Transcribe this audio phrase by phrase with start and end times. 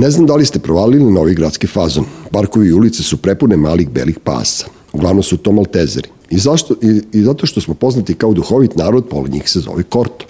[0.00, 2.04] Ne znam da li ste provalili novi gradski fazon.
[2.30, 4.66] Parkovi i ulice su prepune malih belih pasa.
[4.92, 6.08] Uglavnom su to maltezeri.
[6.30, 9.82] I, zašto, i, I zato što smo poznati kao duhovit narod, pola njih se zove
[9.82, 10.24] Korto.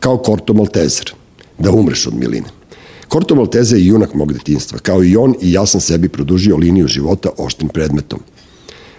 [0.00, 1.12] Kao Korto Maltezer.
[1.58, 2.46] Da umreš od miline.
[3.08, 4.78] Korto Malteze je junak mog detinstva.
[4.78, 8.20] Kao i on i ja sam sebi produžio liniju života oštrim predmetom.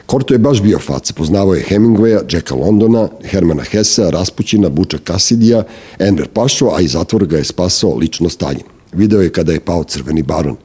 [0.06, 5.64] Korto je baš bio faca, poznavao je Hemingwaya, Jacka Londona, Hermana Hessa, Raspućina, Buča Kasidija,
[6.00, 8.79] Enver Pašo, a iz zatvora ga je spasao lično Stalin.
[8.94, 10.56] Video je kada je pao crveni baron.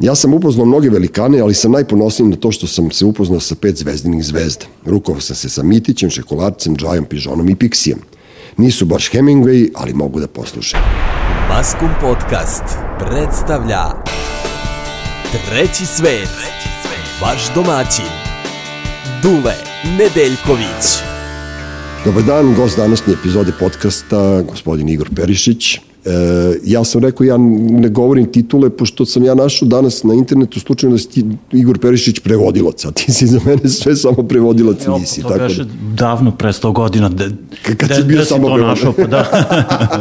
[0.00, 3.54] Ja sam upoznao mnoge velikane, ali sam najponosniji na to što sam se upoznao sa
[3.54, 4.64] pet zvezdinih zvezda.
[4.86, 7.98] Rukovao sam se sa Mitićem, Šekolarcem, Džajom, Pižonom i Piksijem.
[8.56, 10.76] Nisu baš Hemingway, ali mogu da posluše.
[11.48, 12.64] Maskum Podcast
[12.98, 13.84] predstavlja
[15.32, 16.28] Treći svet,
[17.22, 18.10] vaš domaćin,
[19.22, 19.54] Dule
[19.98, 21.10] Nedeljković.
[22.04, 25.89] Dobar dan, gost današnje epizode podcasta, gospodin Igor Perišić.
[26.04, 26.10] E,
[26.64, 27.36] ja sam rekao, ja
[27.70, 31.78] ne govorim titule, pošto sam ja našao danas na internetu slučajno da si ti Igor
[31.78, 35.22] Perišić prevodilac, a ti si za mene sve samo prevodilac Evo, nisi.
[35.22, 37.08] To tako beše da, davno, pre 100 godina.
[37.08, 37.30] De,
[37.62, 38.78] kad de, si bio de samo to prevodilac.
[38.78, 39.24] našao, pa da.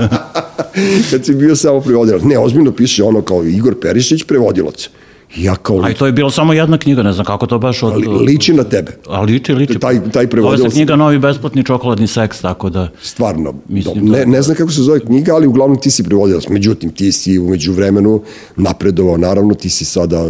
[1.12, 2.22] kad si bio samo prevodilac.
[2.23, 4.90] Ne, ozbiljno piše ono kao Igor Perišić prevodilac.
[5.38, 7.84] Ja kao, A i to je bilo samo jedna knjiga, ne znam kako to baš
[7.84, 7.98] od...
[7.98, 8.98] li, liči na tebe.
[9.08, 9.80] A liči, liči.
[9.80, 12.90] Taj- taj prevodilac- se knjiga Novi besplatni čokoladni seks, tako da...
[13.02, 16.48] Stvarno, Mislim ne, ne znam kako se zove knjiga, ali uglavnom ti si prevodilac.
[16.50, 18.22] Međutim, ti si umeđu vremenu
[18.56, 20.30] napredovao, naravno, ti si sada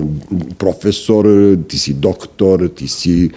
[0.57, 1.25] profesor,
[1.67, 3.29] ti si doktor, ti si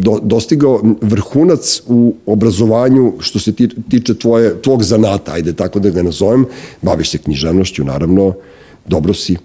[0.00, 5.90] do, dostigao vrhunac u obrazovanju što se ti, tiče tvoje, tvog zanata, ajde tako da
[5.90, 6.44] ga nazovem,
[6.82, 8.34] baviš se književnošću, naravno,
[8.86, 9.36] dobro si.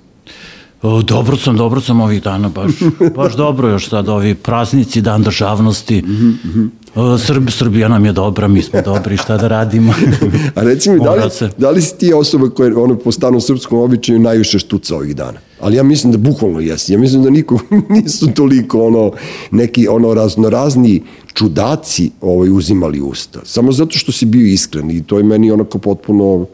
[0.81, 2.71] O, dobro sam, dobro sam ovih dana, baš,
[3.15, 6.01] baš dobro još sad ovi praznici, dan državnosti.
[6.01, 6.65] Mhm,
[6.95, 9.93] O, Srb, Srbija nam je dobra, mi smo dobri, šta da radimo?
[10.55, 11.21] A reci mi, da li,
[11.57, 15.39] da li si ti osoba koja ono, po starom srpskom običaju najviše štuca ovih dana?
[15.59, 16.93] Ali ja mislim da bukvalno jesi.
[16.93, 17.59] Ja mislim da niko
[17.95, 19.11] nisu toliko ono,
[19.51, 23.39] neki ono raznorazni čudaci ovaj, uzimali usta.
[23.43, 26.45] Samo zato što si bio iskren i to je meni onako potpuno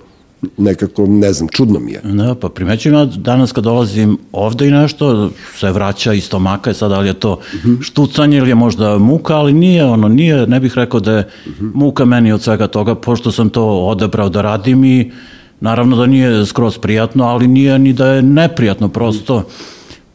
[0.57, 2.01] nekako, ne znam, čudno mi je.
[2.03, 6.91] Da, pa primećujem ja danas kad dolazim ovde i nešto se vraća iz stomaka, sad
[6.91, 7.39] da li je to
[7.81, 11.29] štucanje ili je možda muka, ali nije ono, nije, ne bih rekao da je
[11.73, 15.11] muka meni od svega toga, pošto sam to odebrao da radim i
[15.59, 19.43] naravno da nije skroz prijatno, ali nije ni da je neprijatno, prosto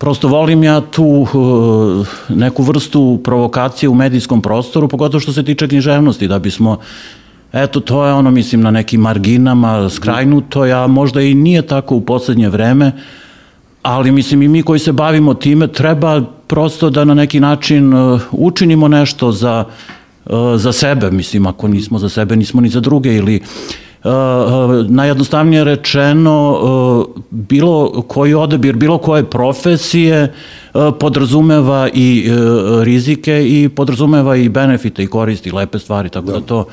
[0.03, 1.29] Prosto volim ja tu uh,
[2.29, 6.79] neku vrstu provokacije u medijskom prostoru, pogotovo što se tiče književnosti, da bismo
[7.53, 12.01] Eto, to je ono, mislim, na nekim marginama skrajnuto, ja možda i nije tako u
[12.01, 12.93] poslednje vreme,
[13.83, 18.21] ali mislim i mi koji se bavimo time treba prosto da na neki način uh,
[18.31, 19.65] učinimo nešto za,
[20.27, 23.41] uh, za sebe, mislim, ako nismo za sebe, nismo ni za druge ili
[24.05, 24.11] Uh,
[24.91, 30.33] najjednostavnije rečeno uh, bilo koji odabir bilo koje profesije
[30.75, 32.31] uh, podrazumeva i
[32.83, 36.65] rizike i podrazumeva i benefite i koristi lepe stvari tako da, to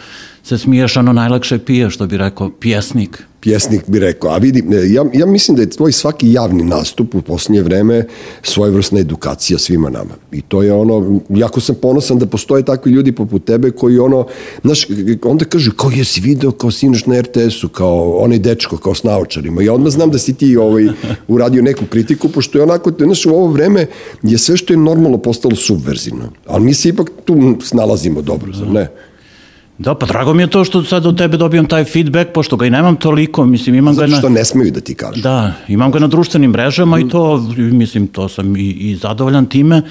[0.43, 4.31] se smiješano najlakše pije što bi rekao pjesnik pjesnik bi rekao.
[4.31, 8.05] A vidi, e, ja, ja mislim da je tvoj svaki javni nastup u posljednje vreme
[8.43, 10.13] svojevrsna edukacija svima nama.
[10.31, 14.25] I to je ono, jako sam ponosan da postoje takvi ljudi poput tebe koji ono,
[14.63, 14.87] znaš,
[15.23, 19.61] onda kažu kao jesi video kao sinoć na RTS-u, kao onaj dečko, kao s naočarima.
[19.61, 20.87] Ja odmah znam da si ti ovaj,
[21.27, 23.85] uradio neku kritiku, pošto je onako, znaš, u ovo vreme
[24.23, 26.31] je sve što je normalno postalo subverzivno.
[26.45, 28.87] Ali mi se ipak tu snalazimo dobro, zar ne?
[29.79, 32.65] Da, pa drago mi je to što sad od tebe dobijam taj feedback, pošto ga
[32.65, 34.17] i nemam toliko, mislim, imam ga Zato na...
[34.17, 35.21] što ne smeju da ti kažu.
[35.21, 39.81] Da, imam ga na društvenim mrežama i to, mislim, to sam i, i zadovoljan time,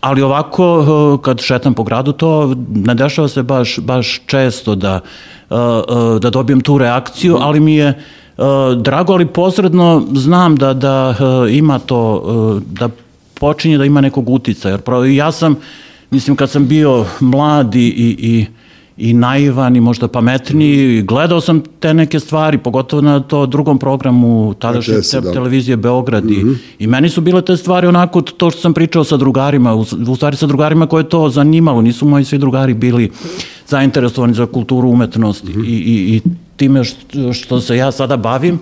[0.00, 5.00] ali ovako, eh, kad šetam po gradu, to ne dešava se baš, baš često da,
[5.50, 8.02] eh, eh, da dobijem tu reakciju, ali mi je
[8.76, 11.14] drago, ali posredno znam da, da
[11.50, 12.88] ima to, da
[13.34, 15.56] počinje da ima nekog utica, jer pravo, ja sam,
[16.10, 18.46] mislim, kad sam bio mlad i, i, i
[18.96, 21.02] i naivan i možda pametniji.
[21.02, 25.32] Gledao sam te neke stvari, pogotovo na to drugom programu tadašnje te, da.
[25.32, 26.44] televizije Beograd i,
[26.78, 30.16] i meni su bile te stvari onako to što sam pričao sa drugarima, u, u
[30.16, 33.10] stvari sa drugarima koje je to zanimalo, nisu moji svi drugari bili
[33.68, 36.20] zainteresovani za kulturu umetnosti i, i, i
[36.56, 38.58] time što, što se ja sada bavim,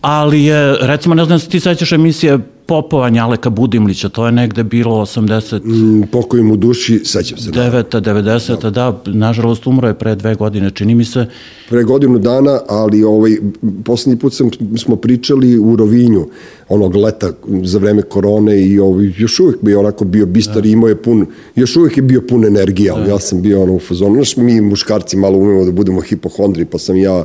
[0.00, 2.38] ali je, recimo, ne znam se ti sećaš emisije
[2.70, 5.60] Popovanja Aleka Budimlića, to je negde bilo 80...
[5.64, 7.50] Mm, pokoj mu duši, sećam se.
[7.50, 7.60] Da.
[7.60, 8.00] 9.
[8.00, 8.70] 90.
[8.70, 11.26] da, nažalost umro je pre dve godine, čini mi se.
[11.68, 13.36] Pre godinu dana, ali ovaj,
[13.84, 16.26] poslednji put sam, smo pričali u Rovinju,
[16.68, 17.32] onog leta
[17.62, 21.26] za vreme korone i ovaj, još uvek bi onako bio bistar i imao je pun,
[21.56, 24.60] još uvek je bio pun energije, ali ja sam bio ono u fazonu, znaš, mi
[24.60, 27.24] muškarci malo umemo da budemo hipohondri, pa sam ja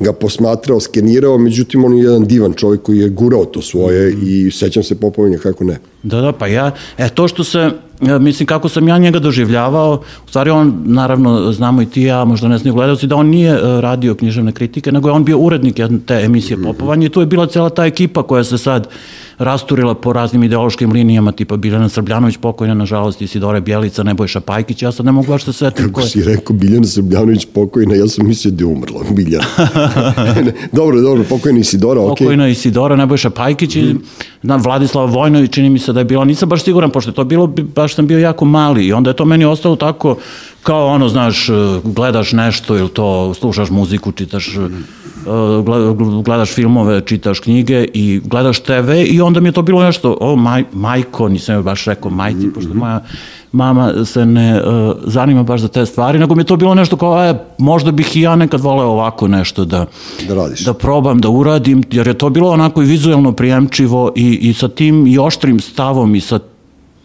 [0.00, 4.50] ga posmatrao, skenirao, međutim on je jedan divan čovjek koji je gurao to svoje i
[4.50, 5.78] sećam se Popovinja kako ne.
[6.02, 10.28] Da, da, pa ja, e, to što se, mislim, kako sam ja njega doživljavao, u
[10.28, 13.80] stvari on, naravno, znamo i ti ja, možda ne znaju gledalci, da on nije uh,
[13.80, 16.64] radio književne kritike, nego je on bio urednik jedne te emisije -hmm.
[16.64, 18.88] Popovanje i tu je bila cela ta ekipa koja se sad
[19.38, 24.92] rasturila po raznim ideološkim linijama, tipa Biljana Srbljanović pokojna, nažalost, Isidora Bjelica, Nebojša Pajkić, ja
[24.92, 25.86] sad ne mogu baš da se setim.
[25.86, 29.44] Kako si rekao Biljana Srbljanović pokojna, ja sam mislio da je umrla, Biljana.
[30.72, 32.12] dobro, dobro, pokojna Isidora, okej.
[32.12, 32.18] Okay.
[32.18, 33.96] Pokojna Isidora, Nebojša Pajkić mm i
[34.42, 37.24] na, Vladislava Vojnović, čini mi se da je bila, nisam baš siguran, pošto je to
[37.24, 40.16] bilo, baš sam bio jako mali i onda je to meni ostalo tako
[40.62, 41.46] kao ono, znaš,
[41.84, 44.56] gledaš nešto ili to, slušaš muziku, čitaš,
[46.24, 50.36] gledaš filmove, čitaš knjige i gledaš TV i onda mi je to bilo nešto, o,
[50.36, 53.00] maj, majko, nisam joj baš rekao majci, pošto moja
[53.52, 56.96] mama se ne uh, zanima baš za te stvari, nego mi je to bilo nešto
[56.96, 59.86] kao, e, možda bih i ja nekad voleo ovako nešto da,
[60.28, 60.60] da, radiš.
[60.60, 64.68] da probam, da uradim, jer je to bilo onako i vizualno prijemčivo i, i sa
[64.68, 66.38] tim i oštrim stavom i sa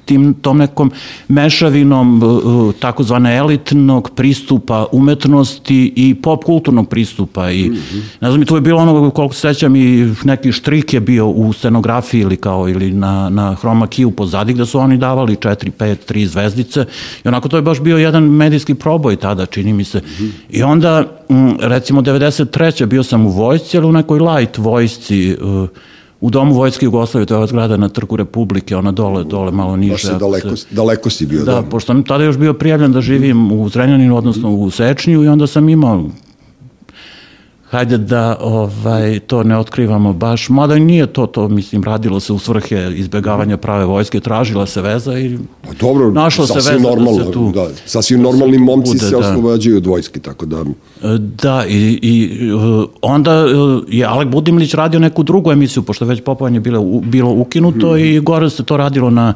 [0.05, 0.91] tim, tom nekom
[1.27, 8.01] mešavinom uh, takozvane elitnog pristupa umetnosti i pop kulturnog pristupa i mm -hmm.
[8.21, 11.53] ne znam, to je bilo ono koliko se sećam i neki štrik je bio u
[11.53, 15.95] scenografiji ili kao ili na, na chroma key pozadi gde su oni davali 4, 5,
[16.09, 16.85] 3 zvezdice
[17.25, 20.29] i onako to je baš bio jedan medijski proboj tada čini mi se mm -hmm.
[20.50, 21.03] i onda
[21.59, 22.85] recimo 93.
[22.85, 25.69] bio sam u vojsci ali u nekoj light vojsci uh,
[26.23, 29.75] u domu Vojske Jugoslavije, to je ova zgrada na trgu Republike, ona dole, dole malo
[29.75, 30.11] niže.
[30.11, 31.43] Baš daleko, se, daleko si bio.
[31.43, 35.23] Da, da, pošto sam tada još bio prijavljen da živim u Zrenjaninu, odnosno u Sečnju
[35.23, 36.09] i onda sam imao
[37.73, 42.39] hajde da ovaj, to ne otkrivamo baš, mada nije to, to mislim, radilo se u
[42.39, 47.25] svrhe izbegavanja prave vojske, tražila se veza i pa dobro, našlo se veza normalno, da
[47.25, 47.51] se tu...
[47.51, 49.17] Da, sasvim da normalni momci bude, se da.
[49.17, 50.63] oslobađaju od vojske, tako da...
[51.17, 52.29] Da, i, i
[53.01, 53.45] onda
[53.87, 58.05] je Alek Budimlić radio neku drugu emisiju, pošto već popovanje bilo, bilo ukinuto hmm.
[58.05, 59.33] i gore se to radilo na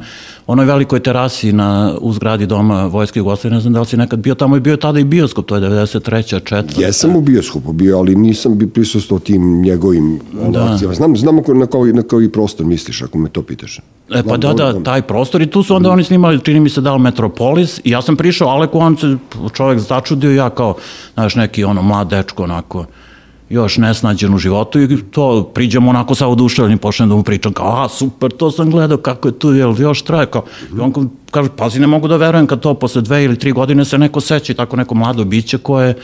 [0.47, 4.19] onoj velikoj terasi na, u zgradi doma Vojske Jugoslavije, ne znam da li si nekad
[4.19, 6.27] bio tamo i bio tada i bioskop, to je 93.
[6.27, 6.81] četvrta.
[6.81, 10.19] Jesam u bioskopu bio, ali nisam bi prisustao tim njegovim
[10.49, 10.71] da.
[10.71, 10.93] akcijama.
[10.93, 13.79] Znam, znam na koji, na koji prostor misliš, ako me to pitaš.
[14.13, 15.93] E pa da, da, taj prostor i tu su onda mm.
[15.93, 19.17] oni snimali, čini mi se da li Metropolis i ja sam prišao Aleku, on se
[19.53, 20.75] čovjek začudio ja kao,
[21.13, 22.85] znaš, neki ono mlad dečko onako,
[23.49, 27.83] još nesnađen u životu i to priđemo onako sa oduševljenim, počnem da mu pričam kao,
[27.83, 30.43] a super, to sam gledao, kako je tu, jel još traje, kao,
[30.77, 33.85] i on kaže, pazi, ne mogu da verujem kad to posle dve ili tri godine
[33.85, 35.95] se neko seća i tako neko mlado biće koje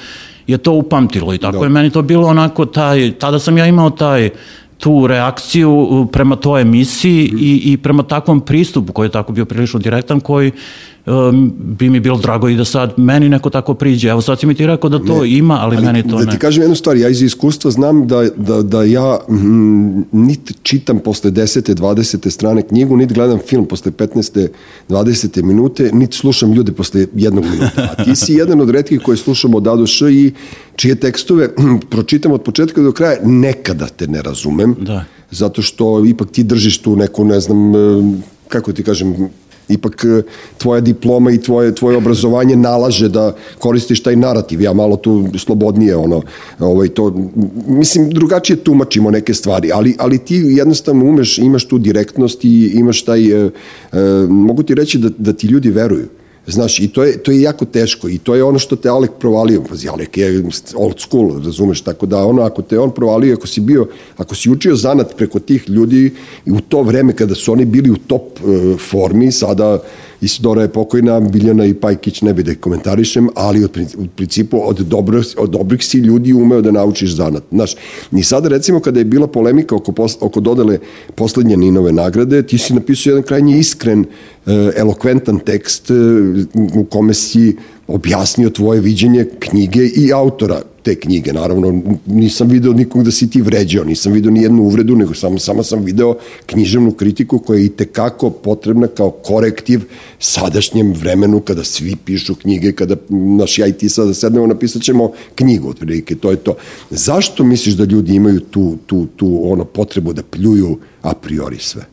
[0.48, 1.64] je to upamtilo i tako da.
[1.64, 4.30] je meni to bilo onako taj, tada sam ja imao taj,
[4.84, 7.38] tu reakciju prema toj emisiji mm.
[7.40, 10.52] i, i prema takvom pristupu koji je tako bio prilično direktan, koji
[11.58, 14.10] bi mi bilo drago i da sad meni neko tako priđe.
[14.10, 16.26] Evo sad si mi ti rekao da to ne, ima, ali, ali meni to da
[16.26, 16.32] ne.
[16.32, 21.00] ti kažem jednu stvar, ja iz iskustva znam da, da, da ja mm, niti čitam
[21.00, 21.76] posle 10.
[21.76, 22.30] 20.
[22.30, 24.48] strane knjigu, niti gledam film posle 15.
[24.90, 25.44] 20.
[25.44, 27.96] minute, niti slušam ljude posle jednog minuta.
[27.98, 30.34] A ti si jedan od redkih koji slušamo od A do Š i
[30.76, 31.50] čije tekstove
[31.90, 34.76] pročitam od početka do kraja, nekada te ne razumem.
[34.82, 35.06] Da.
[35.32, 37.74] Zato što ipak ti držiš tu neku, ne znam,
[38.48, 39.30] kako ti kažem,
[39.70, 40.22] ipak e,
[40.58, 44.62] tvoja diploma i tvoje, tvoje obrazovanje nalaže da koristiš taj narativ.
[44.62, 46.22] Ja malo tu slobodnije ono,
[46.60, 47.14] ovaj, to,
[47.68, 53.04] mislim, drugačije tumačimo neke stvari, ali, ali ti jednostavno umeš, imaš tu direktnost i imaš
[53.04, 53.50] taj, e,
[53.92, 56.08] e, mogu ti reći da, da ti ljudi veruju.
[56.48, 59.12] Znaš, i to je, to je jako teško i to je ono što te Alek
[59.20, 59.64] provalio.
[59.70, 60.44] Pazi, Alek je
[60.76, 64.50] old school, razumeš, tako da ono, ako te on provalio, ako si bio, ako si
[64.50, 66.14] učio zanat preko tih ljudi
[66.46, 69.80] u to vreme kada su oni bili u top uh, formi, sada
[70.24, 74.62] Isidora je pokojna, Biljana i Pajkić ne bi da ih komentarišem, ali od, u principu
[74.70, 77.44] od, dobro, od dobrih si ljudi umeo da naučiš zanat.
[77.52, 77.76] Znaš,
[78.12, 80.80] ni sada recimo kada je bila polemika oko, pos, oko dodele
[81.16, 84.06] poslednje Ninove nagrade, ti si napisao jedan krajnji iskren,
[84.46, 85.94] eh, elokventan tekst eh,
[86.76, 87.56] u kome si
[87.94, 91.34] objasnio tvoje viđenje knjige i autora te knjige.
[91.34, 95.40] Naravno, nisam video nikog da si ti vređao, nisam video ni jednu uvredu, nego samo,
[95.40, 99.82] samo sam video književnu kritiku koja je i tekako potrebna kao korektiv
[100.20, 105.12] sadašnjem vremenu kada svi pišu knjige, kada naš ja i ti sada sednemo, napisat ćemo
[105.36, 106.56] knjigu, otprilike, to je to.
[106.90, 111.93] Zašto misliš da ljudi imaju tu, tu, tu ono potrebu da pljuju a priori sve?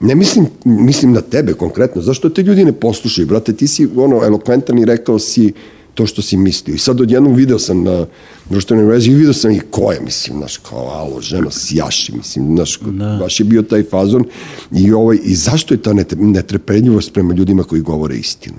[0.00, 2.02] Ne mislim, mislim na tebe konkretno.
[2.02, 3.26] Zašto te ljudi ne poslušaju?
[3.26, 5.52] Brate, ti si ono elokventan i rekao si
[5.94, 6.74] to što si mislio.
[6.74, 8.06] I sad odjednom video sam na
[8.50, 12.56] društvenoj mreži i video sam i ko je, mislim, znaš, kao, alo, ženo, sjaši, mislim,
[12.56, 13.18] znaš, da.
[13.20, 14.24] baš je bio taj fazon.
[14.72, 18.56] I, ovaj, I zašto je ta netrepeljivost prema ljudima koji govore istinu?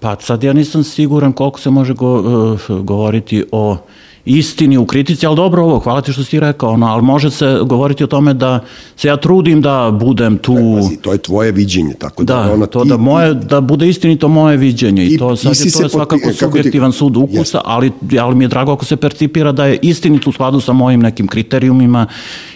[0.00, 3.76] Pa sad ja nisam siguran koliko se može go, uh, govoriti o
[4.26, 7.30] istini u kritici, ali dobro ovo, hvala ti što si ti rekao, ono, ali može
[7.30, 8.60] se govoriti o tome da
[8.96, 10.54] se ja trudim da budem tu...
[10.54, 12.34] Ne, pazi, to je tvoje viđenje, tako da...
[12.34, 15.56] Da, ona, to ti, da, moje, da bude istinito moje viđenje i, I- to sad
[15.56, 17.58] je, to je svakako poti- ti- subjektivan sud ukusa, Jeste.
[17.64, 21.00] ali, ali mi je drago ako se percipira da je istinito u skladu sa mojim
[21.00, 22.06] nekim kriterijumima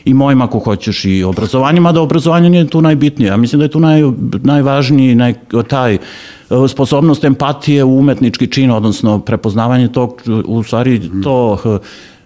[0.04, 3.28] i mojim ako hoćeš i obrazovanjima, da obrazovanje nije tu najbitnije.
[3.28, 4.02] Ja mislim da je tu naj,
[4.42, 5.34] najvažniji naj,
[5.68, 5.98] taj e,
[6.68, 11.78] sposobnost empatije u umetnički čin, odnosno prepoznavanje tog, u stvari to e,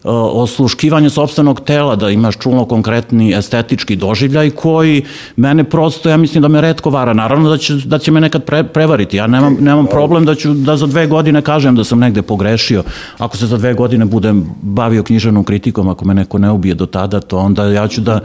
[0.04, 5.04] osluškivanje sobstvenog tela, da imaš čulno konkretni estetički doživljaj koji
[5.36, 7.12] mene prosto, ja mislim da me redko vara.
[7.12, 9.16] Naravno da će, da će me nekad pre, prevariti.
[9.16, 12.82] Ja nemam, nemam problem da ću da za dve godine kažem da sam negde pogrešio.
[13.18, 16.86] Ako se za dve godine budem bavio književnom kritikom, ako me neko ne ubije do
[16.86, 18.20] tada, to onda ja ću da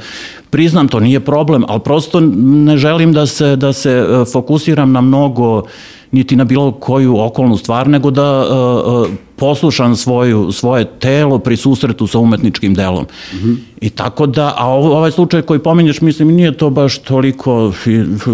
[0.49, 5.01] priznam to, nije problem, ali prosto ne želim da se, da se e, fokusiram na
[5.01, 5.63] mnogo
[6.11, 11.57] niti na bilo koju okolnu stvar, nego da uh, uh, poslušam svoju, svoje telo pri
[11.57, 13.05] susretu sa umetničkim delom.
[13.33, 13.57] Mm -hmm.
[13.81, 17.73] I tako da, a ovaj slučaj koji pominješ, mislim, nije to baš toliko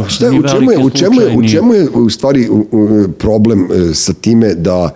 [0.07, 2.49] Šta, u, čemu je, u, čemu je, u čemu je u stvari
[3.19, 4.93] problem e, sa time da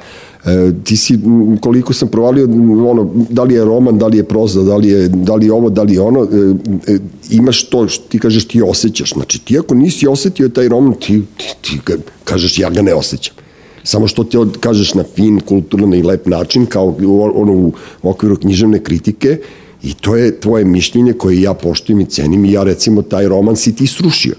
[0.48, 1.20] e, ti si,
[1.62, 2.46] koliko sam provalio,
[2.90, 5.54] ono, da li je roman, da li je proza, da li je, da li je
[5.54, 7.00] ovo, da li je ono, e, e,
[7.30, 9.14] imaš to, što ti kažeš, ti osjećaš.
[9.14, 11.80] Znači, ti ako nisi osetio taj roman, ti, ti, ti
[12.24, 13.36] kažeš, ja ga ne osjećam.
[13.84, 16.96] Samo što od, kažeš na fin, kulturno i lep način, kao
[17.36, 17.74] ono, u
[18.04, 19.38] okviru književne kritike,
[19.84, 23.56] i to je tvoje mišljenje koje ja poštujem i cenim i ja recimo taj roman
[23.56, 24.36] si ti srušio.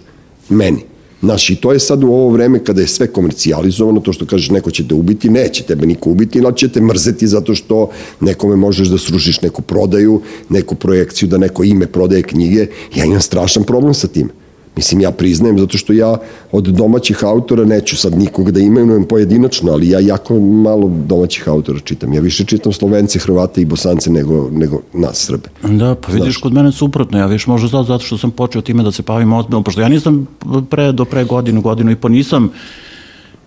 [0.49, 0.98] Meni.
[1.23, 4.51] Znaš, i to je sad u ovo vreme kada je sve komercijalizovano, to što kažeš
[4.51, 8.57] neko će te ubiti, neće tebe niko ubiti, ali će te mrzeti zato što nekome
[8.57, 12.67] možeš da srušiš neku prodaju, neku projekciju, da neko ime prodaje knjige.
[12.95, 14.31] Ja imam strašan problem sa tim.
[14.79, 16.17] Mislim, ja priznajem, zato što ja
[16.53, 21.79] od domaćih autora neću sad nikog da imenujem pojedinačno, ali ja jako malo domaćih autora
[21.85, 22.13] čitam.
[22.13, 25.49] Ja više čitam Slovence, Hrvate i Bosance nego, nego nas, Srbe.
[25.63, 26.43] Da, pa vidiš Znaš.
[26.43, 27.19] kod mene suprotno.
[27.19, 29.89] Ja viš možda zato, zato što sam počeo time da se bavim ozbiljno, pošto ja
[29.89, 30.27] nisam
[30.71, 32.51] pre, do pre godinu, godinu i po nisam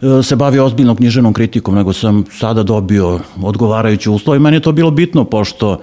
[0.02, 4.68] e, se bavio ozbiljno književnom kritikom, nego sam sada dobio odgovarajuće uslove i meni je
[4.68, 5.80] to bilo bitno, pošto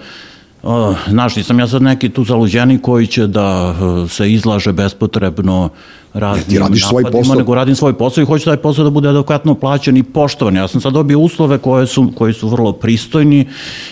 [1.08, 5.68] znaš, nisam ja sad neki tu zaluđeni koji će da uh, se izlaže bespotrebno
[6.14, 7.38] raznim ti radiš svoj napadima, posao.
[7.38, 10.56] nego radim svoj posao i hoću taj posao da bude adekvatno plaćen i poštovan.
[10.56, 13.48] Ja sam sad dobio uslove koje su, koji su vrlo pristojni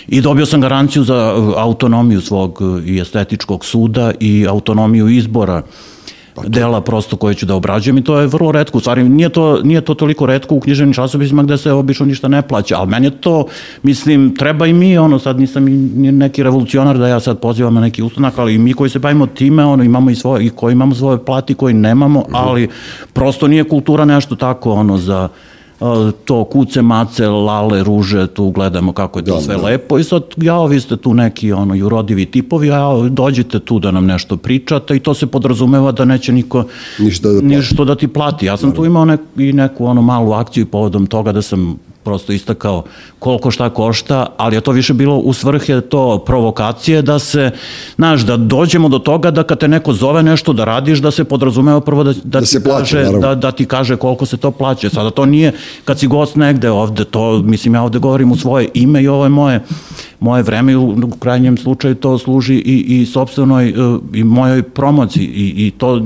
[0.09, 5.63] i dobio sam garanciju za uh, autonomiju svog uh, i estetičkog suda i autonomiju izbora
[6.47, 8.79] dela prosto koje ću da obrađujem i to je vrlo redko.
[8.79, 12.29] U stvari, nije to, nije to toliko redko u književnim časopisima gde se obično ništa
[12.29, 13.47] ne plaća, ali meni je to,
[13.83, 15.73] mislim, treba i mi, ono, sad nisam i
[16.13, 19.27] neki revolucionar da ja sad pozivam na neki ustanak, ali i mi koji se bavimo
[19.27, 22.69] time, ono, imamo i svoje, i koji imamo svoje plati, koji nemamo, ali
[23.13, 25.29] prosto nije kultura nešto tako, ono, za
[26.25, 29.63] to kuce, mace, lale, ruže, tu gledamo kako je to Da, sve da.
[29.63, 32.79] lepo i sad, ja, vi ste tu neki ono, jurodivi tipovi, a
[33.11, 36.65] dođite tu da nam nešto pričate i to se podrazumeva da neće niko
[36.99, 37.47] Ništa da plati.
[37.47, 38.47] ništa da ti plati.
[38.47, 41.77] Ja sam tu imao nek, i neku ono malu akciju povodom toga da sam
[42.07, 42.85] prosto istakao
[43.19, 47.51] koliko šta košta, ali je to više bilo u svrhe to provokacije da se,
[47.97, 51.25] znaš, da dođemo do toga da kad te neko zove nešto da radiš, da se
[51.25, 53.21] podrazumeva prvo da, da, Da ti se plaća, kaže, naravno.
[53.21, 54.91] da, da ti kaže koliko se to plaća.
[54.91, 55.53] Sada to nije,
[55.85, 59.25] kad si gost negde ovde, to, mislim, ja ovde govorim u svoje ime i ovo
[59.25, 59.61] je moje,
[60.21, 65.25] moje vreme u, u krajnjem slučaju to služi i, i sobstvenoj uh, i mojoj promociji
[65.25, 66.03] i, i to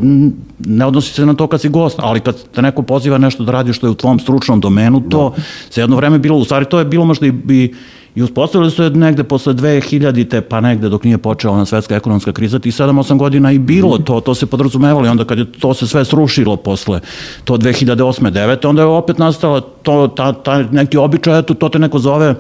[0.58, 3.52] ne odnosi se na to kad si gost, ali kad te neko poziva nešto da
[3.52, 5.34] radi što je u tvom stručnom domenu, to
[5.70, 7.72] se jedno vreme bilo, u stvari to je bilo možda i, i
[8.14, 12.32] I uspostavili su je negde posle 2000-te, pa negde dok nije počela ona svetska ekonomska
[12.32, 15.74] kriza, tih 7-8 godina i bilo to, to se podrazumevalo i onda kad je to
[15.74, 17.00] se sve srušilo posle
[17.44, 21.78] to 2008 9 onda je opet nastala to, ta, ta neki običaj, eto, to te
[21.78, 22.34] neko zove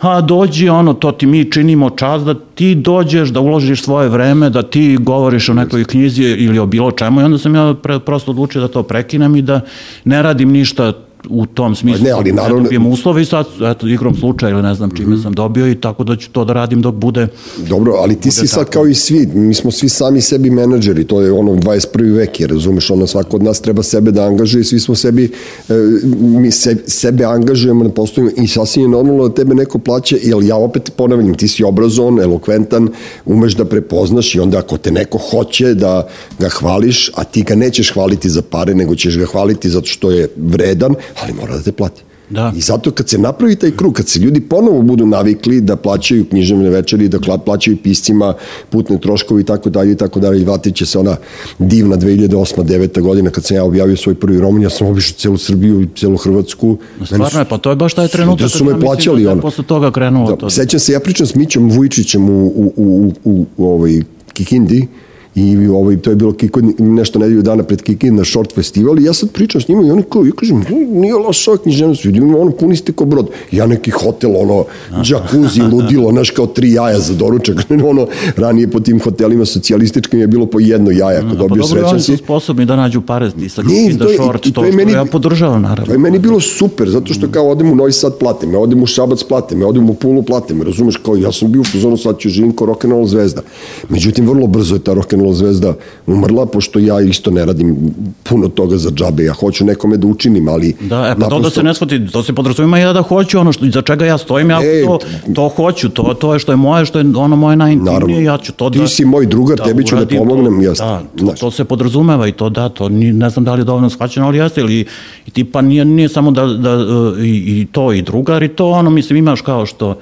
[0.00, 4.50] a dođi ono, to ti mi činimo čas da ti dođeš, da uložiš svoje vreme,
[4.50, 7.20] da ti govoriš o nekoj knjizi ili o bilo čemu.
[7.20, 9.60] I onda sam ja pre, prosto odlučio da to prekinem i da
[10.04, 10.92] ne radim ništa
[11.28, 12.04] u tom smislu.
[12.04, 15.08] Ne, ali naravno- Ne dobijem uslove i sad, eto, igrom slučaja ili ne znam čime
[15.08, 15.22] Mhm.
[15.22, 18.46] sam dobio i tako da ću to da radim dok bude Dobro, ali ti si
[18.46, 18.70] sad tako.
[18.72, 21.78] kao i svi, mi smo svi sami sebi menadžeri, to je ono 21.
[22.06, 25.24] vek, jer razumeš, ono svako od nas treba sebe da angažuje, svi smo sebi,
[25.68, 25.74] e,
[26.20, 30.36] mi se, sebe angažujemo na poslovima i sasvim je normalno da tebe neko plaća, jer
[30.42, 32.88] ja opet ponavljam, ti si obrazovan, elokventan,
[33.26, 36.08] umeš da prepoznaš i onda ako te neko hoće da
[36.38, 40.10] ga hvališ, a ti ga nećeš hvaliti za pare, nego ćeš ga hvaliti zato što
[40.10, 42.02] je vredan, ali mora da te plati.
[42.30, 42.52] Da.
[42.56, 46.24] I zato kad se napravi taj krug, kad se ljudi ponovo budu navikli da plaćaju
[46.24, 48.34] književne večeri, da plaćaju piscima
[48.70, 51.16] putne troškovi i tako dalje i tako dalje, i vratit će se ona
[51.58, 52.62] divna 2008.
[52.64, 53.00] 9.
[53.00, 56.16] godina kad sam ja objavio svoj prvi roman, ja sam obišao celu Srbiju i celu
[56.16, 56.78] Hrvatsku.
[57.04, 58.40] Stvarno je, pa to je baš taj trenutak.
[58.40, 59.42] Da su me plaćali, da ono.
[59.42, 60.50] Posle toga krenulo Da, to.
[60.50, 64.00] sećam se, ja pričam s Mićom Vujčićem u, u, u, u, u ovaj,
[64.32, 64.86] Kikindi,
[65.34, 69.04] i ovaj, to je bilo Kiko, nešto nedelju dana pred Kikin na short festival i
[69.04, 72.04] ja sad pričam s njima i oni kao, ja kažem, "Nu, nije loša ova književnost,
[72.04, 73.28] vidim, ono puni ste ko brod.
[73.52, 74.64] Ja neki hotel, ono,
[75.02, 77.56] džakuzi, ludilo, znaš, kao tri jaja za doručak.
[77.84, 78.06] ono,
[78.36, 81.88] ranije po tim hotelima socijalističkim je bilo po jedno jaja, ako Pa dobio dobro, srećan
[81.88, 82.16] oni su si.
[82.16, 85.04] sposobni da nađu pare sa to je- short, i to, to je što meni- ja
[85.04, 85.86] podržavam, naravno.
[85.86, 88.82] To je meni bilo super, zato što kao odem u Novi Sad platim, ja odem
[88.82, 91.96] u Šabac platim, ja odem u Pulu platim, razumeš, kao ja sam bio u fazonu
[91.96, 93.42] sad ću živim kao rock'n'roll zvezda.
[93.88, 95.74] Međutim, vrlo brzo je ta rock'n'roll zvezda
[96.06, 97.76] umrla, pošto ja isto ne radim
[98.22, 100.74] puno toga za džabe, ja hoću nekome da učinim, ali...
[100.80, 103.38] Da, e, pa to da naprosto- se ne shvati, to se podrazumima ja da hoću
[103.38, 104.98] ono što, za čega ja stojim, ja E, to,
[105.34, 108.20] to hoću, to, to je što je moje, što je ono moje najintimnije, Naravno.
[108.20, 108.88] ja ću to Ti da...
[108.88, 110.86] si moj drugar, tebi ću da pomognem, to, jasno.
[110.86, 111.40] Da, to, Znaš.
[111.40, 114.26] to se podrazumeva i to da, to ni, ne znam da li je dovoljno shvaćeno,
[114.26, 114.84] ali jeste, ili
[115.26, 118.66] i tipa nije, nije samo da, da e, i, i to i drugar i to,
[118.70, 119.98] ono, mislim, imaš kao što,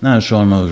[0.00, 0.68] Znaš, ono,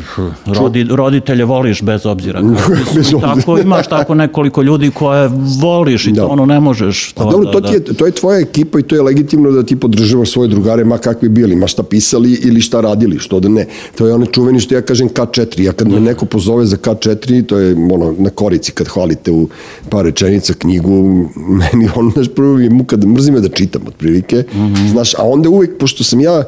[0.46, 2.42] rodi, roditelje voliš bez obzira.
[2.68, 3.34] Bez Mislim, obzira.
[3.34, 6.22] Tako, imaš tako nekoliko ljudi koje voliš i Da.
[6.22, 7.12] to ono ne možeš.
[7.12, 7.68] To, Pa dobro, da, to, da.
[7.68, 10.84] ti je, to je tvoja ekipa i to je legitimno da ti podržavaš svoje drugare,
[10.84, 13.66] ma kakvi bili, ma šta pisali ili šta radili, što da ne.
[13.98, 15.60] To je onaj čuveni što ja kažem K4.
[15.60, 19.48] Ja kad me neko pozove za K4, to je ono na korici kad hvalite u
[19.88, 20.90] par rečenica knjigu,
[21.60, 24.44] meni ono, znaš, prvo mi je muka da mrzim da čitam, otprilike.
[24.90, 26.44] Znaš, a onda uvek, pošto sam ja,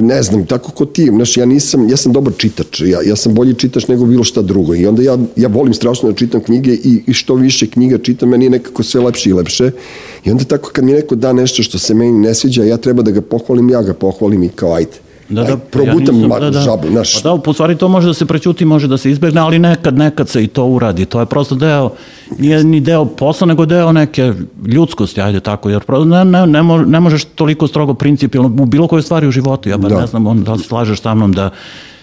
[0.00, 3.34] ne znam, tako ko ti, znaš, ja nisam, ja sam dobar čitač, ja, ja sam
[3.34, 6.72] bolji čitač nego bilo šta drugo i onda ja, ja volim strašno da čitam knjige
[6.72, 9.70] i, i što više knjiga čitam, meni je nekako sve lepše i lepše
[10.24, 13.02] i onda tako kad mi neko da nešto što se meni ne sviđa, ja treba
[13.02, 15.07] da ga pohvalim, ja ga pohvalim i kao ajde.
[15.28, 16.60] Da, Aj, da, probutam ja nisam- da, da.
[16.60, 17.14] žabu, znaš.
[17.14, 19.96] Pa da, u stvari to može da se prećuti, može da se izbegne, ali nekad,
[19.96, 21.04] nekad se i to uradi.
[21.04, 21.90] To je prosto deo,
[22.38, 24.32] nije ni deo posla, nego deo neke
[24.66, 28.66] ljudskosti, ajde tako, jer prosto ne, ne, ne, mo- ne možeš toliko strogo principijalno u
[28.66, 29.68] bilo kojoj stvari u životu.
[29.68, 30.00] Ja bar Da.
[30.00, 31.50] ne znam on, da li slažeš sa mnom da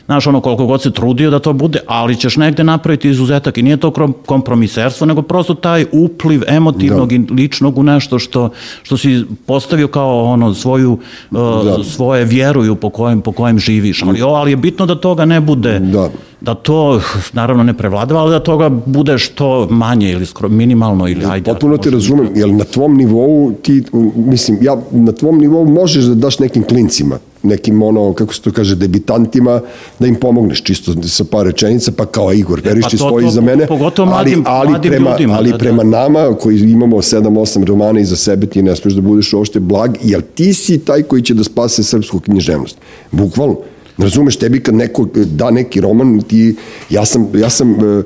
[0.05, 3.61] Znaš, ono, koliko god se trudio da to bude, ali ćeš negde napraviti izuzetak i
[3.61, 3.93] nije to
[4.25, 7.15] kompromiserstvo, nego prosto taj upliv emotivnog Da.
[7.15, 8.49] i ličnog u nešto što,
[8.83, 10.91] što si postavio kao ono svoju,
[11.31, 11.83] uh, Da.
[11.83, 14.03] svoje vjeruju po kojem, po kojem živiš.
[14.03, 16.09] Ali, o, ali je bitno da toga ne bude, Da.
[16.41, 17.01] da to
[17.33, 21.51] naravno ne prevladava, ali da toga bude što manje ili skoro minimalno ili ajde.
[21.51, 23.83] Potpuno te razumem, jer na tvom nivou ti,
[24.15, 28.51] mislim, ja na tvom nivou možeš da daš nekim klincima, nekim ono, kako se to
[28.51, 29.61] kaže, debitantima,
[29.99, 33.25] da im pomogneš čisto sa par rečenica, pa kao Igor, veriš pa ti to- stoji
[33.25, 35.57] to za mene, pogotovo ali, mladim- ali, mladim prema, ljudima, ali da, da.
[35.57, 39.95] prema nama koji imamo 7-8 romana iza sebe, ti ne smeš da budeš uopšte blag,
[40.03, 42.77] jer ti si taj koji će da spase srpsku književnost.
[43.11, 43.55] Bukvalno.
[43.97, 46.55] Razumeš, tebi kad neko da neki roman, ti,
[46.89, 48.03] ja sam, ja sam e,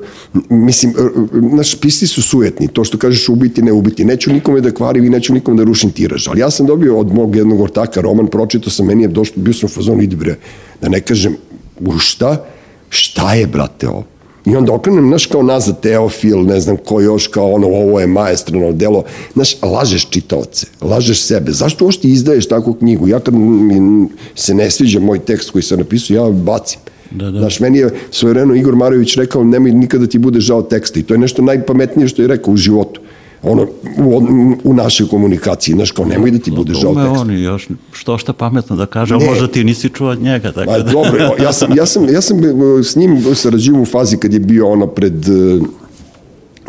[0.48, 4.04] mislim, e, e, znaš, pisci su sujetni, to što kažeš ubiti, ne ubiti.
[4.04, 7.14] Neću nikome da kvarim i neću nikome da rušim tiraž, ali ja sam dobio od
[7.14, 10.36] mog jednog ortaka roman, pročito sam, meni je došlo, bio sam u fazonu, idi bre,
[10.80, 11.36] da ne kažem,
[11.80, 12.46] u šta?
[12.88, 14.04] Šta je, brate, ovo?
[14.46, 18.06] I onda okrenem, znaš, kao nazad Teofil, ne znam ko još, kao ono, ovo je
[18.06, 19.04] maestrano delo.
[19.32, 21.52] Znaš, lažeš čitaoce, lažeš sebe.
[21.52, 23.08] Zašto uopšte izdaješ takvu knjigu?
[23.08, 26.80] Ja kad mi se ne sviđa moj tekst koji sam napisao, ja bacim.
[27.10, 27.38] Da, da.
[27.38, 31.00] Znaš, meni je svojereno Igor Marović rekao, nemoj nikada ti bude žao teksta.
[31.00, 33.00] I to je nešto najpametnije što je rekao u životu.
[33.42, 33.62] Ono,
[33.98, 34.22] u,
[34.64, 37.20] u našoj komunikaciji, znaš, kao nemoj da ti bude žao Ume teksta.
[37.20, 39.30] on i još što šta pametno da kaže, ali Ne.
[39.30, 40.52] možda ti nisi čuo od njega.
[40.52, 40.92] Tako Pa da.
[40.92, 42.48] dobro, ja sam, ja sam, ja sam e,
[42.82, 45.58] s njim sarađivao u fazi kad je bio ono pred, e,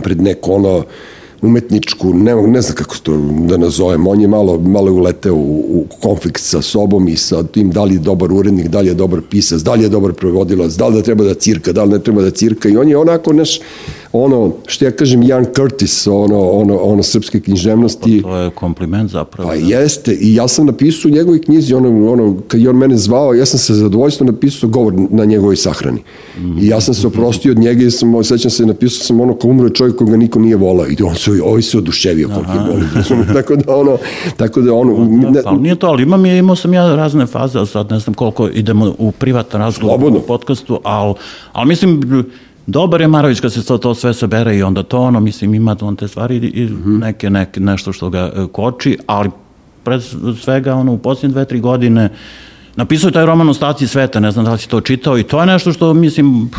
[0.03, 0.83] pred neko ono
[1.41, 5.39] umetničku, ne, ne znam kako to da nazovem, on je malo, malo je uleteo u,
[5.69, 8.93] u konflikt sa sobom i sa tim da li je dobar urednik, da li je
[8.93, 11.89] dobar pisac, da li je dobar prevodilac, da li da treba da cirka, da li
[11.89, 13.59] ne treba da cirka i on je onako naš,
[14.13, 18.21] ono, što ja kažem, Jan Curtis, ono, ono, ono srpske književnosti.
[18.21, 19.49] To je kompliment zapravo.
[19.49, 19.61] Pa da.
[19.61, 23.33] jeste, i ja sam napisao u njegovoj knjizi, ono, ono, kad je on mene zvao,
[23.33, 26.01] ja sam se zadovoljstvo napisao govor na njegovoj sahrani.
[26.59, 29.49] I ja sam se oprostio od njega i sam, sećam se, napisao sam ono, kao
[29.49, 30.85] umro je čovjek koga niko nije volao.
[30.89, 32.83] I on se, ovaj se oduševio koliko je boli.
[33.33, 33.97] tako da ono,
[34.37, 37.57] tako da ono, ne, Ali nije to, ali imam, je- imao sam ja razne faze,
[37.57, 41.13] ali sad ne znam koliko idemo u privatan razgovor u podcastu, ali,
[41.51, 42.01] ali mislim,
[42.71, 45.75] dobar je Marović kad se to, to sve sabere i onda to ono, mislim, ima
[45.81, 46.97] on te stvari i Mhm.
[46.97, 49.29] neke, neke, nešto što ga e, koči, ali
[49.83, 50.01] pred
[50.41, 52.09] svega, ono, u posljednje dve, tri godine,
[52.75, 55.23] Napisao je taj roman o staciji sveta, ne znam da li si to čitao i
[55.23, 56.49] to je nešto što, mislim,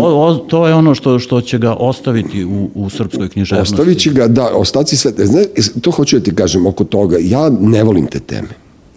[0.00, 3.74] o, o, to je ono što, što će ga ostaviti u, u srpskoj književnosti.
[3.74, 5.44] Ostavit će ga, da, ostaci sve, znaš,
[5.82, 8.48] to hoću da ti kažem oko toga, ja ne volim te teme.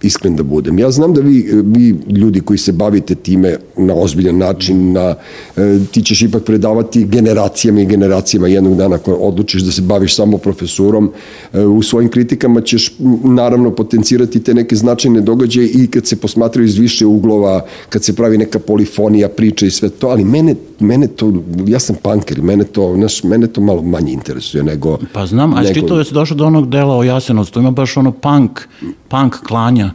[0.02, 0.80] Iskren da budem.
[0.80, 5.16] Ja znam da vi, vi ljudi koji se bavite time na ozbiljan način, na,
[5.58, 10.16] e, ti ćeš ipak predavati generacijama i generacijama jednog dana ako odlučiš da se baviš
[10.16, 11.12] samo profesorom,
[11.54, 16.68] e, u svojim kritikama ćeš naravno potencirati te neke značajne događaje i kad se posmatraju
[16.68, 21.08] iz više uglova, kad se pravi neka polifonija, priča i sve to, ali mene, mene
[21.08, 21.34] to,
[21.68, 24.98] ja sam punker, mene to, znaš, mene to malo manje interesuje nego...
[25.14, 25.74] Pa znam, a nego...
[25.74, 28.60] čitao da si došao do onog dela o Jasenovcu, ima baš ono punk,
[29.12, 29.90] punk klanja,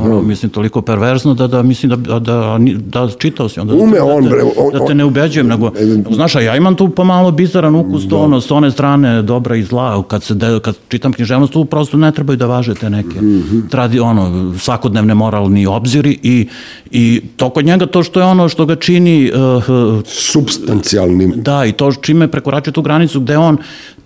[0.00, 3.74] ono, mislim, toliko perverzno da, da mislim da, da, da, da čitao si onda.
[3.74, 5.72] Ume da, on, bre, on, da te ne ubeđujem, nego,
[6.10, 9.62] znaš, a ja imam tu pomalo bizaran ukus, to ono, s one strane dobra i
[9.62, 13.20] zla, kad, se de, kad čitam književnost, tu prosto ne trebaju da važe te neke
[13.20, 13.68] mm -hmm.
[13.70, 16.48] tradi, ono, svakodnevne moralni obziri i,
[16.90, 19.64] i to kod njega to što je ono što ga čini uh,
[20.04, 21.32] substancijalnim.
[21.36, 23.58] Da, i to čime prekoračuje tu granicu gde on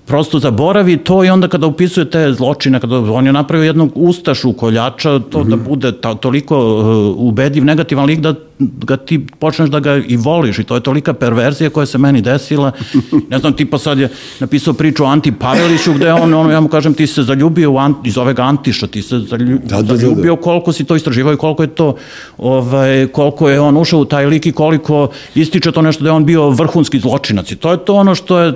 [0.08, 4.52] prosto zaboravi to i onda kada upisuje te zločine, kada on je napravio jednog ustašu
[4.52, 5.50] koljača, to mm -hmm.
[5.50, 5.64] da mhm.
[5.64, 10.58] bude ta, toliko uh, ubediv, negativan lik da ga ti počneš da ga i voliš
[10.58, 12.72] i to je tolika perverzija koja se meni desila.
[13.30, 14.08] Ne znam, tipa sad je
[14.40, 17.78] napisao priču o Anti Paveliću gde on, ono, ja mu kažem, ti se zaljubio u
[17.78, 20.36] Ant, iz ovega Antiša, ti se zaljubio, da, da, da, da.
[20.36, 21.96] koliko si to istraživao i koliko je to,
[22.38, 26.14] ovaj, koliko je on ušao u taj lik i koliko ističe to nešto da je
[26.14, 28.52] on bio vrhunski zločinac i to je to ono što je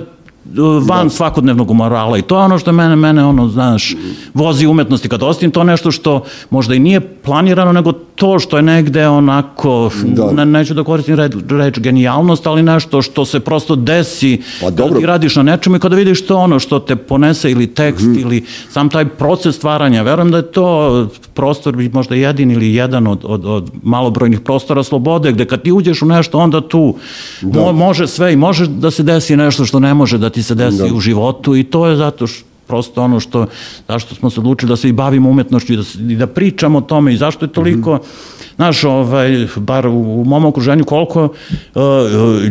[0.87, 1.09] van da.
[1.09, 3.95] svakodnevnog morala i to je ono što mene, mene ono, znaš,
[4.33, 8.63] vozi umetnosti kad ostim, to nešto što možda i nije planirano, nego to što je
[8.63, 10.31] negde onako, da.
[10.31, 14.99] ne, neću da koristim reč, reč genijalnost, ali nešto što se prosto desi pa, dobro.
[14.99, 18.13] ti radiš na nečemu i kada vidiš to ono što te ponese ili tekst mm
[18.13, 18.21] -hmm.
[18.21, 23.19] ili sam taj proces stvaranja, verujem da je to prostor možda jedin ili jedan od,
[23.23, 26.95] od, od malobrojnih prostora slobode, gde kad ti uđeš u nešto, onda tu
[27.41, 27.59] da.
[27.59, 30.55] mo, može sve i može da se desi nešto što ne može da ti se
[30.55, 30.93] desi da.
[30.93, 33.45] u životu i to je zato što prosto ono što,
[33.87, 36.81] zašto smo se odlučili da se i bavimo umetnošću i da, i da pričamo o
[36.81, 38.52] tome i zašto je toliko, mm -hmm.
[38.55, 41.81] Znaš, ovaj, bar u, mom okruženju koliko uh,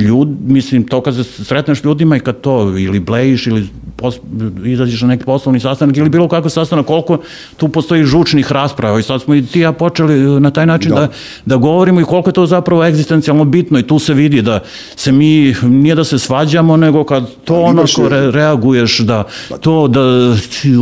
[0.00, 4.16] ljud, mislim, to kad se sretneš ljudima i kad to ili blejiš ili pos,
[4.64, 7.18] izađeš na neki poslovni sastanak ili bilo kakav sastanak, koliko
[7.56, 11.00] tu postoji žučnih rasprava i sad smo i ti ja počeli na taj način da.
[11.00, 11.08] da,
[11.46, 14.60] da govorimo i koliko je to zapravo egzistencijalno bitno i tu se vidi da
[14.96, 19.24] se mi, nije da se svađamo, nego kad to onako re, reaguješ da
[19.60, 20.00] to da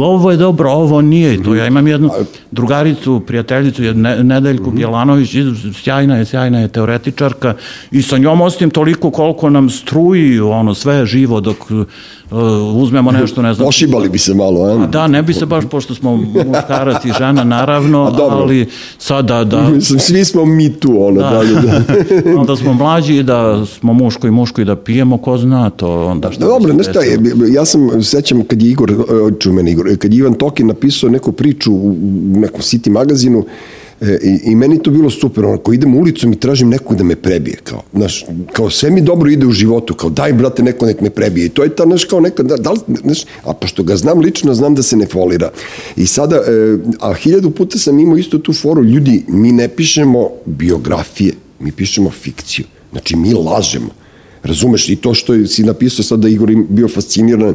[0.04, 1.42] ovo je dobro, ovo nije.
[1.42, 2.10] To ja imam jednu
[2.50, 3.82] drugaricu, prijateljicu,
[4.22, 4.70] Nedeljku
[5.10, 7.54] Bjelanović, sjajna je, sjajna je teoretičarka
[7.90, 11.86] i sa njom ostim toliko koliko nam struji ono sve živo dok uh,
[12.82, 13.68] uzmemo nešto, ne znam.
[13.68, 14.86] Ošibali bi se malo, a?
[14.86, 18.66] Da, ne bi se baš, pošto smo muškarac i žena, naravno, ali
[18.98, 19.70] sada da...
[19.70, 22.44] Mislim, svi smo mi tu, ono, da, dalje, da.
[22.48, 26.32] da smo mlađi, da smo muško i muško i da pijemo, ko zna to, onda
[26.32, 27.00] šta Dobro, znaš šta,
[27.52, 28.92] ja sam, sećam kad je Igor,
[29.38, 31.96] čumen Igor, kad je Ivan Tokin napisao neku priču u
[32.34, 33.44] nekom City magazinu,
[34.00, 37.16] E, i, I meni to bilo super, onako idem ulicom i tražim nekog da me
[37.16, 41.00] prebije, kao, znaš, kao sve mi dobro ide u životu, kao daj brate neko nek
[41.00, 43.82] me prebije i to je ta, znaš, kao neka, da, da li, znaš, a pošto
[43.82, 45.50] ga znam lično, znam da se ne folira.
[45.96, 50.28] I sada, e, a hiljadu puta sam imao isto tu foru, ljudi, mi ne pišemo
[50.46, 53.99] biografije, mi pišemo fikciju, znači mi lažemo.
[54.44, 57.54] Razumeš, i to što si napisao sad da Igor bio fasciniran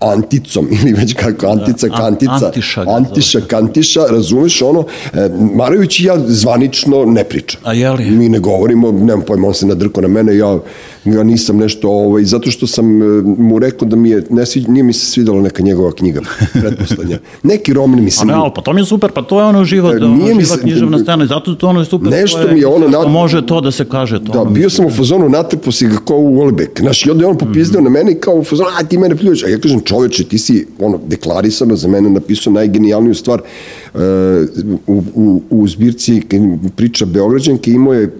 [0.00, 4.84] Anticom ili već kako Antica, da, Kantica, Antiša, Antiša, Kantiša, razumeš ono,
[5.14, 7.60] e, Marović i ja zvanično ne pričam.
[7.64, 8.10] A jeli?
[8.10, 10.58] Mi ne govorimo, nemam pojma, on se nadrko na mene, ja,
[11.04, 14.82] ja nisam nešto, ovaj, zato što sam e, mu rekao da mi je, ne, nije
[14.82, 16.20] mi se svidela neka njegova knjiga,
[16.60, 17.18] pretpostavlja.
[17.42, 18.24] Neki roman mi se...
[18.24, 20.40] Ne, ali pa to mi je super, pa to je ono život, e, nije ono,
[20.40, 22.10] život književna scena, zato to ono je super.
[22.10, 22.88] Nešto mi je ono...
[22.88, 24.24] Što može to da se kaže.
[24.24, 26.80] To da, ono bio sam u fazonu, natrpo si ga kao u Olibek.
[26.80, 27.92] Znaš, i onda je on popizdeo mm -hmm.
[27.92, 29.44] na mene kao u fazonu, a ti mene pljuješ.
[29.44, 33.40] A ja kažem, čoveče, ti si ono, deklarisano za mene napisao najgenijalniju stvar
[33.94, 34.00] uh,
[34.86, 36.22] u, u, u zbirci
[36.76, 38.10] priča Beograđanke imao je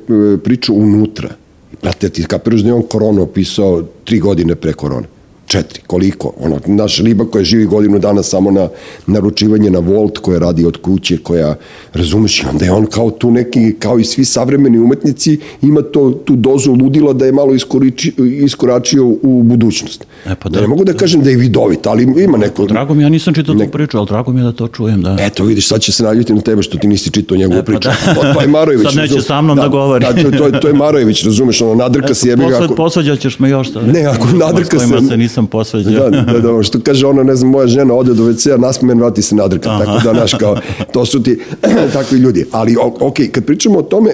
[0.45, 1.44] priču unutra.
[1.85, 5.14] Brate, ti kapiraš da je on koronu opisao tri godine pre korone
[5.47, 8.69] četiri, koliko, ono, naš riba koja živi godinu dana samo na
[9.07, 11.55] naručivanje na Volt, koja radi od kuće, koja,
[11.93, 16.11] razumeš, i onda je on kao tu neki, kao i svi savremeni umetnici, ima to,
[16.11, 20.07] tu dozu ludila da je malo iskoriči, iskoračio u budućnost.
[20.27, 22.67] E, pa da, ne mogu da kažem da je vidovit, ali ima neko...
[22.67, 25.17] Drago mi, ja nisam čitao tu priču, ali drago mi je da to čujem, da.
[25.21, 27.65] Eto, vidiš, sad će se naljuti na tebe što ti nisi čitao njegovu e, pa
[27.65, 27.89] priču.
[27.89, 28.15] Da.
[28.15, 28.87] To, to je Marojević.
[28.87, 30.05] sad neće sa mnom da, da govori.
[30.05, 32.65] Da, to, to, to je Marojević, razumeš, ono, nadrka se jebi ga.
[32.65, 32.75] Ako...
[32.75, 33.69] Posvađat ćeš me još.
[33.87, 36.11] Ne, ako nadrka se, nisam posveđao.
[36.11, 39.23] Da, da, da, što kaže ona, ne znam, moja žena ode do WC-a, nasmejen, vrati
[39.23, 39.85] se nadrka, Aha.
[39.85, 40.57] tako da, naš, kao,
[40.93, 41.39] to su ti
[41.97, 42.45] takvi ljudi.
[42.51, 44.11] Ali, ok, kad pričamo o tome,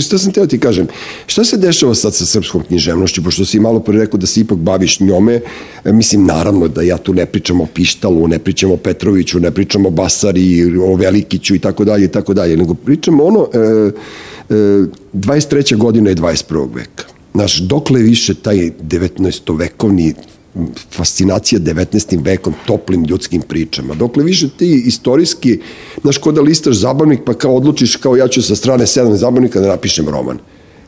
[0.00, 0.86] šta sam teo ti kažem,
[1.26, 4.58] šta se dešava sad sa srpskom književnošću, pošto si malo pre rekao da se ipak
[4.58, 5.40] baviš njome,
[5.84, 9.50] e, mislim, naravno da ja tu ne pričam o Pištalu, ne pričam o Petroviću, ne
[9.50, 13.58] pričam o Basari, o Velikiću i tako dalje i tako dalje, nego pričam ono, e,
[13.58, 14.54] e,
[15.14, 15.76] 23.
[15.76, 16.68] godina je 21.
[16.74, 17.04] veka.
[17.34, 19.58] Znaš, dokle više taj 19.
[19.58, 20.14] vekovni
[20.90, 22.24] fascinacija 19.
[22.24, 23.94] vekom toplim ljudskim pričama.
[23.94, 25.60] Dokle više ti istorijski,
[26.02, 29.60] znaš, kod da listaš zabavnik, pa kao odlučiš kao ja ću sa strane sedam zabavnika
[29.60, 30.38] da napišem roman.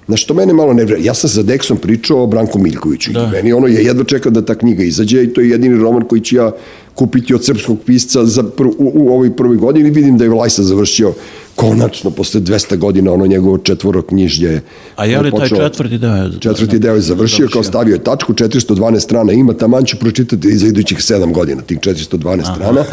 [0.06, 3.20] Na što mene malo ne Ja sam sa Deksom pričao o Branku Miljkoviću da.
[3.20, 6.04] i meni ono je jedva čekao da ta knjiga izađe i to je jedini roman
[6.04, 6.52] koji ću ja
[6.94, 9.90] kupiti od srpskog pisca za pr, u, u ovoj prvoj godini.
[9.90, 11.14] Vidim da je Vlajsa završio
[11.56, 14.62] konačno posle 200 godina ono njegovo četvoro knjižje.
[14.96, 16.30] A je li taj četvrti deo?
[16.40, 20.58] Četvrti deo je završio, završio, kao stavio je tačku, 412 strana ima, taman ću pročitati
[20.58, 22.54] za idućih 7 godina, tih 412 Aha.
[22.54, 22.84] strana.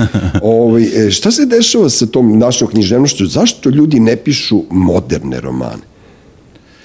[0.42, 3.26] Ovo, ovaj, e, šta se dešava sa tom našom književnošću?
[3.26, 5.89] Zašto ljudi ne pišu moderne romane?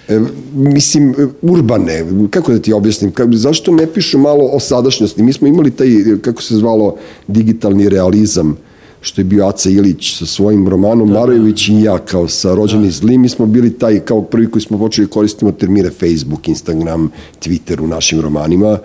[0.09, 0.21] E,
[0.55, 5.23] mislim, urbane, kako da ti objasnim, kako, zašto ne pišu malo o sadašnjosti?
[5.23, 5.89] Mi smo imali taj,
[6.23, 6.97] kako se zvalo,
[7.29, 8.57] digitalni realizam,
[9.05, 12.85] što je bio Aca Ilić sa svojim romanom da, Marojević i ja kao sa Rođeni
[12.85, 12.91] da.
[12.91, 17.11] zli, mi smo bili taj kao prvi koji smo počeli koristimo termine Facebook, Instagram,
[17.43, 18.79] Twitter u našim romanima,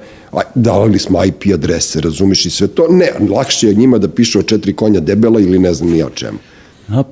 [0.55, 2.87] davali smo IP adrese, razumeš i sve to.
[2.89, 6.09] Ne, lakše je njima da pišu o četiri konja debela ili ne znam ni o
[6.09, 6.37] čemu.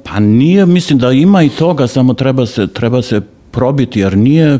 [0.04, 3.22] Pa nije, mislim da ima i toga, samo treba se, treba se
[3.58, 4.60] probiti, jer nije,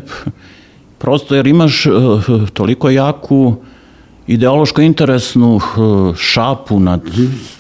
[0.98, 1.94] prosto jer imaš uh,
[2.54, 3.56] toliko jaku
[4.28, 7.02] ideološko interesnu uh, šapu nad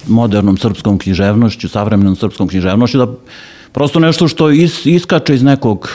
[0.07, 3.07] modernom srpskom književnošću, savremenom srpskom književnošću, da
[3.71, 5.89] prosto nešto što is, iskače iz nekog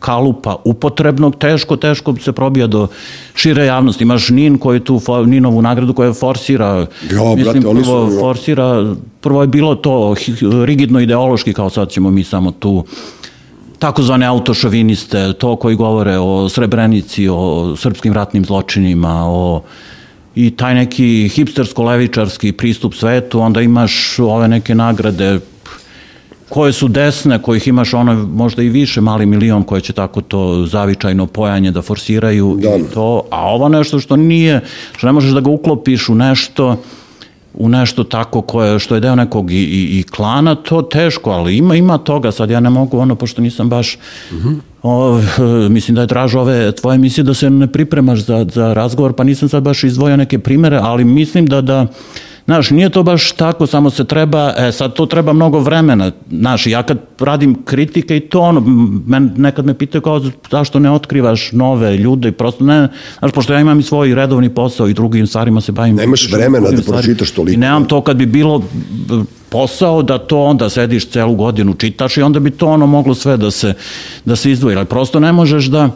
[0.00, 2.86] kalupa upotrebnog, teško, teško se probija do
[3.34, 4.04] šire javnosti.
[4.04, 9.40] Imaš Nin koji tu, Ninovu nagradu koja forsira, jo, mislim, brate, prvo, su, forsira, prvo
[9.40, 10.14] je bilo to
[10.64, 12.84] rigidno ideološki, kao sad ćemo mi samo tu
[13.80, 19.62] takozvane autošoviniste, to koji govore o Srebrenici, o srpskim ratnim zločinima, o
[20.34, 25.40] i taj neki hipstersko-levičarski pristup svetu, onda imaš ove neke nagrade
[26.48, 30.66] koje su desne, kojih imaš ono možda i više, mali milion koje će tako to
[30.66, 32.76] zavičajno pojanje da forsiraju da.
[32.76, 34.60] i to, a ovo nešto što nije,
[34.96, 36.76] što ne možeš da ga uklopiš u nešto
[37.54, 41.56] u nešto tako koje, što je deo nekog i, i, i klana, to teško, ali
[41.56, 43.98] ima, ima toga, sad ja ne mogu ono, pošto nisam baš,
[44.30, 44.38] uh.
[44.38, 44.56] -huh.
[44.82, 49.12] o, mislim da je dražo ove tvoje emisije da se ne pripremaš za, za razgovor,
[49.12, 51.86] pa nisam sad baš izdvojio neke primere, ali mislim da, da,
[52.50, 56.12] Znaš, nije to baš tako, samo se treba, e, sad to treba mnogo vremena.
[56.30, 58.60] Znaš, ja kad radim kritike i to, ono,
[59.06, 63.52] men, nekad me pitaju kao zašto ne otkrivaš nove ljude i prosto ne, znaš, pošto
[63.52, 65.96] ja imam i svoj redovni posao i drugim stvarima se bavim.
[65.96, 67.54] Nemaš vremena da pročitaš toliko.
[67.54, 68.62] I nemam to kad bi bilo
[69.48, 73.36] posao da to onda sediš celu godinu čitaš i onda bi to ono moglo sve
[73.36, 73.74] da se,
[74.24, 74.76] da se izdvoji.
[74.76, 75.90] Ali prosto ne možeš da,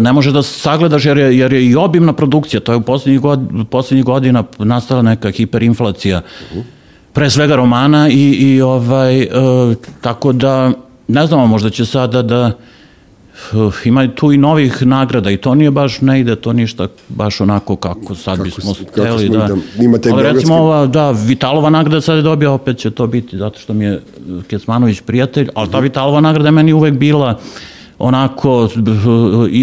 [0.00, 3.20] ne može da sagledaš jer je, jer je i obimna produkcija, to je u poslednjih,
[3.20, 6.22] god, poslednjih godina nastala neka hiperinflacija.
[7.12, 9.28] Pre svega romana i, i ovaj, e,
[10.00, 10.72] tako da
[11.08, 12.52] ne znamo, možda će sada da
[13.52, 17.40] uh, ima tu i novih nagrada i to nije baš, ne ide to ništa baš
[17.40, 21.70] onako kako sad kako bismo hteli da, da ima taj ali recimo ova, da, Vitalova
[21.70, 24.02] nagrada sad je dobio, opet će to biti zato što mi je
[24.48, 27.40] Kecmanović prijatelj, ali ta Vitalova nagrada je meni uvek bila uh,
[28.00, 28.68] onako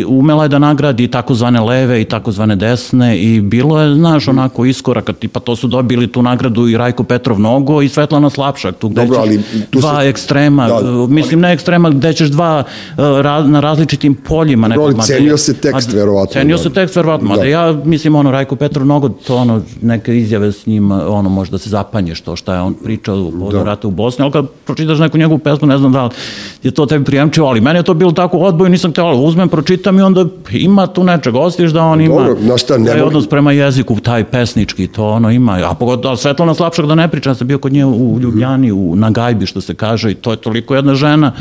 [0.08, 5.13] umela je da nagradi takozvane leve i takozvane desne i bilo je, znaš, onako iskoraka,
[5.13, 9.02] tipa to su dobili tu nagradu i Rajko Petrov Nogo i Svetlana Slapšak, tu gde
[9.02, 10.10] Dobro, ali tu dva se...
[10.10, 12.63] ekstrema, da, mislim ne ekstrema, gde ćeš dva
[12.97, 13.02] e,
[13.47, 14.67] na različitim poljima.
[14.67, 16.34] Dobro, ali cenio se tekst, verovatno.
[16.34, 16.63] Cenio da.
[16.63, 17.43] se tekst, verovatno, da.
[17.43, 21.69] ja mislim, ono, Rajko Petrov Nogo, to ono, neke izjave s njim, ono, možda se
[21.69, 23.63] zapanješ to šta je on pričao u da.
[23.63, 26.10] rata u Bosni, ali kad pročitaš neku njegovu pesmu, ne znam da li
[26.63, 29.49] je to tebi prijemčivo, ali meni je to bilo tako tako odboju nisam htjela, uzmem,
[29.49, 33.01] pročitam i onda ima tu nečeg, ostiš da on ima Dobro, na šta, ne taj
[33.01, 37.35] odnos prema jeziku, taj pesnički, to ono ima, a pogotovo Svetlana Slapšak da ne pričam,
[37.35, 40.37] sam bio kod nje u Ljubljani, u, na gajbi što se kaže i to je
[40.37, 41.31] toliko jedna žena,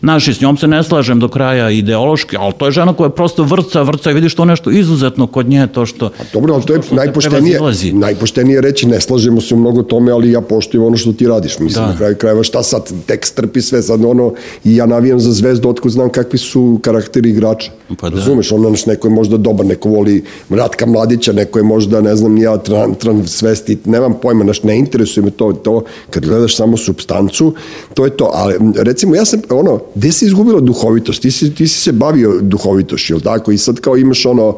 [0.00, 3.14] naši s njom se ne slažem do kraja ideološki, ali to je žena koja je
[3.14, 6.06] prosto vrca, vrca i vidiš to nešto izuzetno kod nje, to što...
[6.06, 7.60] A dobro, ali to je najpoštenije,
[7.92, 11.58] najpoštenije reći, ne slažemo se u mnogo tome, ali ja poštujem ono što ti radiš,
[11.58, 11.90] mislim, da.
[11.90, 14.32] na kraju krajeva šta sad, tekst trpi sve, sad ono,
[14.64, 17.70] i ja navijam za zvezdu, otko znam kakvi kakvi su karakteri igrača.
[18.00, 18.16] Pa da.
[18.16, 22.16] Razumeš, ono naš neko je možda dobar, neko voli Ratka Mladića, neko je možda, ne
[22.16, 26.76] znam, ja tran, transvestit, nemam pojma, naš ne interesuje me to, to, kad gledaš samo
[26.76, 27.54] substancu,
[27.94, 31.22] to je to, ali recimo ja sam, ono, gde si izgubila duhovitost?
[31.22, 33.52] Ti si, ti si se bavio duhovitošću, jel tako?
[33.52, 34.56] I sad kao imaš ono,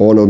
[0.00, 0.28] ono,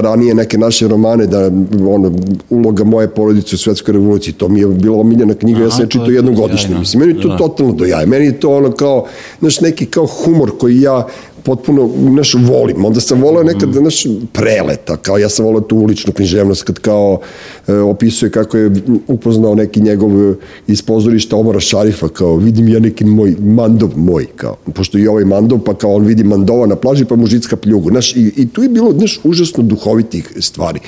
[0.00, 1.50] ranije neke naše romane da,
[1.88, 2.12] ono,
[2.50, 5.88] uloga moje porodice u svetskoj revoluciji, to mi je bila omiljena knjiga, Aha, ja sam
[5.88, 7.36] čitao jednom godišnje, mislim, meni je to da.
[7.36, 9.04] totalno do jaja, meni je to ono kao,
[9.40, 11.06] znaš, neki kao humor koji ja
[11.42, 12.84] potpuno, znaš, volim.
[12.84, 13.72] Onda sam volao nekad, mm.
[13.72, 17.20] znaš, preleta, kao ja sam volao tu uličnu književnost, kad kao
[17.68, 18.70] e, opisuje kako je
[19.06, 20.34] upoznao neki njegov e,
[20.66, 25.24] iz pozorišta Omara Šarifa, kao vidim ja neki moj, mandov moj, kao, pošto i ovaj
[25.24, 28.48] mandov, pa kao on vidi mandova na plaži, pa mu žicka pljugu, znaš, i, i
[28.48, 30.80] tu je bilo, znaš, užasno duhovitih stvari.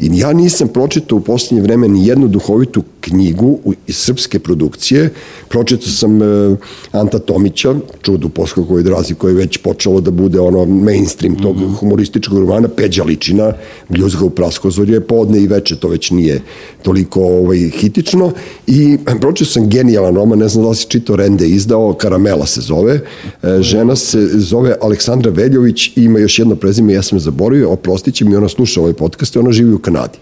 [0.00, 5.10] I ja nisam pročitao u poslednje vreme ni jednu duhovitu knjigu iz srpske produkcije.
[5.48, 6.56] Pročitao sam e,
[6.92, 11.60] Anta Tomića, čudu poskokovoj drazi koje je već počelo da bude ono mainstream tog mm
[11.60, 11.76] -hmm.
[11.76, 13.52] humorističkog romana, Peđa Ličina,
[13.88, 16.40] Bljuzga u Praskozorje, podne i veče, to već nije
[16.82, 18.32] toliko ovaj, hitično.
[18.66, 22.60] I pročitao sam genijalan roman, ne znam da li si čitao Rende izdao, Karamela se
[22.60, 23.00] zove.
[23.42, 27.70] E, žena se zove Aleksandra Veljović i ima još jedno prezime, ja sam je zaboravio,
[27.70, 30.18] oprostit će mi, ona sluša ovaj podcast i ona živi u Kanadi.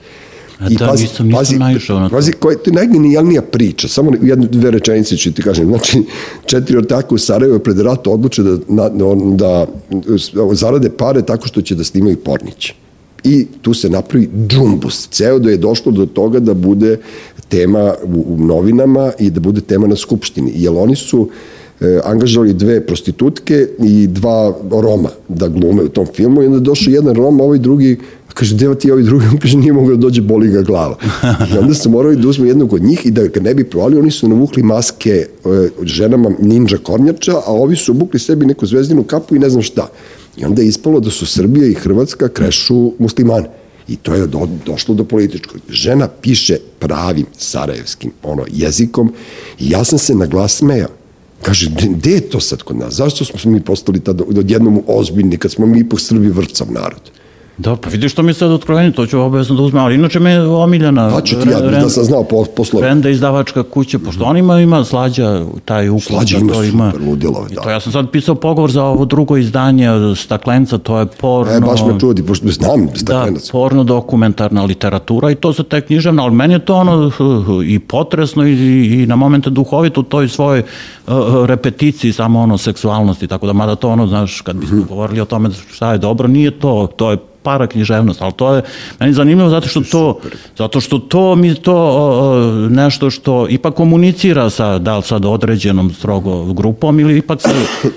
[0.59, 2.15] A I da, pazi, nisam, nisam pazi, naišao na to.
[2.15, 5.69] Pazi, koja, to je najgenijalnija priča, samo jednu, dve rečenice ću ti kažem.
[5.69, 6.03] Znači,
[6.47, 11.63] četiri ortaka u Sarajevo pred rat odluče da, da, da, da zarade pare tako što
[11.63, 12.75] će da snimaju porniće.
[13.25, 15.09] I tu se napravi džumbus.
[15.11, 16.97] Ceo da je došlo do toga da bude
[17.49, 20.53] tema u, u novinama i da bude tema na skupštini.
[20.55, 21.29] Jer oni su
[21.81, 26.61] e, angažovali dve prostitutke i dva Roma da glume u tom filmu i onda je
[26.61, 27.99] došao jedan Rom, a ovaj drugi
[28.35, 30.97] kaže, deva ti ovi drugi, on kaže, nije mogao da dođe, boli ga glava.
[31.55, 33.99] I onda su morali da uzme jednog od njih i da ga ne bi provali,
[33.99, 35.27] oni su navukli maske e,
[35.83, 39.89] ženama ninja kornjača, a ovi su obukli sebi neku zvezdinu kapu i ne znam šta.
[40.37, 43.49] I onda je ispalo da su Srbija i Hrvatska krešu muslimane.
[43.89, 45.61] I to je do, došlo do političkog.
[45.69, 49.13] Žena piše pravim sarajevskim ono, jezikom
[49.59, 50.91] i ja sam se na glas smejao.
[51.43, 52.95] Kaže, gde je to sad kod nas?
[52.95, 57.11] Zašto smo mi postali tad odjednom ozbiljni kad smo mi ipak Srbi vrcav narod?
[57.59, 60.21] Da, pa vidiš što mi je sad otkrovenje, to ću obavezno da uzmem, ali inače
[60.21, 61.11] me je omiljena.
[61.11, 62.89] Pa ću ti ja, da sam znao po, poslove.
[62.89, 66.03] Renda izdavačka kuća, pošto on ima, ima slađa, taj uklad.
[66.03, 67.47] Slađa da ima to ima, super ludilo.
[67.55, 67.61] Da.
[67.61, 71.53] To ja sam sad pisao pogovor za ovo drugo izdanje Staklenca, to je porno.
[71.53, 73.47] E, baš me čudi, pošto znam Staklenac.
[73.47, 77.11] Da, porno dokumentarna literatura i to za te književna, ali meni je to ono
[77.67, 80.63] i potresno i, i na momente duhovito u toj svojoj
[81.07, 81.15] uh,
[81.47, 84.89] repeticiji samo ono seksualnosti, tako da mada to ono, znaš, kad bismo mm -hmm.
[84.89, 88.63] govorili o tome šta je dobro, nije to, to je para književnost, ali to je
[89.01, 90.19] meni zanimljivo zato što to,
[90.59, 95.93] zato što to mi to o, nešto što ipak komunicira sa, da li sad određenom
[95.93, 97.51] strogo grupom ili ipak sa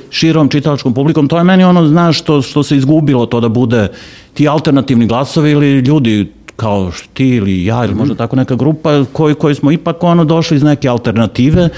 [0.10, 3.88] širom čitalačkom publikom, to je meni ono, znaš, što, što se izgubilo to da bude
[4.34, 8.18] ti alternativni glasovi ili ljudi kao ti ili ja ili možda mhm.
[8.18, 11.70] tako neka grupa koji, koji smo ipak ono došli iz neke alternative,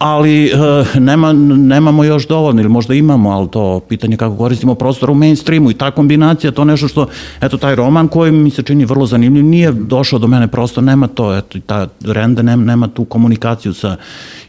[0.00, 0.50] ali e,
[0.98, 5.70] nema, nemamo još dovoljno, ili možda imamo, ali to pitanje kako koristimo prostor u mainstreamu
[5.70, 7.06] i ta kombinacija, to nešto što,
[7.40, 11.06] eto, taj roman koji mi se čini vrlo zanimljiv, nije došao do mene prosto, nema
[11.06, 13.96] to, eto, ta renda nema, nema tu komunikaciju sa,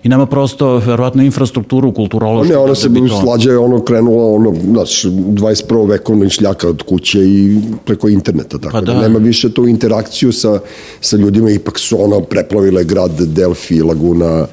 [0.04, 2.54] i nema prosto, verovatno, infrastrukturu kulturološku.
[2.54, 3.22] Ne, ona se bi to...
[3.22, 5.90] slađe, ono, krenula, ono, znaš, 21.
[5.90, 8.94] vekovno šljaka od kuće i preko interneta, tako pa da.
[8.94, 10.60] da nema više tu interakciju sa,
[11.02, 14.48] sa ljudima, ipak su ono preplavile grad Delfi, Laguna,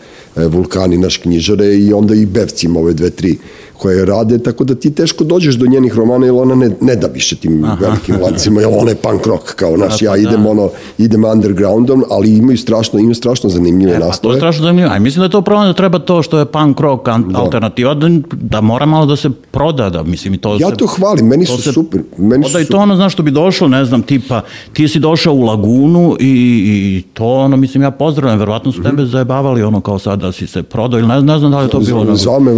[0.47, 3.39] vulkani naš knjižare i onda i bevcima ove dve, tri
[3.79, 7.07] koje rade, tako da ti teško dođeš do njenih romana, jer ona ne, ne da
[7.07, 7.77] više tim Aha.
[7.81, 10.51] velikim lancima, jer ona je punk rock, kao naš, ja idem da.
[10.51, 14.23] ono, idem undergroundom, ali imaju strašno, imaju strašno zanimljive e, naslove.
[14.23, 16.45] To je strašno zanimljivo, a mislim da je to pravo da treba to što je
[16.45, 17.39] punk rock da.
[17.39, 20.87] alternativa, da, da mora malo da se proda, da mislim i to Ja se, to
[20.87, 22.03] hvalim, meni to su se, super.
[22.19, 24.41] Meni su da i to ono, znaš, što bi došlo, ne znam, tipa,
[24.73, 29.03] ti si došao u Lagunu i, i to ono, mislim, ja pozdravljam, verovatno su tebe
[29.03, 29.11] mm -hmm.
[29.11, 31.71] zajebavali ono kao sad da si se prodao ili ne, ne znam da li je
[31.71, 32.17] to bilo.
[32.17, 32.53] Zvao me,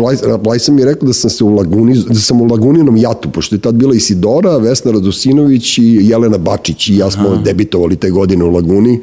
[0.45, 3.55] Vlajsa mi je rekao da sam se u Laguni, da sam u Laguninom jatu, pošto
[3.55, 7.43] je tad bila Isidora, Vesna Radosinović i Jelena Bačić i ja smo Aha.
[7.43, 9.01] debitovali te godine u Laguni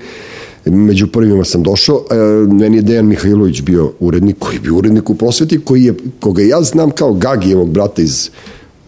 [0.70, 2.16] među prvima sam došao, e,
[2.54, 6.42] meni je Dejan Mihajlović bio urednik, koji je bio urednik u prosveti, koji je, koga
[6.42, 8.30] ja znam kao Gagijevog brata iz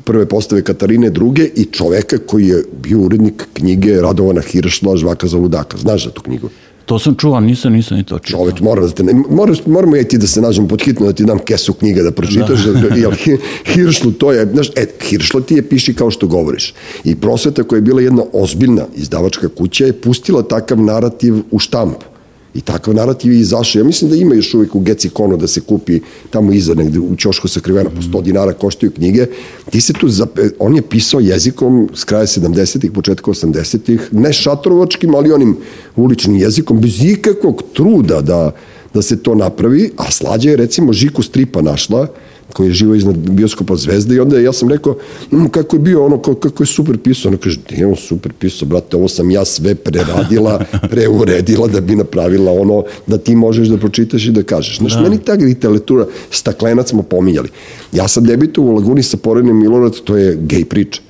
[0.03, 5.37] prve postave Katarine druge i čoveka koji je bio urednik knjige Radovana Hiršla Žvaka za
[5.37, 5.77] ludaka.
[5.77, 6.49] Znaš za tu knjigu?
[6.89, 8.39] To sam čuo, nisam, nisam ni to čuo.
[8.39, 11.13] Čoveč, mora da te, ne, moraš, moramo ja ti da se nađemo pod hitno, da
[11.13, 12.73] ti dam kesu knjiga da pročitaš, da.
[12.89, 16.73] da jer Hiršlu to je, znaš, e, Hiršla ti je piši kao što govoriš.
[17.03, 22.08] I prosveta koja je bila jedna ozbiljna izdavačka kuća je pustila takav narativ u štampu.
[22.53, 23.79] I takav narativ je izašao.
[23.79, 26.99] Ja mislim da ima još uvijek u Geci Kono da se kupi tamo iza negde
[26.99, 29.25] u ćošku sakrivena po 100 dinara koštaju knjige.
[29.69, 35.15] Ti se tu, zape, on je pisao jezikom s kraja 70-ih, početka 80-ih, ne šatrovačkim,
[35.15, 35.57] ali onim
[35.95, 38.51] uličnim jezikom, bez ikakvog truda da,
[38.93, 42.07] da se to napravi, a slađa je recimo Žiku Stripa našla,
[42.53, 44.95] koji je živo iznad bioskopa Zvezde i onda ja sam rekao
[45.31, 48.67] mm, kako je bio ono, kako je super pisao, ona kaže, je on super pisao,
[48.67, 53.77] brate, ovo sam ja sve preradila, preuredila da bi napravila ono da ti možeš da
[53.77, 54.77] pročitaš i da kažeš.
[54.77, 55.01] Znaš, da.
[55.01, 57.49] meni ta literatura, staklenac smo pominjali.
[57.93, 61.01] Ja sam debitu u Laguni sa Porenim Milorad, to je gej priča.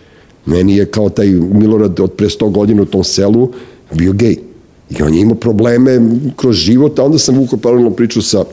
[0.46, 3.52] Meni je kao taj Milorad od pre 100 godina u tom selu
[3.94, 4.36] bio gej.
[4.90, 6.02] I on je imao probleme
[6.36, 8.44] kroz život, a onda sam vukao paralelno priču sa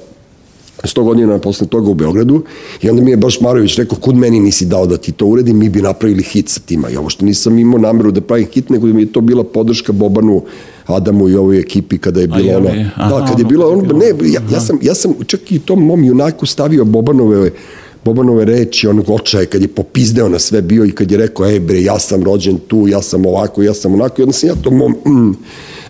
[0.85, 2.43] 100 godina posle toga u Beogradu
[2.83, 5.59] i onda mi je baš Marović rekao kud meni nisi dao da ti to uredim,
[5.59, 6.91] mi bi napravili hit sa tima.
[6.91, 9.45] I ovo što nisam imao nameru da pravim hit, nego da mi je to bila
[9.45, 10.43] podrška Bobanu
[10.87, 12.69] Adamu i ovoj ekipi kada je bilo ono...
[12.97, 13.83] Da, kad je bilo ono...
[13.93, 17.51] Ne, ja, ja, sam, ja sam čak i tom mom junaku stavio Bobanove
[18.07, 21.61] Bobanove reči, onog očaja, kad je popizdeo na sve bio i kad je rekao, ej
[21.61, 24.55] bre, ja sam rođen tu, ja sam ovako, ja sam onako, i onda sam ja
[24.63, 25.33] to mom, mm,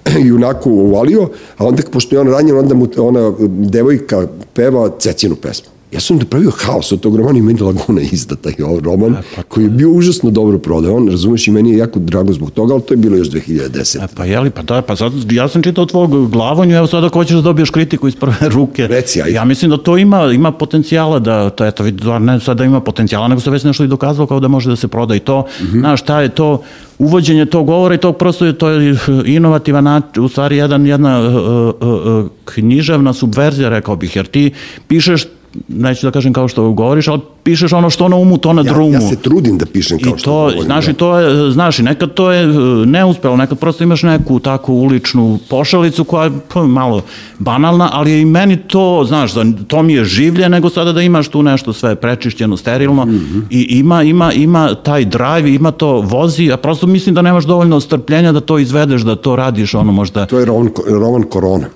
[0.29, 5.76] junaku uvalio, a onda, pošto je on ranjen, onda mu ona devojka peva Cecinu pesmu.
[5.93, 9.43] Ja sam napravio haos od tog romana i meni Laguna izda taj roman, e, pa
[9.43, 12.82] koji je bio užasno dobro prodavan, razumeš, i meni je jako drago zbog toga, ali
[12.82, 14.05] to je bilo još 2010.
[14.05, 17.18] E, pa jeli, pa da, pa sad, ja sam čitao tvog glavonju, evo sad ako
[17.18, 18.87] hoćeš da dobiješ kritiku iz prve ruke.
[18.87, 19.34] Reci, ajde.
[19.34, 22.80] Ja mislim da to ima, ima potencijala da, to eto, vidi, ne sad da ima
[22.80, 25.41] potencijala, nego se već nešto i dokazalo kao da može da se proda i to,
[25.41, 25.80] mm -hmm.
[25.80, 26.62] znaš, šta je to,
[26.99, 31.20] uvođenje tog govora i to prosto je to je inovativan način, u stvari jedan, jedna
[31.20, 34.53] uh, uh, uh, književna subverzija, rekao bih, jer ti
[34.89, 35.26] pišeš
[35.69, 38.73] neću da kažem kao što govoriš, ali pišeš ono što na umu, to na ja,
[38.73, 38.93] drumu.
[38.93, 40.63] Ja se trudim da pišem kao I što to, govorim.
[40.63, 40.91] Znaš, da.
[40.91, 42.49] i to je, znaš, i nekad to je e,
[42.87, 47.03] neuspelo, nekad prosto imaš neku takvu uličnu pošalicu koja je pa, malo
[47.39, 49.33] banalna, ali je i meni to, znaš,
[49.67, 53.43] to mi je življe nego sada da imaš tu nešto sve prečišćeno, sterilno mm -hmm.
[53.51, 57.81] i ima, ima, ima taj drive, ima to vozi, a prosto mislim da nemaš dovoljno
[57.81, 60.27] strpljenja da to izvedeš, da to radiš, ono možda...
[60.27, 61.67] To je roman, roman korona,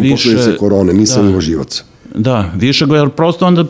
[0.00, 1.40] više, se korone, nisam da.
[1.40, 1.91] živaca.
[2.14, 3.64] Da, više ga, jer prosto onda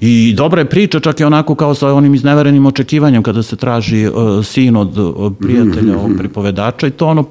[0.00, 4.08] i dobra je priča, čak i onako kao sa onim izneverenim očekivanjem kada se traži
[4.08, 7.24] uh, sin od, od prijatelja, ovog pripovedača i to ono,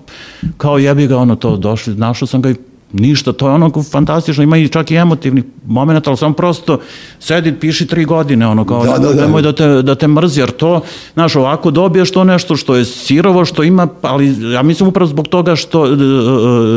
[0.57, 2.55] kao jebi ga ono to došli, našao sam ga i
[2.93, 6.79] Ništa, to je ono fantastično, ima i čak i emotivnih momenta, ali samo prosto
[7.19, 9.21] sedi, piši tri godine, ono kao, da, da, da.
[9.21, 10.81] nemoj da te, da te mrzi, jer to,
[11.13, 15.27] znaš, ovako dobiješ to nešto što je sirovo, što ima, ali ja mislim upravo zbog
[15.27, 15.95] toga što e, e,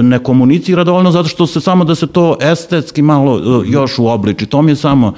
[0.03, 4.47] ne komunicira dovoljno, zato što se samo da se to estetski malo e, još uobliči,
[4.47, 5.15] to mi je samo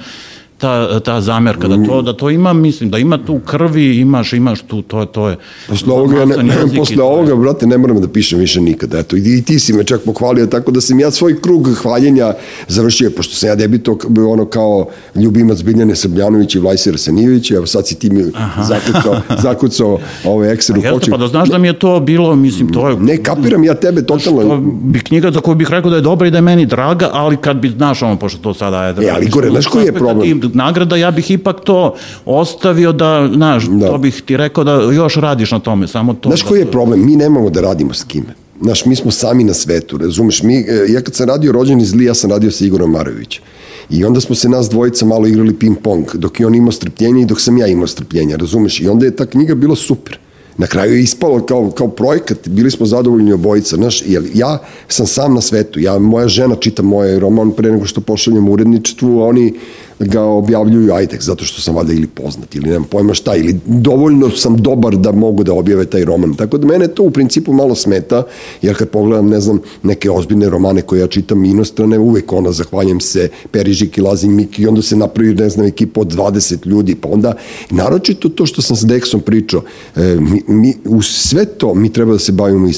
[0.57, 4.61] ta, ta zamerka, da to, da to ima, mislim, da ima tu krvi, imaš, imaš
[4.61, 5.35] tu, to, to je...
[5.67, 9.19] Posle ovoga, ne, ne, posle ovoga, brate, ne moram da pišem više nikad, eto, i,
[9.19, 12.33] i ti si me čak pohvalio, tako da sam ja svoj krug hvaljenja
[12.67, 13.97] završio, pošto sam ja debito
[14.31, 18.23] ono kao ljubimac Biljane Srbljanović i Vlajsira Sanijević, evo sad si ti mi
[18.61, 20.81] zakucao, zakucao ove ekser u.
[21.11, 22.99] Pa da znaš da mi je to bilo, mislim, to je...
[22.99, 24.41] Ne, kapiram ja tebe totalno.
[24.41, 27.09] To bi knjiga za koju bih rekao da je dobra i da je meni draga,
[27.13, 28.95] ali kad bi, znaš, ono, pošto to sada je...
[29.07, 30.41] E, ali gore, znaš koji je problem?
[30.55, 31.95] Nagrada, ja bih ipak to
[32.25, 33.87] ostavio da, znaš, da.
[33.87, 36.29] to bih ti rekao da još radiš na tome, samo to.
[36.29, 37.05] Znaš da koji je problem?
[37.05, 38.35] Mi nemamo da radimo s kime.
[38.61, 40.43] Znaš, mi smo sami na svetu, razumeš?
[40.43, 43.43] Mi, e, ja kad sam radio Rođeni zli, ja sam radio sa Igorom Marovićem.
[43.89, 47.25] I onda smo se nas dvojica malo igrali ping-pong, dok je on imao strpljenje i
[47.25, 48.79] dok sam ja imao strpljenje, razumeš?
[48.79, 50.19] I onda je ta knjiga bila super.
[50.57, 55.07] Na kraju je ispalo kao, kao projekat, bili smo zadovoljni obojica, znaš, jer ja sam
[55.07, 59.25] sam na svetu, ja, moja žena čita moje roman pre nego što pošaljem uredničstvu, a
[59.25, 59.53] oni
[59.99, 64.29] ga objavljuju ajde, zato što sam vada ili poznat ili nemam pojma šta, ili dovoljno
[64.29, 66.35] sam dobar da mogu da objave taj roman.
[66.35, 68.23] Tako da mene to u principu malo smeta,
[68.61, 72.99] jer kad pogledam, ne znam, neke ozbiljne romane koje ja čitam inostrane, uvek ona, zahvaljujem
[72.99, 76.95] se, Perižik i Lazin Miki, i onda se napravi, ne znam, ekipa od 20 ljudi,
[76.95, 77.33] pa onda,
[77.69, 79.61] naročito to što sam s Dexom pričao,
[79.95, 82.69] e, mi, mi, u sve to mi treba da se bavimo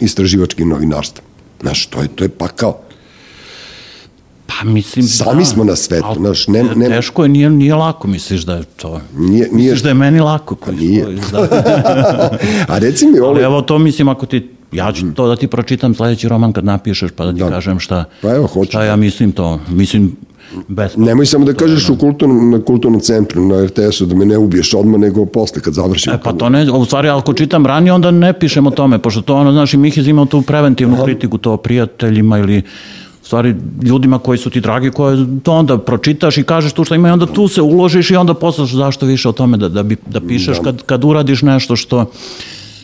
[0.00, 1.24] istraživačkim novinarstvom.
[1.60, 2.89] Znaš, to je, to je pakao.
[4.58, 6.88] Pa mislim Sami da, smo na svetu, znaš, ne, ne...
[6.88, 9.00] Teško je, nije, nije lako, misliš da je to...
[9.16, 9.70] Nije, nije...
[9.70, 10.54] Misliš da je meni lako?
[10.54, 11.06] Koji nije.
[11.32, 11.48] da.
[12.68, 13.18] A reci mi...
[13.18, 13.30] Ovo...
[13.30, 16.64] Ali evo to mislim, ako ti ja ću to da ti pročitam sledeći roman kad
[16.64, 17.50] napišeš pa da ti da.
[17.50, 18.70] kažem šta, pa evo, hoću.
[18.70, 19.60] šta ja mislim to.
[19.68, 20.16] Mislim,
[20.68, 21.04] Besplatno.
[21.04, 24.74] Nemoj samo da kažeš u kulturnom, na kulturnom centru, na RTS-u, da me ne ubiješ
[24.74, 26.12] odmah, nego posle kad završim.
[26.12, 29.20] E, pa to ne, u stvari, ako čitam ranije, onda ne pišem o tome, pošto
[29.22, 31.04] to ono, znaš, i Mihiz imao tu preventivnu Aha.
[31.04, 32.62] kritiku, to o prijateljima ili
[33.30, 37.08] stvari ljudima koji su ti dragi, koje to onda pročitaš i kažeš tu što ima
[37.08, 39.96] i onda tu se uložiš i onda poslaš zašto više o tome da, da, bi,
[40.06, 40.62] da pišeš da.
[40.62, 42.06] kad, kad uradiš nešto što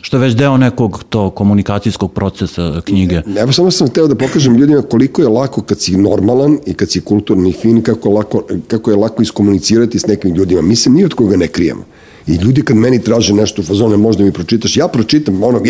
[0.00, 3.22] što je već deo nekog to komunikacijskog procesa knjige.
[3.36, 6.90] Evo samo sam hteo da pokažem ljudima koliko je lako kad si normalan i kad
[6.90, 10.62] si kulturni i fin, kako, lako, kako je lako iskomunicirati s nekim ljudima.
[10.62, 11.82] Mislim, ni od koga ne krijemo.
[12.26, 15.60] I ljudi kad meni traže nešto u fazone, možda mi pročitaš, ja pročitam, ono,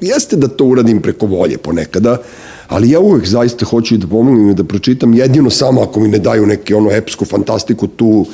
[0.00, 2.16] jeste da to uradim preko volje ponekada,
[2.68, 6.08] ali ja uvek zaista hoću i da pomognem i da pročitam jedino samo ako mi
[6.08, 8.26] ne daju neki ono epsku fantastiku tu,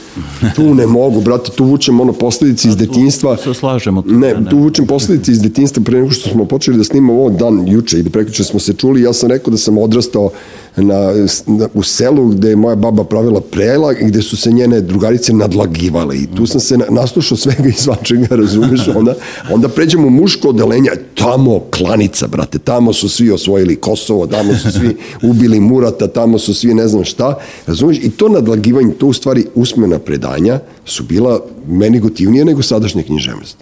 [0.57, 3.37] tu ne mogu, brate, tu vučem ono posledice iz detinjstva.
[3.37, 4.03] Se slažemo.
[4.03, 7.31] Tu, ne, tu vučem posledice iz detinjstva pre nego što smo počeli da snimamo ovo
[7.31, 10.31] dan juče i da prekriče smo se čuli, ja sam rekao da sam odrastao
[10.77, 11.12] na,
[11.47, 15.33] na, u selu gde je moja baba pravila prela i gde su se njene drugarice
[15.33, 19.14] nadlagivale i tu sam se naslušao svega i svačega, razumeš, onda,
[19.51, 24.73] onda pređemo u muško odelenje, tamo klanica, brate, tamo su svi osvojili Kosovo, tamo su
[24.73, 29.12] svi ubili Murata, tamo su svi ne znam šta, razumeš, i to nadlagivanje, to u
[29.12, 33.57] stvari usmena predanja su bila meni gotivnije nego sadašnje književnost.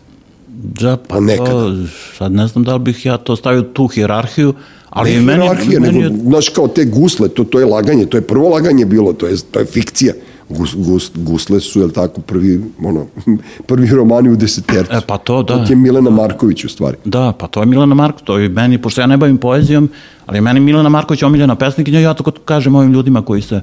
[0.62, 1.50] Da, pa, pa nekada.
[1.50, 1.76] To,
[2.18, 4.54] sad ne znam da li bih ja to stavio tu hirarhiju,
[4.98, 6.20] Ali ne meni, hierarhija, meni nego, je...
[6.22, 9.36] znaš, kao te gusle, to, to je laganje, to je prvo laganje bilo, to je,
[9.50, 10.14] to je fikcija.
[10.48, 13.06] Gus, gus, gusle su, jel tako, prvi, ono,
[13.68, 14.92] prvi romani u desetercu.
[14.96, 15.64] E, pa to, da.
[15.64, 16.96] To je Milena Marković, u stvari.
[17.04, 19.88] Da, pa to je Milena Marković, to je meni, pošto ja ne bavim poezijom,
[20.26, 23.60] ali meni Milena Marković omiljena pesnikinja, ja to kažem ovim ljudima koji se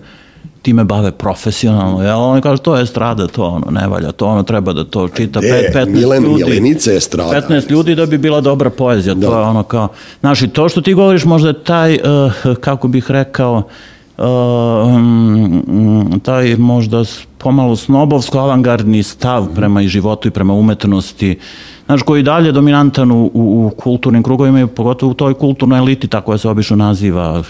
[0.61, 2.03] time bave profesionalno.
[2.03, 5.07] Ja, oni kažu, to je strada, to ono, ne valja, to ono treba da to
[5.07, 6.43] čita pet, 15 Milen, ljudi.
[6.43, 7.41] Milenica je strada.
[7.49, 9.27] 15 ljudi da bi bila dobra poezija, da.
[9.27, 9.87] to je ono kao,
[10.19, 13.57] znaš, i to što ti govoriš možda je taj, uh, kako bih rekao,
[14.17, 14.25] uh,
[14.95, 17.03] um, taj možda
[17.37, 21.39] pomalo snobovsko-avangardni stav prema i životu i prema umetnosti,
[21.85, 25.79] znaš, koji je dalje dominantan u, u, u kulturnim krugovima i pogotovo u toj kulturnoj
[25.79, 27.43] eliti, tako je se obično naziva,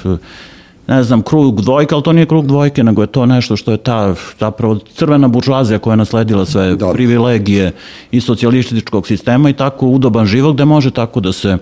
[0.88, 3.78] ne znam, krug dvojke, ali to nije krug dvojke, nego je to nešto što je
[3.78, 6.92] ta zapravo crvena buržuazija koja je nasledila sve da.
[6.92, 7.72] privilegije
[8.12, 11.58] i socijalističkog sistema i tako udoban život gde može tako da se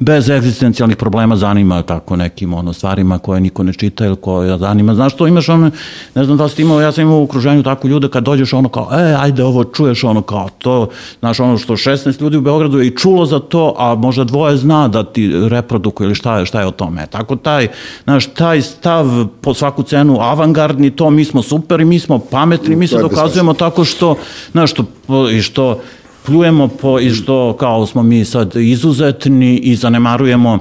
[0.00, 4.94] bez egzistencijalnih problema zanima tako nekim ono stvarima koje niko ne čita ili koja zanima.
[4.94, 5.70] Znaš što imaš ono,
[6.14, 8.68] ne znam da si imao, ja sam imao u okruženju tako ljude kad dođeš ono
[8.68, 10.88] kao, e, ajde ovo čuješ ono kao to,
[11.20, 14.56] znaš ono što 16 ljudi u Beogradu je i čulo za to, a možda dvoje
[14.56, 17.06] zna da ti reprodukuje ili šta je, šta je o tome.
[17.06, 17.68] Tako taj,
[18.04, 22.76] znaš, taj stav po svaku cenu avangardni, to mi smo super i mi smo pametni,
[22.76, 24.16] mi se dokazujemo tako što,
[24.52, 24.84] znaš, što,
[25.30, 25.80] i što
[26.28, 30.58] pljujemo po, i što kao smo mi sad izuzetni i zanemarujemo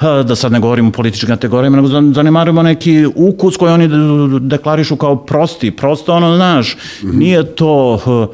[0.00, 3.88] da sad ne govorimo o političkim kategorijama, nego zanemarujemo neki ukus koji oni
[4.40, 5.70] deklarišu kao prosti.
[5.70, 8.28] Prosto ono, znaš, nije to Uh,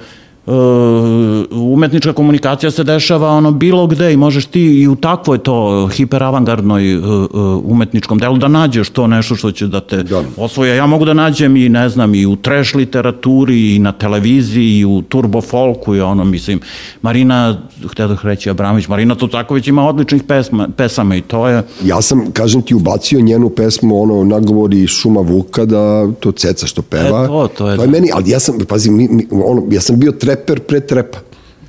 [1.51, 6.97] umetnička komunikacija se dešava ono bilo gde i možeš ti i u takvoj to hiperavangardnoj
[6.97, 10.23] uh, uh, umetničkom delu da nađeš to nešto što će da te da.
[10.37, 10.75] osvoja.
[10.75, 14.85] Ja mogu da nađem i ne znam i u trash literaturi i na televiziji i
[14.85, 16.61] u turbo folku i ono mislim
[17.03, 17.57] Marina,
[17.91, 21.63] htio da reći Abramović, Marina Tucaković ima odličnih pesma, pesama i to je...
[21.85, 26.83] Ja sam, kažem ti, ubacio njenu pesmu ono nagovori Šuma Vuka da to ceca što
[26.83, 27.25] peva.
[27.25, 27.93] E, to, to je, to je da.
[27.93, 31.19] meni, ali ja sam, pazi, mi, mi, ono, ja sam bio trep reper pre trepa.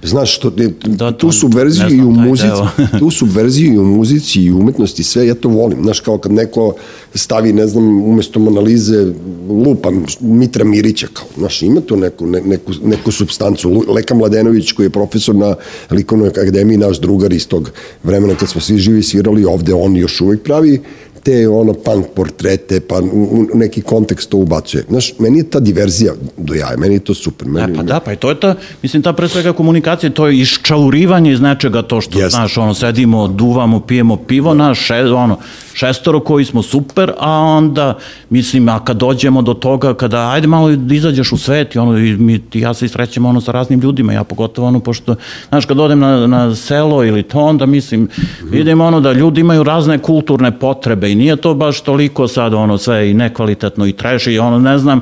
[0.04, 0.50] Znaš, to,
[0.86, 2.48] da, tu subverziju i u muzici,
[3.00, 5.84] tu subverziju i u muzici i u umetnosti, sve, ja to volim.
[5.84, 6.74] Znaš, kao kad neko
[7.16, 9.14] stavi, ne znam, umesto Monalize,
[9.50, 13.86] lupam Mitra Mirića, kao, znaš, ima to neku, ne, neku, neku substancu.
[13.88, 15.56] Leka Mladenović, koji je profesor na
[15.92, 17.72] likovnoj akademiji, naš drugar iz tog
[18.04, 20.82] vremena kad smo svi živi svirali ovde, on još uvek pravi
[21.24, 24.84] te ono punk portrete, pa u neki kontekst to ubacuje.
[24.90, 27.48] Znaš, meni je ta diverzija do jaja, meni je to super.
[27.48, 30.28] Meni, e, pa da, pa i to je ta, mislim, ta pre svega komunikacija, to
[30.28, 32.36] je iščaurivanje iz nečega, to što, Jest.
[32.36, 35.38] znaš, ono, sedimo, duvamo, pijemo pivo, naš, še, ono,
[35.74, 37.98] šestoro koji smo super, a onda,
[38.30, 41.98] mislim, a kad dođemo do toga, kada, ajde malo da izađeš u svet i ono,
[41.98, 45.16] i mi, ti ja se isrećemo ono sa raznim ljudima, ja pogotovo ono, pošto,
[45.50, 48.10] znaš, kad odem na, na selo ili to, onda, mislim,
[48.44, 52.78] vidim ono da ljudi imaju razne kulturne potrebe i nije to baš toliko sad ono
[52.78, 55.01] sve i nekvalitetno i trash i ono, ne znam,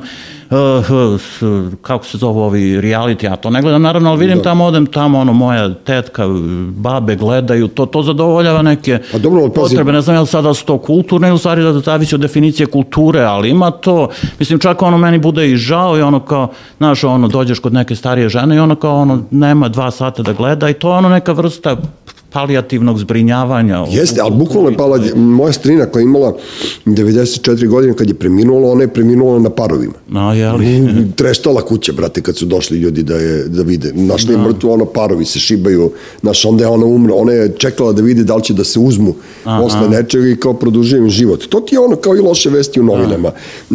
[0.50, 1.20] uh,
[1.82, 4.42] kako se zove ovi reality, ja to ne gledam naravno, ali vidim da.
[4.42, 6.26] tamo, odem tamo, ono, moja tetka,
[6.68, 10.64] babe gledaju, to, to zadovoljava neke pa dobro, potrebe, ne znam je li sada su
[10.64, 14.08] to kulturne ili u stvari da zavisi od definicije kulture, ali ima to,
[14.38, 16.48] mislim čak ono meni bude i žao i ono kao,
[16.78, 20.32] znaš, ono, dođeš kod neke starije žene i ono kao, ono, nema dva sata da
[20.32, 21.76] gleda i to je ono neka vrsta
[22.32, 23.84] palijativnog zbrinjavanja.
[23.90, 26.36] Jeste, u ali bukvalno je pala, moja strina koja je imala
[26.86, 29.94] 94 godine kad je preminula, ona je preminula na parovima.
[30.08, 31.12] No, jeli?
[31.16, 33.92] Treštala kuća, brate, kad su došli ljudi da je da vide.
[33.94, 37.92] Našli je mrtvu, ono parovi se šibaju, znaš, onda je ona umra, ona je čekala
[37.92, 39.14] da vidi da li će da se uzmu
[39.44, 39.62] Aha.
[39.62, 41.46] posle nečega i kao produžuje im život.
[41.48, 43.28] To ti je ono kao i loše vesti u novinama.
[43.28, 43.74] E,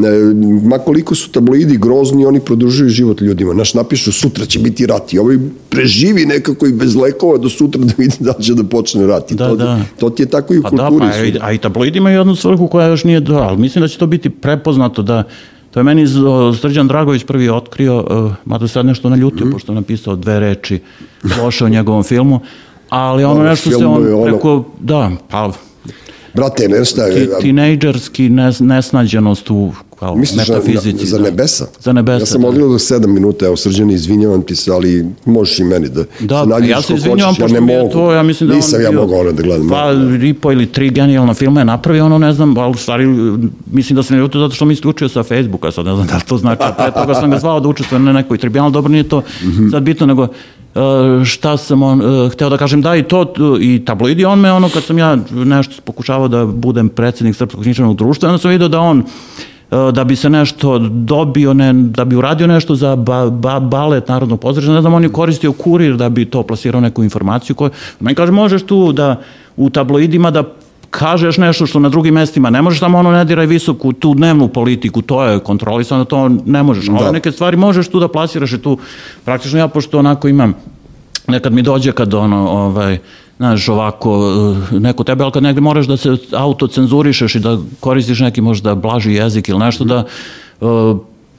[0.63, 3.53] ma koliko su tabloidi grozni, oni produžuju život ljudima.
[3.53, 5.37] Naš napišu sutra će biti rat i ovaj
[5.69, 9.31] preživi nekako i bez lekova do sutra da vidi da li će da počne rat.
[9.31, 9.79] I Da, to, da.
[9.99, 10.99] to ti je tako i u Pa kulturi.
[10.99, 13.57] da, pa, a, i- a i tabloidi imaju jednu svrhu koja još nije do, ali
[13.57, 15.23] mislim da će to biti prepoznato da
[15.71, 16.05] To je meni
[16.53, 20.79] Srđan Dragović prvi otkrio, uh, mada sad nešto naljutio, pošto je napisao dve reči
[21.37, 22.39] loše o njegovom filmu,
[22.89, 25.51] ali ono Dobro, nešto se on je ono- preko, da, pa
[26.33, 31.05] Brate, ne šta ti, tinejdžerski nes, nesnađenost u kao Misliš metafizici.
[31.05, 31.23] za da.
[31.23, 31.65] nebesa?
[31.79, 32.47] Za nebesa, Ja sam da.
[32.47, 36.49] odgledao sedam minuta, evo srđani, izvinjavam ti se, ali možeš i meni da Da, se
[36.49, 37.91] nađeš ja se izvinjavam, hoćeš, ja ne mogu.
[37.91, 39.69] to, ja mislim da Nisam on ja bio- mogao ono da gledam.
[39.69, 39.91] Pa,
[40.21, 43.05] i po ili tri genijalna filma je napravio, ono ne znam, ali u stvari,
[43.67, 46.37] mislim da ne ljutio zato što mi isključio sa Facebooka, sad ne znam da to
[46.37, 49.03] znači, a pre toga sam ga zvao da učestvuje na nekoj tribini, ali dobro nije
[49.05, 49.69] to Mhm.
[49.69, 50.27] sad bitno, nego
[50.75, 50.79] e,
[51.25, 54.69] šta sam on, e, hteo da kažem, da i to, i tabloidi, on me ono,
[54.69, 58.79] kad sam ja nešto pokušavao da budem predsednik Srpskog književnog društva, onda sam vidio da
[58.79, 59.03] on
[59.71, 64.39] da bi se nešto dobio, ne, da bi uradio nešto za ba, ba, balet Narodnog
[64.39, 68.15] pozorišta, ne znam, on je koristio kurir da bi to plasirao neku informaciju koju, meni
[68.15, 69.21] kaže, možeš tu da
[69.57, 70.43] u tabloidima da
[70.89, 74.47] kažeš nešto što na drugim mestima ne možeš tamo ono ne diraj visoku tu dnevnu
[74.47, 76.85] politiku, to je kontrolisano, to ne možeš.
[76.85, 76.93] Da.
[76.93, 78.77] ove neke stvari možeš tu da plasiraš i tu
[79.25, 80.53] praktično ja pošto onako imam
[81.27, 82.97] nekad mi dođe kad ono ovaj
[83.37, 84.33] znaš ovako
[84.71, 88.75] eh, neko tebe ali kad negde moraš da se autocenzurišeš i da koristiš neki možda
[88.75, 90.03] blaži jezik ili nešto da
[90.61, 90.65] eh,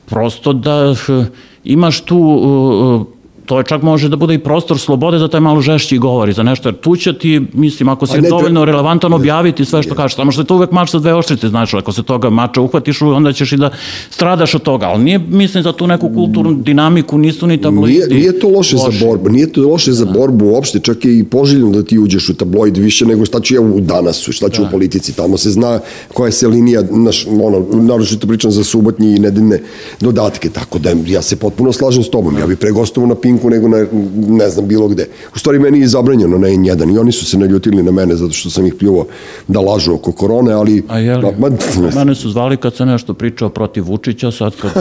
[0.06, 1.24] prosto da eh,
[1.64, 3.06] imaš tu
[3.46, 6.32] to je čak može da bude i prostor slobode za taj malo žešći govor i
[6.32, 9.94] za nešto, jer tu će ti, mislim, ako si ne, dovoljno relevantan objaviti sve što
[9.94, 12.60] kažeš, samo što je to uvek mač sa dve oštrice, znaš, ako se toga mača
[12.60, 13.70] uhvatiš, onda ćeš i da
[14.10, 17.98] stradaš od toga, ali nije, mislim, za tu neku kulturnu dinamiku, nisu ni tabloidi.
[17.98, 21.24] Nije, nije to loše, za borbu, nije to loše za borbu uopšte, čak je i
[21.24, 24.62] poželjno da ti uđeš u tabloid više nego šta ću ja u danasu, šta ću
[24.62, 25.80] u politici, tamo se zna
[26.14, 29.60] koja se linija, naš, ono, naročito pričam za subotnji i nedeljne
[30.00, 33.50] dodatke, tako da ja se potpuno slažem s tobom, ja bi pre gostovao na Pinku
[33.50, 33.86] nego na,
[34.28, 35.08] ne znam, bilo gde.
[35.34, 38.32] U stvari, meni je zabranjeno na N1 i oni su se naljutili na mene zato
[38.32, 39.06] što sam ih pljuvao
[39.48, 40.82] da lažu oko korone, ali...
[40.88, 41.22] A je li?
[41.38, 44.72] Ma, ma, Mene su zvali kad sam nešto pričao protiv Vučića, sad kad...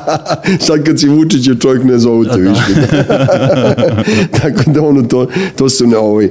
[0.66, 2.88] Sad kad si Vučić je čovjek ne zovu te više.
[4.40, 5.26] Tako da ono, to,
[5.56, 6.24] to su ne ovaj...
[6.24, 6.30] E,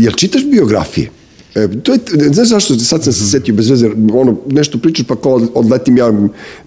[0.00, 1.21] jel čitaš biografije?
[1.54, 1.98] E, to je,
[2.32, 6.12] znaš zašto, sad sam se setio bez veze, ono, nešto pričaš pa kao odletim ja,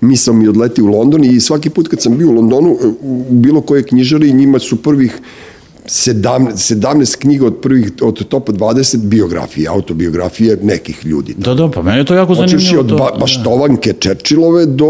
[0.02, 3.26] misam i odleti u London i svaki put kad sam bio u Londonu, e, u
[3.30, 5.20] bilo koje knjižari, njima su prvih
[5.86, 11.36] 17, 17 knjiga od prvih, od topa 20 biografije, autobiografije nekih ljudi.
[11.38, 12.80] Da, da, pa meni je to jako Počeš zanimljivo.
[12.80, 14.86] od to, ba, baštovanke Čerčilove do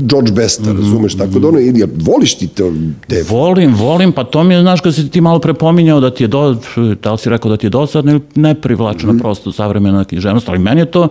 [0.00, 2.72] George Besta, razumeš, tako da ono, ili voliš ti to,
[3.06, 6.24] te Volim, volim, pa to mi je, znaš, kad si ti malo prepominjao da ti
[6.24, 6.56] je do,
[7.02, 9.18] da li si rekao da ti je dosadno ili neprivlačna Mhm.
[9.18, 11.08] prosto savremena književnost, ali meni je to,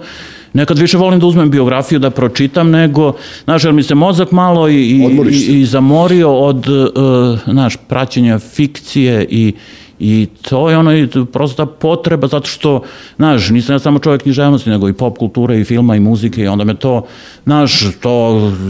[0.58, 4.70] nekad više volim da uzmem biografiju da pročitam nego, znaš, jer mi se mozak malo
[4.70, 9.54] i, i, i, zamorio od, uh, znaš, praćenja fikcije i
[10.00, 12.82] I to je ono, i prosto ta potreba, zato što,
[13.16, 16.48] znaš, nisam ja samo čovjek književnosti, nego i pop kulture, i filma, i muzike, i
[16.48, 17.06] onda me to,
[17.44, 18.14] znaš, to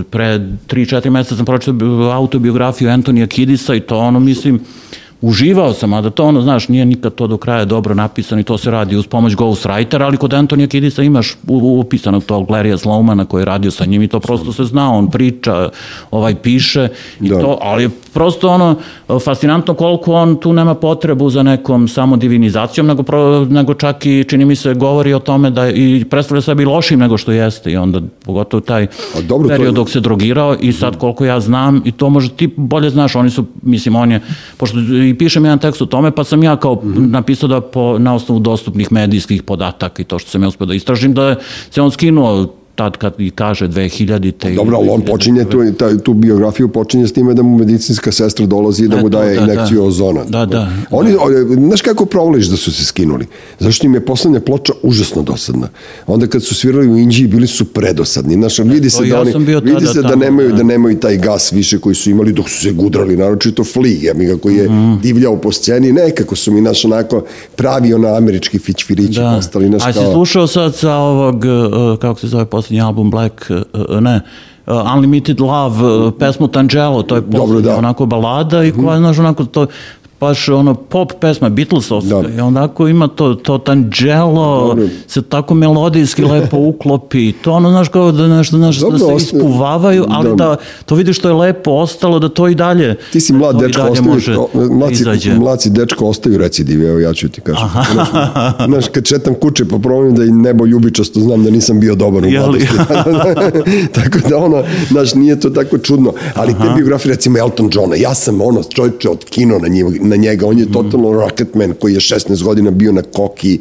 [0.10, 4.62] pre 3-4 meseca sam pročitao autobiografiju Antonija Kidisa i to ono, mislim,
[5.22, 8.44] uživao sam, a da to ono, znaš, nije nikad to do kraja dobro napisano i
[8.44, 13.26] to se radi uz pomoć ghostwritera, ali kod Antonija Kidisa imaš upisanog tog Larrya Slowmana
[13.26, 15.70] koji je radio sa njim i to prosto se zna, on priča,
[16.12, 16.88] ovaj piše
[17.22, 17.40] i Da.
[17.40, 18.76] to, ali je prosto ono
[19.20, 24.24] fascinantno koliko on tu nema potrebu za nekom samo divinizacijom, nego, pro, nego čak i
[24.24, 27.78] čini mi se govori o tome da i predstavlja sebi lošim nego što jeste i
[27.78, 28.84] onda pogotovo taj
[29.18, 32.10] A dobro, to je- period dok se drogirao i sad koliko ja znam i to
[32.10, 34.22] možda ti bolje znaš, oni su, mislim, on je,
[34.58, 34.78] pošto
[35.10, 38.40] i pišem jedan tekst o tome, pa sam ja kao napisao da po, na osnovu
[38.40, 41.36] dostupnih medijskih podataka i to što sam ja uspio da istražim, da
[41.72, 42.48] se on skinuo
[42.78, 44.52] tad kad i kaže 2000-te.
[44.52, 48.46] Dobro, ali on počinje tu, ta, tu biografiju počinje s time da mu medicinska sestra
[48.46, 49.84] dolazi i da E, mu daje da, injekciju da.
[49.84, 50.24] ozona.
[50.26, 53.26] Da, da, Oni, o- znaš kako provališ da su se skinuli?
[53.60, 55.68] Zašto im je poslednja ploča užasno dosadna.
[56.08, 58.34] Onda kad su svirali u Inđiji bili su predosadni.
[58.34, 60.56] Znaš, vidi se da ja oni, vidi se da nemaju, da.
[60.56, 64.14] da nemaju taj gas više koji su imali dok su se gudrali, naročito Flea, ja
[64.14, 64.94] mi koji je Mhm.
[65.02, 67.24] divljao po sceni, nekako su mi naš onako
[67.56, 69.34] pravi ona američki fićfirići Da.
[69.36, 70.14] postali, znaš A si kao...
[70.14, 74.22] slušao sad sa ovog, uh, kako se zove posljednji album, Black, uh, ne,
[74.68, 77.78] uh, Unlimited Love, pesmu Tangelo, to je Dobro, posljednja da.
[77.78, 79.68] onako balada i koja, znaš, onako to
[80.20, 82.30] baš ono pop pesma Beatlesovska Da.
[82.38, 84.88] i onako ima to, to tanđelo Dobro.
[85.08, 89.26] se tako melodijski lepo uklopi to ono znaš kao da, nešto, znaš, Dobro, da se
[89.26, 90.36] ispuvavaju ali da.
[90.36, 90.56] da.
[90.86, 94.22] to vidiš što je lepo ostalo da to i dalje Ti si mlad dečko, ostavi,
[95.30, 97.70] da mlad si dečko, ostaju recidiv, evo ja ću ti kažem.
[97.94, 98.08] Znaš,
[98.68, 99.78] znaš, kad četam kuće pa
[100.12, 102.68] da i nebo ljubičasto znam da nisam bio dobar u mladosti.
[103.98, 106.14] tako da ono, znaš, nije to tako čudno.
[106.36, 110.16] Ali te biografije, recimo Elton Johna, ja sam ono, čovječe od kino na njega, na
[110.16, 113.60] njega, on je totalno rocketman koji je 16 godina bio na koki,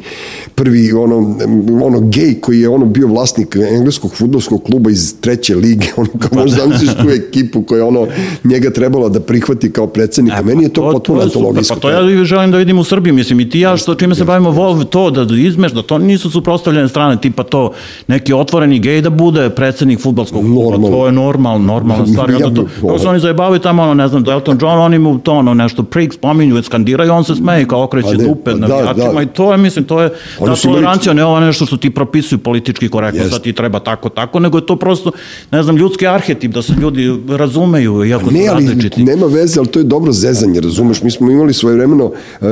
[0.55, 1.37] prvi ono,
[1.83, 6.39] ono gej koji je ono bio vlasnik engleskog futbolskog kluba iz treće lige, ono kao
[6.39, 8.07] možda zamisliš tu ekipu koja ono
[8.43, 10.41] njega trebala da prihvati kao predsednika.
[10.41, 11.37] Meni je to, potpuno je super.
[11.37, 11.75] antologijsko.
[11.75, 14.15] Pa to ja i želim da vidim u Srbiji, mislim i ti ja što čime
[14.15, 17.73] se bavimo vol to da izmeš da to nisu suprotstavljene strane tipa to
[18.07, 20.71] neki otvoreni gej da bude predsednik fudbalskog kluba.
[20.71, 20.97] Normalno.
[20.97, 22.29] To je normalno, normalna stvar.
[22.29, 25.19] Ja onda to, kako se oni zajebavaju tamo, ono, ne znam, Elton John, oni mu
[25.19, 28.75] to ono nešto prik spominju, skandiraju, on se smeje kao okreće ne, dupe na da,
[28.75, 29.21] navijačima da.
[29.21, 30.09] i to je, mislim, to je
[30.39, 33.33] ta tolerancija, ne ovo nešto što ti propisuju politički korektno, Jeste.
[33.33, 35.11] sad ti treba tako, tako, nego je to prosto,
[35.51, 39.03] ne znam, ljudski arhetip, da se ljudi razumeju, iako Ne, su ali različiti.
[39.03, 41.01] nema veze, ali to je dobro zezanje, razumeš?
[41.01, 42.11] Mi smo imali svoje vremeno,
[42.41, 42.45] e,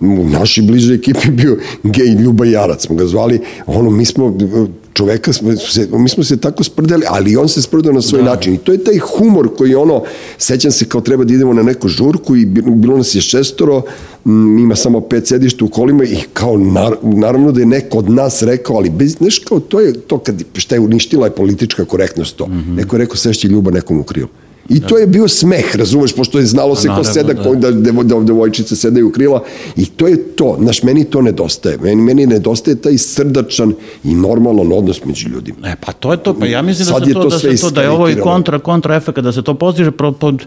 [0.00, 4.36] u našoj bližoj ekipi bio gej Ljuba Jarac, smo ga zvali, ono, mi smo,
[4.94, 8.54] čoveka, smo se, mi smo se tako sprdali, ali on se sprdao na svoj način.
[8.54, 10.02] I to je taj humor koji ono,
[10.38, 13.82] sećam se kao treba da idemo na neku žurku i bilo, nas je šestoro,
[14.26, 18.10] m, ima samo pet sedišta u kolima i kao nar, naravno da je neko od
[18.10, 21.84] nas rekao, ali bez, znaš kao to je to kad, šta je uništila je politička
[21.84, 22.48] korektnost to.
[22.76, 24.28] Neko je rekao sešći ljuba nekom u krilo.
[24.72, 27.42] I to je bio smeh, razumeš, pošto je znalo se ko naravno, seda, da.
[27.42, 29.42] ko, da, da devojčice sedaju u krila
[29.76, 31.78] i to je to, znaš, meni to nedostaje.
[31.82, 35.68] Meni, meni nedostaje taj srdačan i normalan odnos među ljudima.
[35.68, 37.38] E, pa to je to, pa ja mislim da Sad se je to, to da,
[37.38, 40.46] se to, da je ovo i kontra, kontra efekt, da se to postiže pro, pod,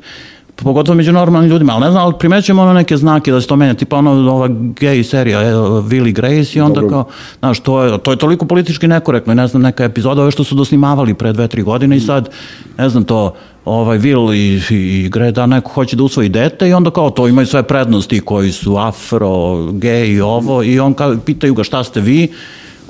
[0.56, 3.56] pogotovo među normalnim ljudima, ali ne znam, ali primećujemo ono neke znake da se to
[3.56, 6.90] menja, tipa ono ova gay serija, e, Willy Grace i onda Dobro.
[6.90, 7.06] kao,
[7.40, 10.56] znaš, to je, to je toliko politički nekorektno, ne znam, neka epizoda ove što su
[10.56, 12.30] dosnimavali pre dve, tri godine i sad,
[12.78, 13.36] ne znam, to,
[13.66, 17.48] ovaj Will i, i Greta neko hoće da usvoji dete i onda kao to imaju
[17.48, 19.28] sve prednosti koji su afro,
[19.72, 22.28] gay i ovo i on kao, pitaju ga šta ste vi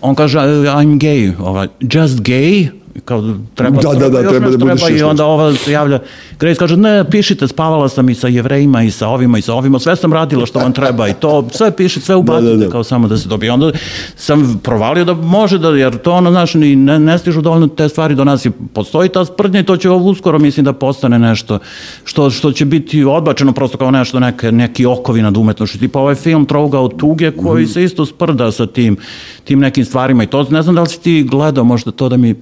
[0.01, 2.69] on kaže I'm gay, ovaj, just gay,
[3.05, 3.23] kao
[3.55, 5.99] treba, Da, da, da, još treba da treba, još i onda ova se javlja,
[6.39, 9.79] Grace kaže, ne, pišite, spavala sam i sa jevrejima i sa ovima i sa ovima,
[9.79, 12.71] sve sam radila što vam treba i to, sve piše, sve ubacite, Da, da, da.
[12.71, 13.51] kao samo da se dobije.
[13.51, 13.71] Onda
[14.15, 17.89] sam provalio da može da, jer to ono, znaš, ni ne, ne stižu dovoljno te
[17.89, 21.19] stvari do nas i postoji ta sprdnja i to će ovo uskoro, mislim, da postane
[21.19, 21.59] nešto
[22.03, 26.15] što, što će biti odbačeno prosto kao nešto, neke, neki okovi nad umetnošću, tipa ovaj
[26.15, 27.71] film Trouga od tuge koji Mhm.
[27.71, 28.97] se isto sprda sa tim,
[29.43, 32.17] tim nekim stvarima i to, ne znam da li si ti gledao možda to da
[32.17, 32.33] mi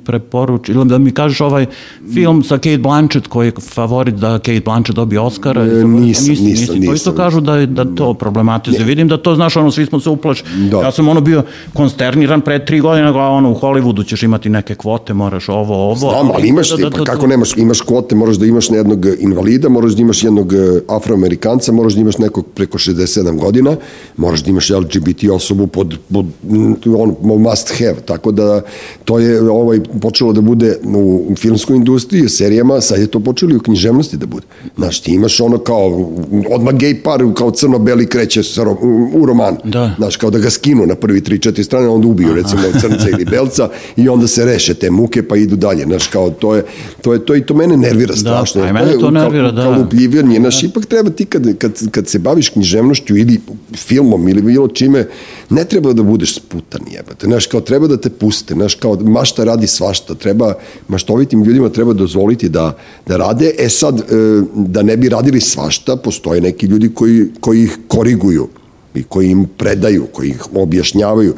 [0.46, 1.66] preporuči, ili da mi kažeš ovaj
[2.06, 5.62] film sa Kate Blanchett koji je favorit da Kate Blanchett dobije Oscara.
[5.64, 6.68] E, nisam, nisi- nisam, nisi.
[6.68, 7.16] To isto nisam.
[7.16, 8.86] kažu da, je- da to problematizuje.
[8.86, 10.44] Vidim da to, znaš, ono, svi smo se uplaš.
[10.72, 10.78] Da.
[10.78, 14.76] Ja sam ono bio konsterniran pre tri godine, a ono, u Hollywoodu ćeš imati neke
[14.76, 15.96] kvote, moraš ovo, ovo.
[15.96, 19.06] Znam, ali imaš da- da- pa da- kako nemaš, imaš kvote, moraš da imaš jednog
[19.20, 20.58] invalida, moraš da imaš jednog e,
[20.90, 23.04] afroamerikanca, moraš da imaš nekog preko 67
[23.36, 23.76] godina,
[24.18, 26.26] moraš da imaš LGBT osobu pod, pod
[26.90, 28.62] on, must have, tako da
[29.06, 33.56] to je ovaj, počelo da bude u filmskoj industriji, serijama, sad je to počelo i
[33.56, 34.46] u književnosti da bude.
[34.78, 36.12] Znaš, ti imaš ono kao,
[36.50, 38.66] odmah gej par, kao crno-beli kreće sa,
[39.14, 39.58] u roman.
[39.64, 39.96] Da.
[39.98, 43.26] Znaš, kao da ga skinu na prvi tri, četiri strane, onda ubiju, recimo, crnca ili
[43.26, 45.84] belca i onda se reše te muke pa idu dalje.
[45.84, 46.64] Znaš, kao to je,
[47.02, 48.62] to je to i to mene nervira strašno.
[48.62, 49.70] pa i jer mene to nervira, da.
[49.70, 50.40] ukalupljivanje.
[50.40, 53.40] Znaš, ipak treba ti kad, kad, kad se baviš književnošću ili
[53.76, 55.08] filmom ili bilo čime,
[55.50, 57.28] ne treba da budeš sputan jebate.
[57.28, 58.54] Znaš, kao treba da te puste.
[58.54, 60.16] Znaš, kao mašta radi svašta.
[60.16, 60.54] Treba,
[60.88, 62.78] maštovitim ljudima treba dozvoliti da,
[63.08, 63.52] da rade.
[63.60, 64.04] E sad, e,
[64.56, 68.48] da ne bi radili svašta, postoje neki ljudi koji, koji ih koriguju
[68.96, 71.34] i koji im predaju, koji ih objašnjavaju.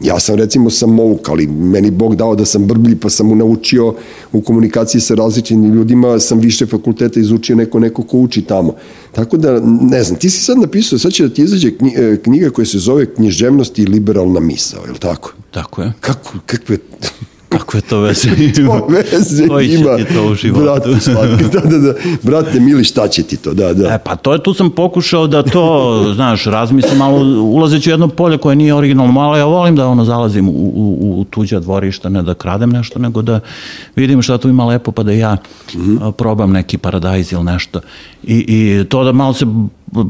[0.00, 3.34] Ja sam recimo sam mouk, ali meni Bog dao da sam brblji, pa sam mu
[3.34, 3.94] naučio
[4.32, 8.74] u komunikaciji sa različitim ljudima, sam više fakulteta izučio neko, neko ko uči tamo.
[9.12, 12.50] Tako da, ne znam, ti si sad napisao, sad će da ti izađe e, knjiga
[12.50, 15.32] koja se zove Književnost i liberalna misao, je li tako?
[15.50, 15.92] Tako je.
[16.00, 16.78] Kako, kakve...
[17.58, 18.28] Kakve to veze
[18.66, 19.96] To veze Koji će ima.
[19.96, 20.64] ti to u životu?
[20.64, 20.88] Brate,
[21.52, 21.92] da, da, da.
[22.22, 23.54] Brate, mili, šta će ti to?
[23.54, 23.88] Da, da.
[23.88, 28.08] E, pa to je, tu sam pokušao da to, znaš, razmislim malo, ulazeći u jedno
[28.08, 32.08] polje koje nije originalno, malo ja volim da ono zalazim u, u, u tuđa dvorišta,
[32.08, 33.40] ne da kradem nešto, nego da
[33.96, 35.36] vidim šta tu ima lepo, pa da ja
[36.00, 37.80] a, probam neki paradajz ili nešto.
[38.22, 39.46] I, I to da malo se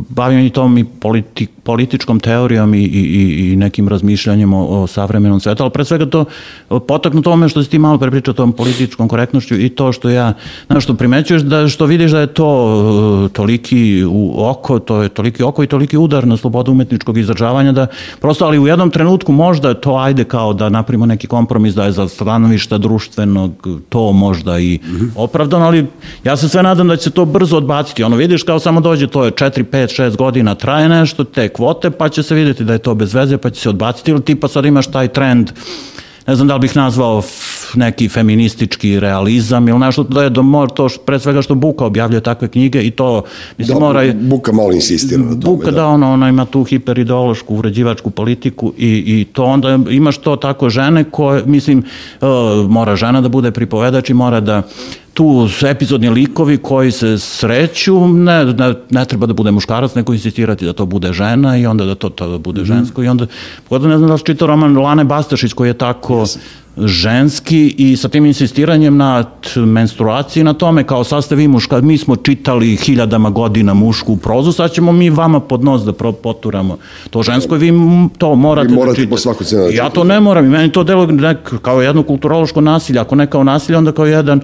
[0.09, 5.41] bavim i tom i politi, političkom teorijom i, i, i nekim razmišljanjem o, o savremenom
[5.41, 6.25] svetu, ali pre svega to
[6.87, 10.33] potaknu tome što si ti malo prepričao tom političkom korektnošću i to što ja,
[10.67, 12.49] znaš, što primećuješ da što vidiš da je to
[13.25, 17.73] uh, toliki u oko, to je toliki oko i toliki udar na slobodu umetničkog izražavanja
[17.73, 17.87] da
[18.21, 21.93] prosto, ali u jednom trenutku možda to ajde kao da napravimo neki kompromis da je
[21.93, 24.79] za stanovišta društvenog to možda i
[25.17, 25.87] opravdano, ali
[26.25, 28.05] ja se sve nadam da će se to brzo odbaciti.
[28.05, 31.91] Ono vidiš kao samo dođe, to je 4, 5, 6 godina traje nešto, te kvote,
[31.91, 34.49] pa će se vidjeti da je to bez veze, pa će se odbaciti ili tipa
[34.49, 35.53] sad imaš taj trend
[36.29, 37.23] ne znam da li bih nazvao
[37.75, 41.85] neki feministički realizam ili nešto da je do mora to što, pre svega što Buka
[41.85, 43.23] objavljuje takve knjige i to
[43.59, 45.57] mislim da, mora Buka malo insistira na tome.
[45.57, 50.19] Buka da, da ona, ona ima tu hiperideološku uređivačku politiku i, i to onda imaš
[50.19, 52.29] to tako žene koje mislim uh,
[52.71, 54.63] mora žena da bude pripovedač i mora da
[55.19, 60.13] tu su epizodni likovi koji se sreću, ne, ne, ne treba da bude muškarac, neko
[60.13, 62.67] insistirati da to bude žena i onda da to, to da bude mm -hmm.
[62.67, 63.27] žensko i onda,
[63.69, 66.39] pogotovo ne znam da li čitao roman Lane Bastašić koji je tako yes
[66.87, 69.25] ženski i sa tim insistiranjem na
[69.57, 74.73] menstruaciji na tome kao sastav i muška, mi smo čitali hiljadama godina mušku prozu, sad
[74.73, 75.93] ćemo mi vama pod nos da
[76.23, 76.79] poturamo
[77.11, 77.73] to žensko i vi
[78.19, 79.11] to morate, vi morate da čitate.
[79.11, 81.09] po svaku cenu da Ja to ne moram i meni to delo
[81.63, 84.41] kao jedno kulturološko nasilje, ako ne kao nasilje, onda kao jedan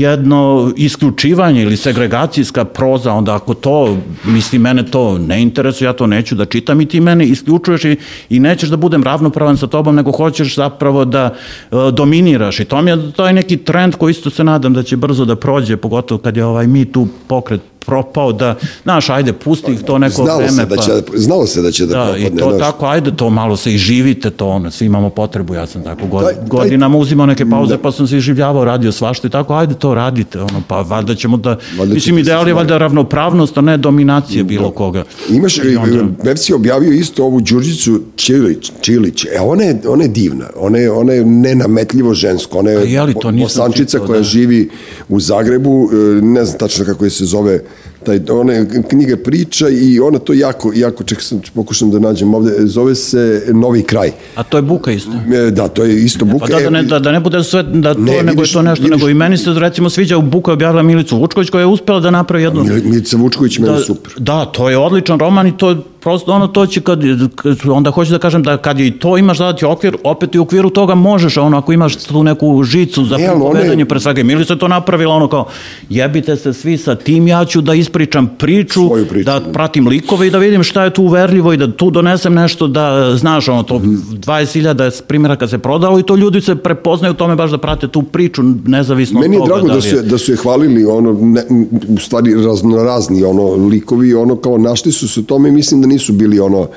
[0.00, 6.06] jedno isključivanje ili segregacijska proza, onda ako to, misli, mene to ne interesuje, ja to
[6.06, 7.96] neću da čitam i ti mene isključuješ i,
[8.30, 12.60] i nećeš da budem ravnopravan sa tobom, nego hoćeš zapravo da e, dominiraš.
[12.60, 15.24] I to mi je to je neki trend koji isto se nadam da će brzo
[15.24, 19.82] da prođe, pogotovo kad je ovaj mi tu pokret propao da, znaš, ajde, pusti ih
[19.82, 20.52] to neko znalo vreme.
[20.52, 22.26] Se da će, pa, znalo se da će da, da propadne.
[22.26, 22.60] I to znaš.
[22.60, 26.06] tako, ajde to malo se i živite to, ono, svi imamo potrebu, ja sam tako
[26.06, 27.82] god, Taj- taj- godinama uzimao neke pauze, Da.
[27.82, 31.36] pa sam se iživljavao, radio svašta i tako, ajde to radite, ono, pa valjda ćemo
[31.36, 35.04] da, Valjda mislim, ideal je valjda ravnopravnost, a ne dominacije bilo koga.
[35.30, 39.24] Imaš, I onda- Pevci je objavio isto ovu Đurđicu Čilić, Čilić.
[39.24, 43.14] E, ona je, ona je divna, ona je, ona je nenametljivo žensko, ona je je
[43.20, 43.32] to?
[43.32, 44.22] Bosančica koja da.
[44.22, 44.70] živi
[45.08, 47.60] u Zagrebu, e, ne znam tačno kako je se zove,
[48.06, 52.34] taj, ona je knjiga priča i ona to jako, jako, ček sam, pokušam da nađem
[52.34, 53.22] ovde, zove se
[53.54, 54.10] Novi kraj.
[54.34, 55.10] A to je buka isto.
[55.38, 56.46] E, Da, to je isto buka.
[56.46, 58.48] Pa da, da, ne, E, da, da ne bude sve da to, Ne, nego vidiš-
[58.48, 61.16] je to nešto, vidiš- nego i meni se recimo sviđa u Buka je objavila Milicu
[61.16, 64.12] Vučković koja je uspela da napravi jednu Mil- Milica Vučković meni da, super.
[64.18, 65.76] Da, to je odličan roman i to
[66.06, 67.00] prosto ono to će kad,
[67.34, 70.38] kad onda hoću da kažem da kad je i to imaš zadati okvir, opet i
[70.38, 74.22] u okviru toga možeš, ono ako imaš tu neku žicu za je- pripovedanje pre svega.
[74.22, 75.46] Milica je to napravila ono kao
[75.90, 79.52] jebite se svi sa tim, ja ću da ispričam priču, priču, da da.
[79.52, 82.86] pratim likove i da vidim šta je tu uverljivo i da tu donesem nešto da,
[83.16, 84.66] znaš, ono, to 20.000
[85.02, 88.42] primjeraka se prodalo i to ljudi se prepoznaju u tome baš da prate tu priču
[88.66, 89.54] nezavisno Meni je od toga.
[89.54, 91.42] drago da li su, je- da su je hvalili, ono, ne,
[91.88, 96.12] u stvari raznorazni ono, likovi, ono kao našli su se tome i mislim da nisu
[96.12, 96.68] bili ono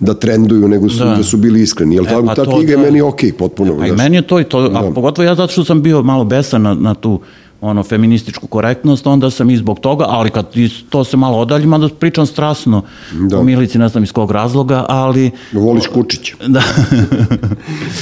[0.00, 1.22] da trenduju, nego su, da, Da.
[1.22, 1.94] su bili iskreni.
[1.94, 2.82] Jel, E, ta, pa ta to knjiga je da.
[2.82, 3.78] meni okej, potpuno.
[3.78, 6.24] Pa i meni je to i to, a pogotovo ja zato što sam bio malo
[6.24, 7.20] besan na, na tu
[7.60, 10.46] ono feminističku korektnost, onda sam i zbog toga, ali kad
[10.88, 13.38] to se malo odaljim, onda pričam strasno Da.
[13.38, 16.36] o Milici, ne znam iz kog razloga, ali Voliš Kučića.
[16.48, 16.62] da.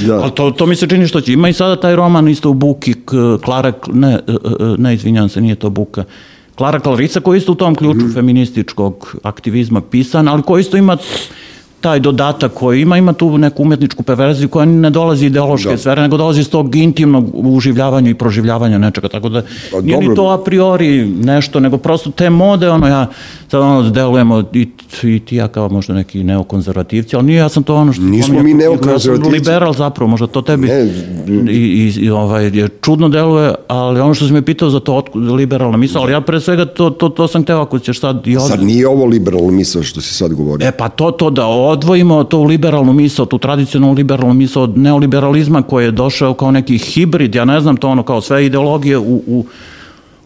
[0.06, 0.14] Da.
[0.14, 1.32] ali to, to mi se čini što će.
[1.32, 2.94] Ima i sada taj roman isto u Buki,
[3.44, 4.36] Klara, ne, e, e,
[4.78, 6.04] ne, izvinjam se, nije to Buka,
[6.56, 8.12] Klara Klarica koji je isto u tom ključu Mhm.
[8.14, 10.96] feminističkog aktivizma pisan, ali koji isto ima
[11.86, 15.78] taj dodatak koji ima, ima tu neku umetničku perverziju koja ne dolazi ideološke Da.
[15.78, 20.06] sfere, nego dolazi iz tog intimnog uživljavanja i proživljavanja nečega, tako da Pa nije ni
[20.06, 20.16] dobro.
[20.16, 23.06] to a priori nešto, nego prosto te mode, ono ja
[23.50, 24.68] sad ono delujemo i,
[25.02, 28.02] i ti ja kao možda neki neokonzervativci, ali nije, ja sam to ono što...
[28.02, 29.30] Nismo mi neokonzervativci.
[29.30, 30.84] Ja liberal zapravo, možda to tebi Ne,
[31.50, 34.94] i, i, i ovaj, je čudno deluje, ali ono što si me pitao za to
[34.96, 38.26] otkud liberalna misla, ali ja pre svega to, to, to sam teo ako ćeš sad
[38.26, 40.68] i Sad nije ovo liberalno misao što si sad govorio.
[40.68, 45.62] E pa to, to da odvojimo tu liberalnu misao, tu tradicionalnu liberalnu misao od neoliberalizma
[45.62, 49.22] koji je došao kao neki hibrid, ja ne znam to ono kao sve ideologije u,
[49.26, 49.44] u,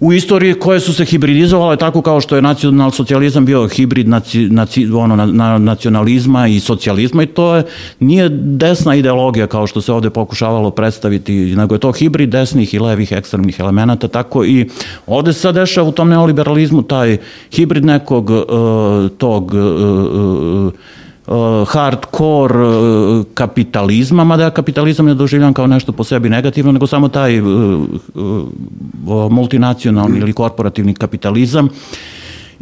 [0.01, 4.49] u istoriji koje su se hibridizovale tako kao što je nacional socijalizam bio hibrid naci,
[4.49, 7.65] naci, ono, na, na, nacionalizma i socijalizma i to je,
[8.01, 12.79] nije desna ideologija kao što se ovde pokušavalo predstaviti, nego je to hibrid desnih i
[12.79, 14.69] levih ekstremnih elemenata, tako i
[15.07, 17.19] ovde se dešava u tom neoliberalizmu taj
[17.51, 18.47] hibrid nekog uh,
[19.19, 19.61] tog uh,
[20.67, 20.73] uh,
[21.31, 26.87] uh, hardcore uh, kapitalizma, mada ja kapitalizam ne doživljam kao nešto po sebi negativno, nego
[26.87, 27.47] samo taj uh,
[29.31, 31.69] multinacionalni ili korporativni kapitalizam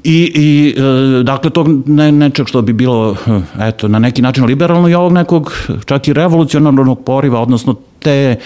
[0.05, 3.17] I, i e, dakle, tog ne, nečeg što bi bilo,
[3.59, 5.53] e, eto, na neki način liberalno i ovog nekog
[5.85, 8.37] čak i revolucionarnog poriva, odnosno te,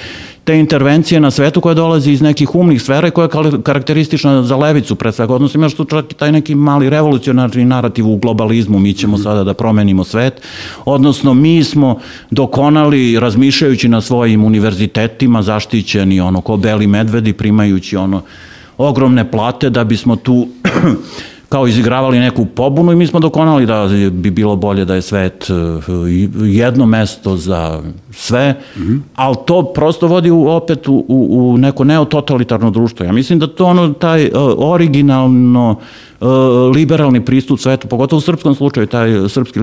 [0.45, 4.95] te intervencije na svetu koje dolazi iz nekih umnih sfera koja je karakteristična za levicu
[4.95, 8.93] pre svega, odnosno imaš tu čak i taj neki mali revolucionarni narativ u globalizmu, mi
[8.95, 9.23] ćemo mm.
[9.23, 10.41] sada da promenimo svet,
[10.85, 11.99] odnosno mi smo
[12.31, 18.23] dokonali razmišljajući na svojim univerzitetima zaštićeni ono ko beli medvedi primajući ono
[18.79, 20.49] ogromne plate da bismo tu
[21.53, 25.51] kao izigravali neku pobunu i mi smo dokonali da bi bilo bolje da je svet
[25.51, 25.55] e,
[26.45, 29.01] jedno mesto za sve, mm -hmm.
[29.15, 33.07] ali to prosto vodi u, opet u, u neko neototalitarno društvo.
[33.07, 35.77] Ja mislim da to ono, taj uh, originalno
[36.21, 36.29] uh,
[36.75, 39.61] liberalni pristup svetu, pogotovo u srpskom slučaju, taj srpski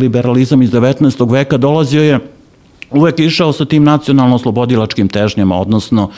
[0.00, 1.32] liberalizam iz 19.
[1.32, 2.18] veka dolazio je
[2.90, 6.10] uvek išao sa tim nacionalno-slobodilačkim težnjama, odnosno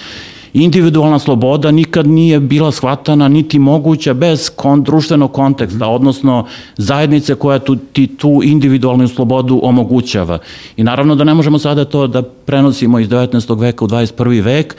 [0.53, 7.59] individualna sloboda nikad nije bila shvatana niti moguća bez kon, društvenog konteksta, odnosno zajednice koja
[7.59, 10.38] tu, ti tu individualnu slobodu omogućava.
[10.76, 13.61] I naravno da ne možemo sada to da prenosimo iz 19.
[13.61, 14.42] veka u 21.
[14.42, 14.76] vek,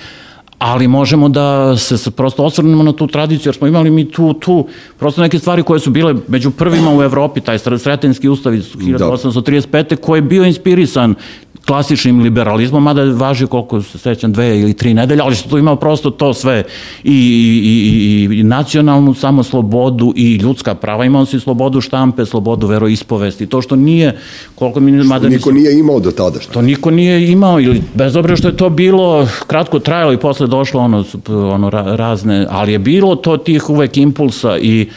[0.60, 4.68] ali možemo da se prosto osvrnemo na tu tradiciju, jer smo imali mi tu, tu
[5.00, 9.90] prosto neke stvari koje su bile među prvima u Evropi, taj sretenski ustav iz 1835.
[9.90, 9.96] Da.
[9.96, 11.16] koji je bio inspirisan
[11.68, 16.10] klasičnim liberalizmom, mada važi koliko se sećam dve ili tri nedelje, ali što imao prosto
[16.10, 16.64] to sve.
[17.04, 22.68] I, i, i, i nacionalnu samo slobodu i ljudska prava, imao si slobodu štampe, slobodu
[22.68, 24.18] veroispovesti, to što nije,
[24.56, 25.00] koliko mi...
[25.00, 26.40] Što mada niko nije imao do tada.
[26.40, 26.62] Što?
[26.62, 30.82] Niko nije imao, ili bez obzira što je to bilo kratko trajalo i posle došlo
[30.82, 34.90] ono, ono razne, ali je bilo to tih uvek impulsa i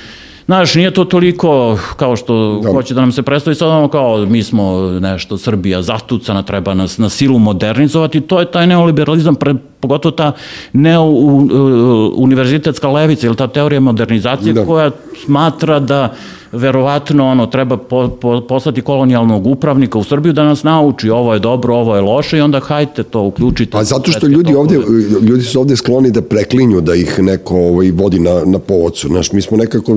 [0.51, 2.72] Znaš, nije to toliko kao što da.
[2.72, 6.98] hoće da nam se predstavi sad ono kao mi smo nešto, Srbija zatucana, treba nas
[6.98, 10.32] na silu modernizovati, to je taj neoliberalizam, pre, pogotovo ta
[10.72, 14.64] neuniverzitetska levica ili ta teorija modernizacije da.
[14.64, 14.90] koja
[15.24, 16.14] smatra da
[16.53, 21.40] verovatno ono treba po, po, poslati kolonijalnog upravnika u Srbiju da nas nauči ovo je
[21.40, 23.78] dobro, ovo je loše i onda hajte to uključite.
[23.78, 24.78] A zato što ljudi ovde
[25.22, 29.09] ljudi su ovde skloni da preklinju da ih neko ovaj vodi na na povodcu.
[29.09, 29.96] Znaš, mi smo nekako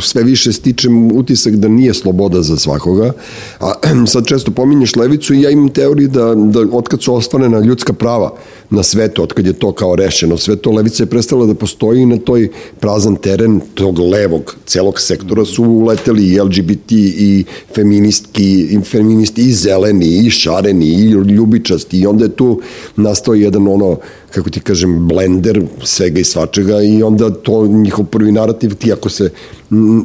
[0.00, 3.12] sve više stičem utisak da nije sloboda za svakoga.
[3.60, 3.72] A
[4.12, 8.32] sad često pominješ levicu i ja imam teoriju da da otkad su ostvarena ljudska prava
[8.70, 12.18] na svetu, otkad je to kao rešeno, sve to levica je prestala da postoji na
[12.18, 12.48] toj
[12.80, 17.44] prazan teren tog levog celog sektora su uleteli i LGBT i
[17.74, 22.00] feministki, i feministi i zeleni i šareni i ljubičasti.
[22.00, 22.60] I onda je tu
[22.96, 23.96] nastao jedan ono
[24.30, 29.08] kako ti kažem, blender svega i svačega i onda to njihov prvi narativ, ti ako
[29.08, 29.30] se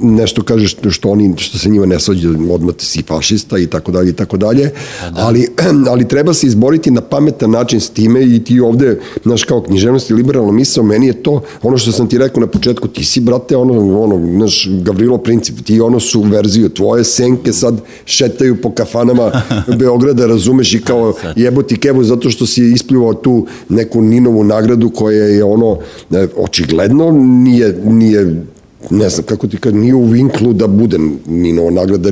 [0.01, 4.09] nešto kažeš što oni što se njima ne svađa odmah si fašista i tako dalje
[4.09, 4.71] i tako dalje
[5.01, 5.21] pa da.
[5.21, 5.47] ali
[5.91, 10.09] ali treba se izboriti na pametan način s time i ti ovde znaš kao književnost
[10.09, 13.19] i liberalno misao meni je to ono što sam ti rekao na početku ti si
[13.19, 18.71] brate ono ono naš Gavrilo Princip ti ono su verziju tvoje senke sad šetaju po
[18.71, 19.31] kafanama
[19.79, 25.23] Beograda razumeš i kao jeboti kevu zato što si ispljuvao tu neku Ninovu nagradu koja
[25.23, 25.77] je ono
[26.11, 28.45] e, očigledno nije nije
[28.89, 30.97] ne znam kako ti kad nije u vinklu da bude
[31.27, 32.09] Ninova nagrada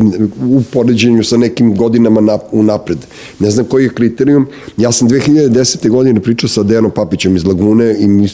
[0.49, 2.97] u poređenju sa nekim godinama na, unapred.
[3.39, 4.47] Ne znam koji je kriterijum.
[4.77, 5.89] Ja sam 2010.
[5.89, 8.29] godine pričao sa Dejanom Papićem iz Lagune i mi,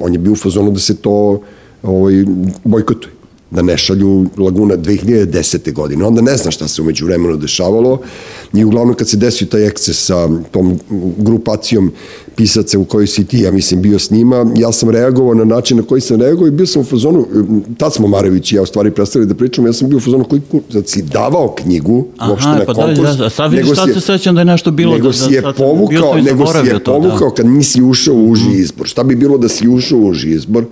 [0.00, 1.40] on je bio u fazonu da se to
[1.82, 2.24] ovaj,
[2.64, 3.12] bojkotuje
[3.50, 5.72] da ne šalju Laguna 2010.
[5.72, 6.04] godine.
[6.04, 7.98] Onda ne znam šta se umeđu vremenu dešavalo
[8.52, 10.78] i uglavnom kad se desio taj ekces sa tom
[11.18, 11.92] grupacijom
[12.36, 15.76] pisaca u kojoj si ti, ja mislim, bio s njima, ja sam reagovao na način
[15.76, 17.26] na koji sam reagovao i bio sam u fazonu,
[17.78, 20.24] tad smo Marević i ja u stvari predstavili da pričam, ja sam bio u fazonu
[20.24, 20.40] koji
[20.72, 23.10] sad si davao knjigu, Aha, uopšte na pa konkurs.
[23.10, 24.92] Da, da, sad vidiš, sad se sećam da je nešto bilo.
[24.92, 27.34] Nego da, si je povukao, nego si je povukao da.
[27.34, 28.86] kad nisi ušao u uži izbor.
[28.86, 30.64] Šta bi bilo da si ušao u uži izbor?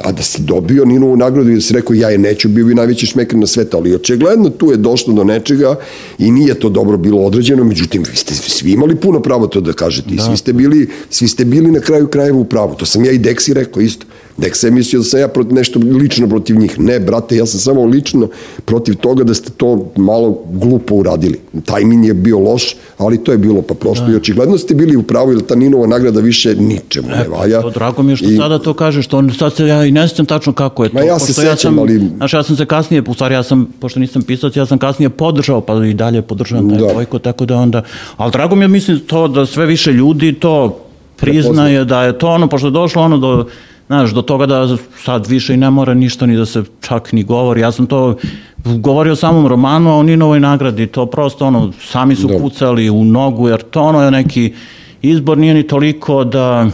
[0.00, 2.74] A da si dobio Ninovu nagradu i da si rekao ja je neću, bio bi
[2.74, 5.74] najveći šmeker na svetu, ali očigledno tu je došlo do nečega
[6.18, 9.72] i nije to dobro bilo određeno, međutim vi ste svi imali puno pravo to da
[9.72, 10.22] kažete da.
[10.22, 13.18] svi ste bili, svi ste bili na kraju krajeva u pravu, to sam ja i
[13.18, 14.06] Deksi rekao isto.
[14.38, 16.80] Deksi je mislio da sam ja protiv, nešto lično protiv njih.
[16.80, 18.28] Ne, brate, ja sam samo lično
[18.64, 21.40] protiv toga da ste to malo glupo uradili.
[21.64, 24.12] Tajmin je bio loš, ali to je bilo pa prosto da.
[24.12, 27.62] i očigledno ste bili u pravu, jer ta Ninova nagrada više ničemu ne valja.
[27.62, 30.08] To, drago mi je što I, sada to kažeš, što sad se ja i ne
[30.08, 30.94] sećam tačno kako je to.
[30.94, 32.10] Ma ja se sećam, ja sam, ali...
[32.16, 35.10] Znaš, ja sam se kasnije, u stvari ja sam, pošto nisam pisac, ja sam kasnije
[35.10, 36.94] podržao, pa i dalje podržavam taj da.
[36.94, 37.82] bojko, tako da onda,
[38.16, 40.84] ali drago mi je, mislim, to da sve više ljudi to
[41.16, 43.46] priznaje da je to ono, pošto je došlo ono do,
[43.88, 47.22] znaš, do toga da sad više i ne mora ništa ni da se čak ni
[47.22, 47.60] govori.
[47.60, 48.16] Ja sam to
[48.64, 52.38] govorio o samom romanu, a o Ninovoj nagradi, to prosto ono, sami su da.
[52.38, 54.54] pucali u nogu, jer to ono je neki
[55.02, 56.66] izbor nije ni toliko da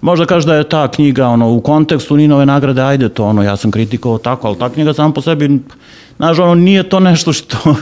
[0.00, 3.56] možda kaže da je ta knjiga ono, u kontekstu Ninove nagrade, ajde to, ono, ja
[3.56, 5.60] sam kritikovao tako, ali ta knjiga sam po sebi,
[6.22, 7.56] znaš, ono, nije to nešto što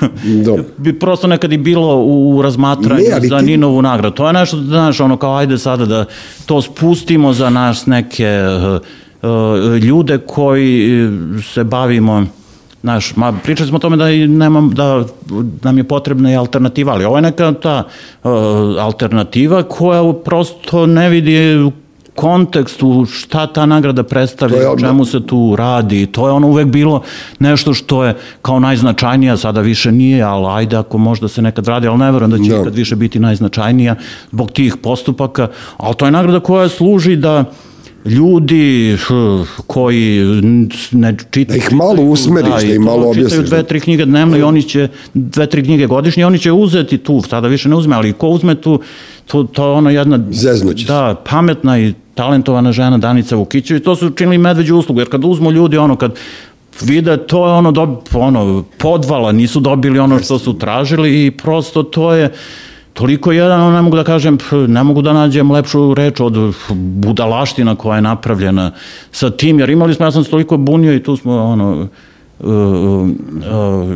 [0.45, 0.53] Da.
[0.79, 4.17] bi prosto nekad i bilo u razmatranju Ne, za ti- Ninovu nagradu.
[4.17, 6.05] To je nešto, znaš, ono, kao ajde sada da
[6.47, 8.81] to spustimo za nas neke uh,
[9.23, 11.13] uh, ljude koji uh,
[11.45, 12.27] se bavimo
[12.83, 15.05] Znaš, ma, pričali smo o tome da, i nemam, da
[15.63, 17.83] nam je potrebna i alternativa, ali ovo je neka ta
[18.25, 18.31] uh,
[18.79, 21.71] alternativa koja prosto ne vidi
[22.15, 26.07] kontekstu šta ta nagrada predstavlja, o čemu se tu radi.
[26.07, 27.03] To je ono uvek bilo
[27.39, 31.87] nešto što je kao najznačajnija, sada više nije, ali ajde ako možda se nekad radi,
[31.87, 32.61] ali ne verujem da će Da.
[32.61, 33.95] ikad više biti najznačajnija
[34.33, 37.45] zbog tih postupaka, ali to je nagrada koja služi da
[38.05, 38.97] ljudi
[39.67, 40.25] koji
[40.93, 41.59] ne čitaju...
[41.59, 43.69] Da ih malo usmeriš, da to malo Čitaju objasniš, dve, da.
[43.69, 47.49] tri knjige dnevno i oni će, dve, tri knjige godišnje, oni će uzeti tu, sada
[47.49, 48.81] više ne uzme, ali ko uzme tu,
[49.27, 50.19] to, to je ono jedna...
[50.31, 50.87] Zeznuće.
[50.87, 55.51] Da, pametna i talentovana žena Danica Vukićević, to su činili medveđu uslugu, jer kad uzmu
[55.51, 56.15] ljudi ono, kad
[56.83, 61.83] vide to je ono, dob, ono podvala, nisu dobili ono što su tražili i prosto
[61.83, 62.33] to je
[62.93, 64.39] toliko jedan, ne mogu da kažem,
[64.69, 68.73] ne mogu da nađem lepšu reč od budalaština koja je napravljena
[69.13, 71.89] sa tim, jer imali smo, ja sam se toliko bunio i tu smo, ono,
[72.41, 73.11] uh, uh,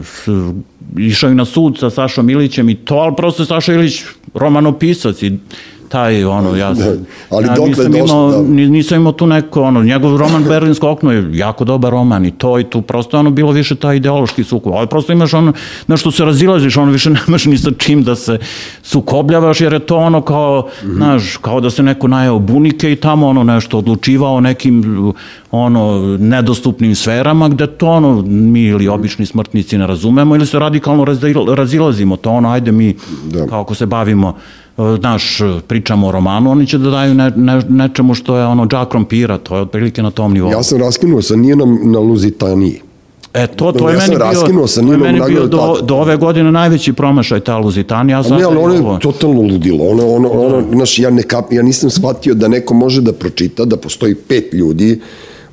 [0.02, 0.28] s-
[0.98, 4.02] išao i na sud sa Sašom Ilićem i to, ali prosto Saša Ilić
[4.34, 5.38] romanopisac i
[5.94, 6.92] taj, ono, ja sam, Da,
[7.30, 8.42] ali ja dokle nisam, došlo, imao, da.
[8.44, 12.30] ni- nisam imao tu neko, ono, njegov roman Berlinsko okno je jako dobar roman i
[12.32, 15.52] to i tu prosto ono bilo više taj ideološki sukob, ali prosto imaš ono,
[15.86, 18.38] nešto se razilaziš, ono više nemaš ni sa čim da se
[18.84, 20.44] sukobljavaš, jer je to ono kao,
[20.82, 20.92] Mhm.
[20.94, 25.12] znaš, kao da se neko najeo bunike i tamo ono nešto odlučivao nekim
[25.52, 25.82] ono
[26.18, 31.54] nedostupnim sferama gde to ono mi ili obični smrtnici ne razumemo ili se radikalno razil-
[31.54, 33.46] razilazimo, to ono ajde mi Da.
[33.46, 34.36] kao ako se bavimo
[34.98, 38.88] znaš, pričamo o romanu, oni će da daju ne, ne, nečemu što je ono džak
[38.88, 40.50] krompira, to je otprilike na tom nivou.
[40.50, 42.80] Ja sam raskinuo sa Nijenom na Luzitaniji.
[43.34, 44.16] E, to, to je Ja meni
[44.52, 45.86] bio, sa to je meni bio do, tada.
[45.86, 48.86] do ove godine najveći promašaj ta Luzitanija, a A sada ne, ali ono je je
[48.86, 48.98] ovo.
[48.98, 49.84] totalno ludilo.
[49.84, 53.64] Ono, ono, ono, znaš, ja, ne kap, ja nisam shvatio da neko može da pročita,
[53.64, 55.00] da postoji pet ljudi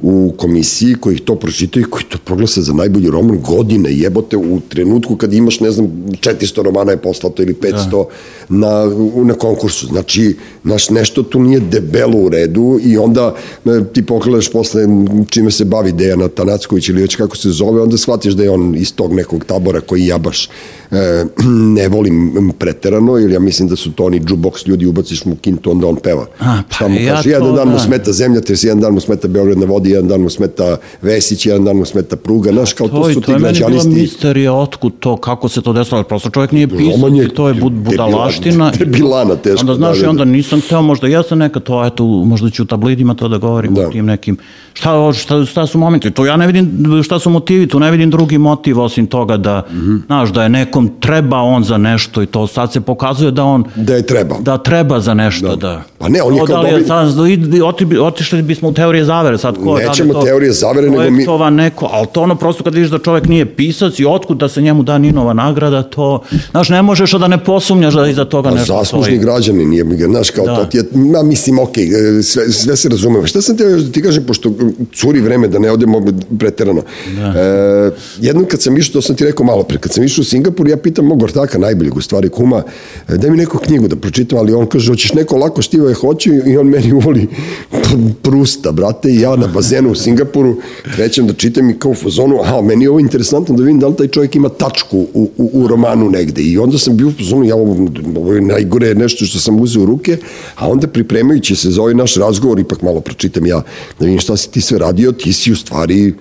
[0.01, 4.59] u komisiji koji to pročitaju i koji to proglasa za najbolji roman godine jebote u
[4.61, 8.05] trenutku kad imaš ne znam 400 romana je poslato ili 500
[8.49, 8.83] na,
[9.13, 9.87] u- na konkursu.
[9.87, 13.35] Znači naš nešto tu nije debelo u redu i onda
[13.65, 14.81] e, ti pogledaš posle
[15.29, 18.75] čime se bavi Dejan Atanacković ili već kako se zove onda shvatiš da je on
[18.75, 20.49] iz tog nekog tabora koji ja baš e,
[21.75, 25.71] ne volim preterano ili ja mislim da su to oni jukebox ljudi ubaciš mu kintu
[25.71, 27.79] onda on peva A, pa šta mu ja kaže to, jedan dan mu da.
[27.79, 31.45] smeta zemlja te jedan dan mu smeta Beograd na vodi jedan dan mu smeta Vesić
[31.45, 33.69] jedan dan mu smeta pruga znaš kao to, To, su to ti je meni bila
[33.69, 37.47] građanisti misterija otkud to, kako se to desilo, ali prosto čovjek nije pisao, je to
[37.47, 38.71] je bud, budalaština.
[38.79, 40.31] debilana teško, Onda znaš, da, da, i onda da.
[40.31, 43.73] nisam teo, možda ja sam neka to, eto, možda ću u tablidima to da govorim
[43.73, 43.87] Da.
[43.87, 44.37] o tim nekim,
[44.73, 46.71] šta, šta, šta su momenti, tu ja ne vidim
[47.03, 49.95] šta su motivi, tu ne vidim drugi motiv osim toga da, Mhm.
[50.05, 53.63] znaš, da je nekom treba on za nešto i to sad se pokazuje da on
[53.75, 55.81] da je treba da treba za nešto, da.
[55.97, 59.05] Pa ne, on je To kao da dobri- sad, oti- oti- otišli bismo u teorije
[59.05, 62.35] zavere, sad ko da Nećemo to teorije zavere, nego mi- projektovan neko, ali to ono
[62.35, 65.83] prosto kad vidiš da čovjek nije pisac i otkud da se njemu da Ninova nagrada,
[65.83, 69.19] to, znaš, ne možeš da ne posumnjaš da iza toga Pa nešto zaslužni stoji.
[69.19, 70.55] građanin je, ga, znaš, kao Da.
[70.55, 71.85] to ti je, ma, mislim, okej,
[72.19, 73.27] e, sve, sve se razume.
[73.27, 74.49] Šta sam te još da ti kažem, pošto
[74.93, 76.05] curi vreme da ne odemo
[76.39, 76.81] preterano.
[77.15, 77.41] Da.
[77.41, 77.91] E,
[78.21, 80.67] jednom kad sam išao, to sam ti rekao malo pre, kad sam išao u Singapur,
[80.67, 82.63] ja pitam mog ortaka, najboljeg u stvari kuma,
[83.09, 85.95] e, daj mi neku knjigu da pročitam, ali on kaže, hoćeš neko lako štivo je
[85.95, 87.27] hoću i on meni uvoli
[88.23, 90.57] Prusta, brate, i ja na bazenu u Singapuru
[90.95, 93.87] krećem da čitam i kao u fazonu, aha, meni je ovo interesantno da vidim da
[93.87, 96.41] li taj čovjek ima tačku u, u, u romanu negde.
[96.41, 99.83] I onda sam bio u fazonu, ja ovo, ovo je najgore nešto što sam uzeo
[99.83, 100.17] u ruke,
[100.55, 103.61] a onda pripremajući se za ovaj naš razgovor, ipak malo pročitam ja
[103.99, 106.13] da vidim šta si ti sve radio, ti si u stvari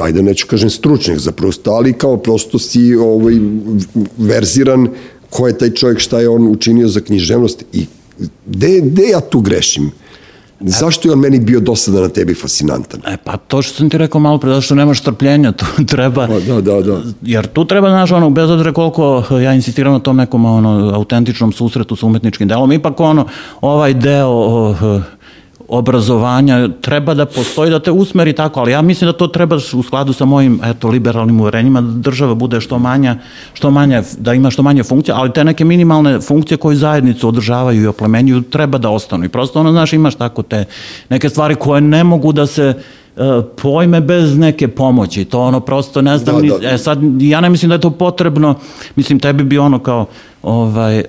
[0.00, 3.34] ajde neću kažem stručnjak za Prusta, ali kao prosto si ovaj,
[4.18, 4.88] verziran
[5.30, 7.86] ko je taj čovjek, šta je on učinio za književnost i
[8.46, 9.90] gde, gde ja tu grešim?
[10.60, 13.00] Zašto je on meni bio dosadan na tebi fascinantan?
[13.06, 16.26] E pa to što sam ti rekao malo pre, zato što nemaš strpljenja, tu treba,
[16.26, 17.02] Pa, da, da, da.
[17.22, 21.52] jer tu treba, znaš, ono, bez obzira koliko ja insistiram na tom nekom ono, autentičnom
[21.52, 23.26] susretu sa umetničkim delom, ipak ono,
[23.60, 25.00] ovaj deo o,
[25.72, 29.82] obrazovanja treba da postoji, da te usmeri tako, ali ja mislim da to treba u
[29.82, 33.16] skladu sa mojim eto, liberalnim uverenjima, da država bude što manja,
[33.54, 37.82] što manja, da ima što manje funkcije, ali te neke minimalne funkcije koje zajednicu održavaju
[37.82, 39.24] i oplemenjuju treba da ostanu.
[39.24, 40.64] I prosto ono, znaš, imaš tako te
[41.08, 42.74] neke stvari koje ne mogu da se
[43.16, 43.22] e,
[43.62, 45.24] pojme bez neke pomoći.
[45.24, 46.70] To ono prosto ne znam, Da, ni, da.
[46.70, 48.54] e sad ja ne mislim da je to potrebno,
[48.96, 50.06] mislim tebi bi ono kao
[50.42, 51.06] ovaj e, e,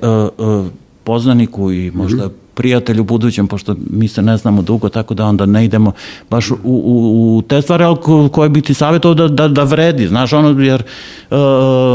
[1.03, 5.45] poznaniku i možda prijatelj u budućem, pošto mi se ne znamo dugo, tako da onda
[5.45, 5.91] ne idemo
[6.29, 9.63] baš u, u, u te stvari, ali ko, koje bi ti savjetovao da, da, da
[9.63, 10.83] vredi, znaš, ono, jer...
[11.31, 11.37] Uh,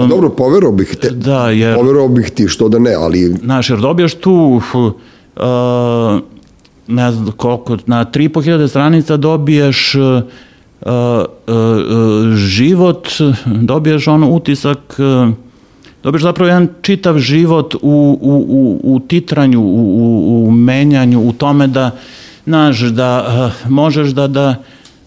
[0.09, 3.37] Dobro, poverao bih te, da, jer, poverao bih ti, što da ne, ali...
[3.43, 4.61] Znaš, jer dobiješ tu...
[5.37, 5.43] Uh,
[6.89, 10.23] ne znam koliko, na 3.500 stranica dobiješ uh,
[10.81, 10.91] uh,
[11.47, 13.09] uh, život,
[13.47, 15.35] dobiješ ono utisak, uh,
[16.03, 21.33] dobiješ zapravo jedan čitav život u, u, u, u titranju, u, u, u menjanju, u
[21.33, 21.91] tome da,
[22.45, 23.27] znaš, da
[23.65, 24.55] uh, možeš da, da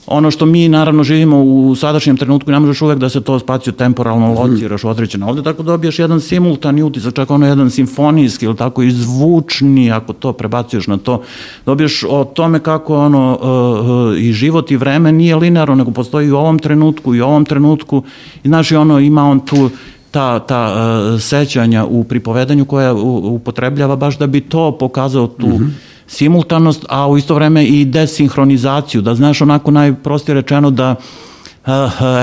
[0.08, 3.74] ono što mi naravno živimo u sadašnjem trenutku, ne možeš uvek da se to spaciju
[3.74, 5.28] temporalno lociraš određeno.
[5.30, 10.14] Ovde tako dobiješ jedan simultani utisak, čak ono jedan simfonijski ili tako i zvučni, ako
[10.14, 11.22] to prebacuješ na to,
[11.66, 16.28] dobiješ o tome kako ono uh, uh, i život i vreme nije linearno, nego postoji
[16.28, 18.04] i u ovom trenutku i u ovom trenutku.
[18.44, 19.70] I znaš i ono ima on tu
[20.12, 20.74] ta, ta
[21.14, 22.94] uh, sećanja u pripovedanju koja
[23.24, 25.70] upotrebljava baš da bi to pokazao tu mm -hmm
[26.12, 30.96] simultanost, a u isto vreme i desinhronizaciju, da znaš onako najprostije rečeno da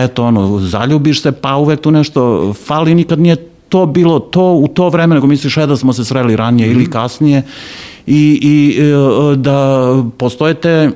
[0.04, 3.36] eto ono, zaljubiš se, pa uvek tu nešto fali, nikad nije
[3.68, 6.70] to bilo to u to vreme, nego misliš e, da smo se sreli ranije mm
[6.70, 6.74] -hmm.
[6.74, 6.92] ili mhm.
[6.92, 7.42] kasnije
[8.06, 9.88] i, i e, da
[10.18, 10.90] postoje te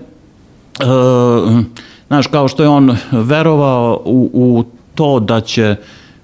[0.80, 1.60] uh,
[2.06, 4.64] znaš, kao što je on verovao u, u
[4.94, 5.76] to da će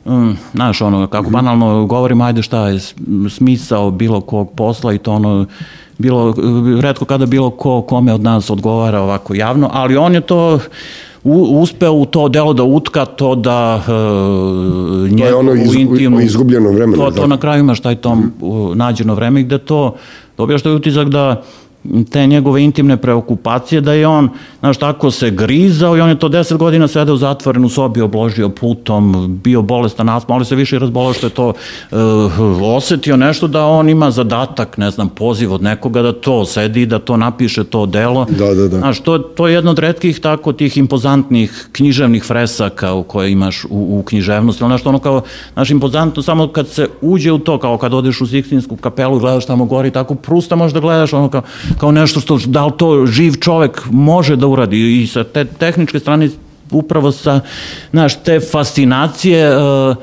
[0.08, 2.80] um, znaš, ono, kako banalno govorimo, ajde šta je
[3.30, 5.46] smisao bilo kog posla i to ono,
[5.98, 6.34] bilo,
[6.80, 10.58] redko kada bilo ko kome od nas odgovara ovako javno, ali on je to
[11.24, 16.20] u, uspeo u to delo da utka to da uh, to je ono iz, intimnu,
[16.20, 16.96] izgubljeno vreme.
[16.96, 17.26] To, to da.
[17.26, 18.74] na kraju imaš taj tom mm -hmm.
[18.74, 19.96] nađeno vreme gde to
[20.36, 21.42] dobijaš taj utisak da
[22.10, 24.28] te njegove intimne preokupacije, da je on,
[24.60, 28.48] znaš, tako se grizao i on je to deset godina sedeo zatvoren u sobi, obložio
[28.48, 31.98] putom, bio bolestan asma, ali se više razbolao što je to uh,
[32.76, 36.98] osetio nešto da on ima zadatak, ne znam, poziv od nekoga da to sedi, da
[36.98, 38.26] to napiše to delo.
[38.30, 38.78] Da, da, da.
[38.78, 43.64] Znaš, to, to je jedno od redkih tako tih impozantnih književnih fresaka u koje imaš
[43.64, 47.58] u, u književnosti, ali nešto ono kao, znaš, impozantno samo kad se uđe u to,
[47.58, 51.28] kao kad odeš u Sikstinsku kapelu i gledaš tamo gori, tako prusta možda gledaš, ono
[51.28, 51.42] kao,
[51.78, 55.02] kao nešto što, da li to živ čovek može da uradi?
[55.02, 56.28] I sa te tehničke strane
[56.70, 57.40] upravo sa,
[57.90, 59.96] znaš, te fascinacije uh,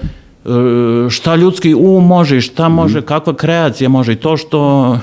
[1.10, 4.97] šta ljudski um može šta može, kakva kreacija može i to što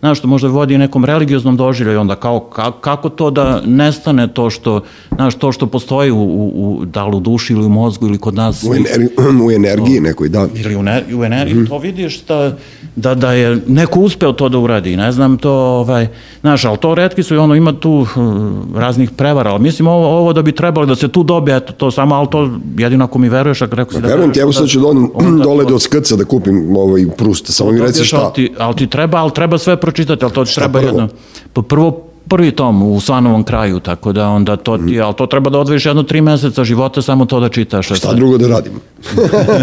[0.00, 2.40] znaš, što možda vodi nekom religioznom doživljaju, onda kao,
[2.80, 4.80] kako to da nestane to što,
[5.14, 6.22] znaš, to što postoji u,
[6.54, 8.64] u, da li u duši ili u mozgu ili kod nas.
[8.64, 9.08] U, ener,
[9.46, 10.48] u energiji nekoj, da.
[10.54, 12.56] Ili u, ne, u energiji, mm to vidiš da,
[12.96, 16.06] da, da je neko uspeo to da uradi, ne znam to, ovaj,
[16.40, 18.06] znaš, ali to redki su i ono, ima tu uh,
[18.76, 21.90] raznih prevara, ali mislim ovo, ovo da bi trebalo da se tu dobije, eto, to
[21.90, 24.08] samo, ali to jedino ako mi veruješ, ako rekao si da...
[24.08, 24.86] Verujem ti, evo sad ću da,
[25.44, 28.20] dole do skrca da kupim ovaj prusta, samo mi reci šta.
[28.20, 30.90] Ali ti, ali ti treba, ali treba sve pročitati, ali to Šta treba prvo?
[30.90, 31.08] jedno...
[31.52, 35.50] Pa prvo, prvi tom u Svanovom kraju, tako da onda to ti, ali to treba
[35.50, 37.86] da odvojiš jedno tri meseca života samo to da čitaš.
[37.86, 38.16] Šta sad.
[38.16, 38.72] drugo da radim?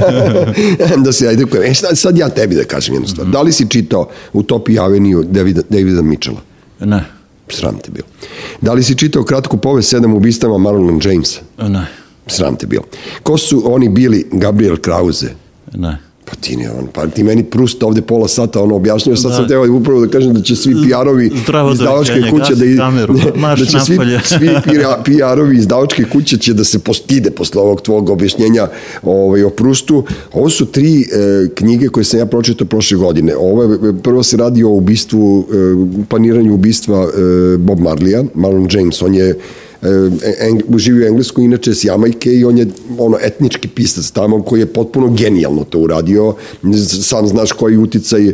[1.05, 3.27] da se ajde, e, sad, sad ja tebi da kažem jednu stvar.
[3.27, 3.33] Mm -hmm.
[3.33, 6.39] Da li si čitao Utopia Avenue Davida, Davida Mitchella?
[6.79, 7.03] Ne.
[7.49, 8.07] Sram te bilo.
[8.61, 11.41] Da li si čitao kratku povest sedam ubistava Marlon Jamesa?
[11.57, 11.85] Ne.
[12.27, 12.83] Sram te bilo.
[13.23, 15.33] Ko su oni bili Gabriel Krause?
[15.73, 15.97] Ne.
[16.25, 19.37] Pa ti ne, on, pa ti meni Prust ovde pola sata ono objašnjava, sad da.
[19.37, 21.31] sam teo upravo da kažem da će svi PR-ovi
[21.73, 23.97] izdavačke kuće da, kameru, ne, da će svi,
[24.37, 24.49] svi
[25.05, 28.67] PR-ovi izdavačke kuće će da se postide posle ovog tvog objašnjenja
[29.03, 30.03] ovaj, o Prustu.
[30.33, 31.05] Ovo su tri e,
[31.55, 33.35] knjige koje sam ja pročitao prošle godine.
[33.35, 35.47] Ovo je, prvo se radi o ubistvu,
[36.01, 39.35] e, planiranju ubistva e, Bob Marlija, Marlon James, on je
[40.39, 44.59] eng, živi u Englesku, inače s Jamajke i on je ono etnički pisac tamo koji
[44.59, 46.35] je potpuno genijalno to uradio.
[47.01, 48.33] Sam znaš koji uticaj e,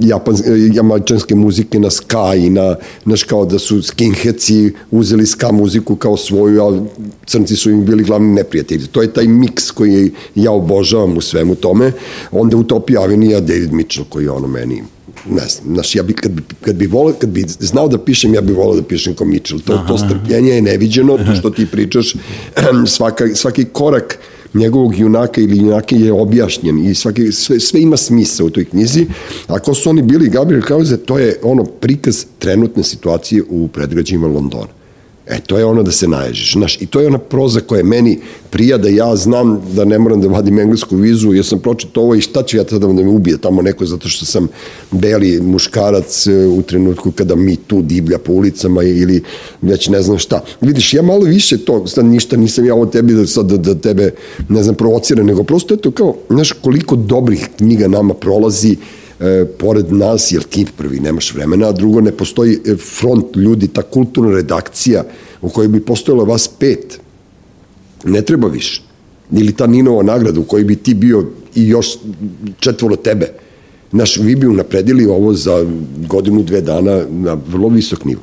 [0.00, 0.40] japan, e,
[0.74, 4.50] jamajčanske muzike na ska i na, znaš kao da su skinheads
[4.90, 6.80] uzeli ska muziku kao svoju, a
[7.26, 8.86] crnci su im bili glavni neprijatelji.
[8.86, 11.92] To je taj miks koji ja obožavam u svemu tome.
[12.32, 14.82] Onda Utopia Avenija David Mitchell koji je ono meni
[15.30, 18.34] ne znam, znaš, ja bi, kad, bi, kad, bi volio, kad bi znao da pišem,
[18.34, 19.60] ja bih volao da pišem kao Mitchell.
[19.60, 19.86] To, Aha.
[19.86, 22.14] to strpljenje je neviđeno, to što ti pričaš,
[22.86, 24.18] svaka, svaki korak
[24.54, 29.06] njegovog junaka ili junake je objašnjen i svaki, sve, sve ima smisa u toj knjizi.
[29.46, 34.79] Ako su oni bili Gabriel Krause, to je ono prikaz trenutne situacije u predgrađima Londona.
[35.30, 38.18] E, to je ono da se naježiš, znaš, i to je ona proza koja meni
[38.50, 42.14] prija da ja znam da ne moram da vadim englesku vizu, jer sam pročito ovo
[42.14, 44.48] i šta ću ja tada da me ubije tamo neko, zato što sam
[44.90, 49.22] beli muškarac e, u trenutku kada mi tu divlja po ulicama ili
[49.62, 50.40] već ne znam šta.
[50.60, 53.74] Vidiš, ja malo više to, sad ništa nisam ja ovo tebi da, sad, da, da
[53.74, 54.10] tebe,
[54.48, 58.76] ne znam, provocira, nego prosto je to kao, znaš, koliko dobrih knjiga nama prolazi,
[59.20, 63.68] e, pored nas, jer ti prvi nemaš vremena, a drugo ne postoji e, front ljudi,
[63.68, 65.04] ta kulturna redakcija
[65.42, 67.00] u kojoj bi postojalo vas pet.
[68.04, 68.82] Ne treba više.
[69.32, 71.86] Ili ta Ninova nagrada u kojoj bi ti bio i još
[72.58, 73.26] četvoro tebe.
[73.92, 75.66] Znaš, vi bi unapredili ovo za
[76.08, 78.20] godinu, dve dana na vrlo visok nivo.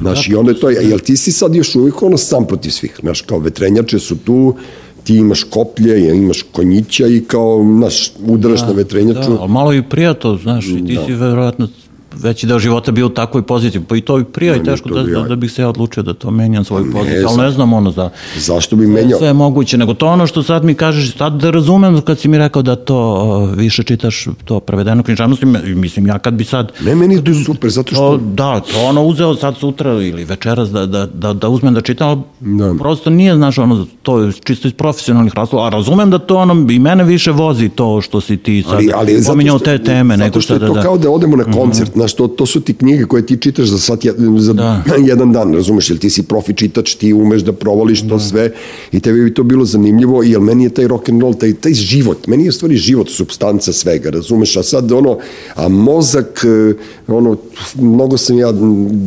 [0.00, 2.96] Znaš, i onda je to, jel ti si sad još uvijek ono sam protiv svih,
[3.00, 4.54] znaš, kao vetrenjače su tu,
[5.10, 9.30] ti imaš koplje, imaš konjića i kao, znaš, udaraš da, na vetrenjaču.
[9.30, 11.04] Da, ali malo i prija to, znaš, i ti Da.
[11.06, 11.68] si verovatno
[12.12, 14.88] veći deo života bio u takvoj poziciji, pa i to i prija i Ne, teško
[14.88, 17.36] to da, bi da, da bih se ja odlučio da to menjam svoju poziciju, ali
[17.38, 18.10] ne znam ono za...
[18.38, 19.18] Zašto bi menjao?
[19.18, 22.28] sve je moguće, nego to ono što sad mi kažeš, sad da razumem kad si
[22.28, 26.94] mi rekao da to više čitaš to prevedeno književnosti, mislim ja kad bi sad Ne,
[26.94, 28.16] meni je to super, zato to, što...
[28.16, 32.08] da, to ono uzeo sad sutra ili večeras da, da, da, da uzmem da čitam,
[32.08, 32.74] ali Da.
[32.78, 36.66] prosto nije, znaš, ono, to je čisto iz profesionalnih razloga, a razumem da to ono,
[36.70, 40.16] i mene više vozi to što si ti sad ali, ali pominjao što- te teme,
[40.16, 40.82] zato što šta je da, to da.
[40.82, 43.78] kao da odemo na koncert, znaš, to, to su ti knjige koje ti čitaš za,
[43.78, 44.04] sat,
[44.38, 44.82] za Da.
[45.10, 48.52] jedan dan, razumeš, jer ti si profi čitač, ti umeš da provališ to sve
[48.92, 51.74] i tebi bi to bilo zanimljivo, jer meni je taj rock and roll, taj, taj
[51.74, 55.18] život, meni je stvari život substanca svega, razumeš, a sad ono,
[55.54, 56.74] a mozak, e,
[57.08, 57.36] ono,
[57.76, 58.52] mnogo sam ja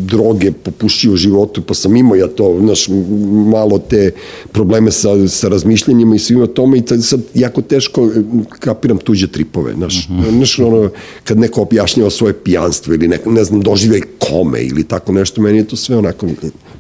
[0.06, 2.88] droge popušio u životu, pa sam imao ja to, znaš,
[3.52, 4.12] malo te
[4.52, 8.22] probleme sa, sa razmišljanjima i svima tome i sad jako teško e,
[8.60, 10.90] kapiram tuđe tripove, znaš, znaš, ono,
[11.24, 15.58] kad neko objašnjava svoje pijanstvo ili neko, ne znam, doživljaj kome ili tako nešto, meni
[15.58, 16.28] je to sve onako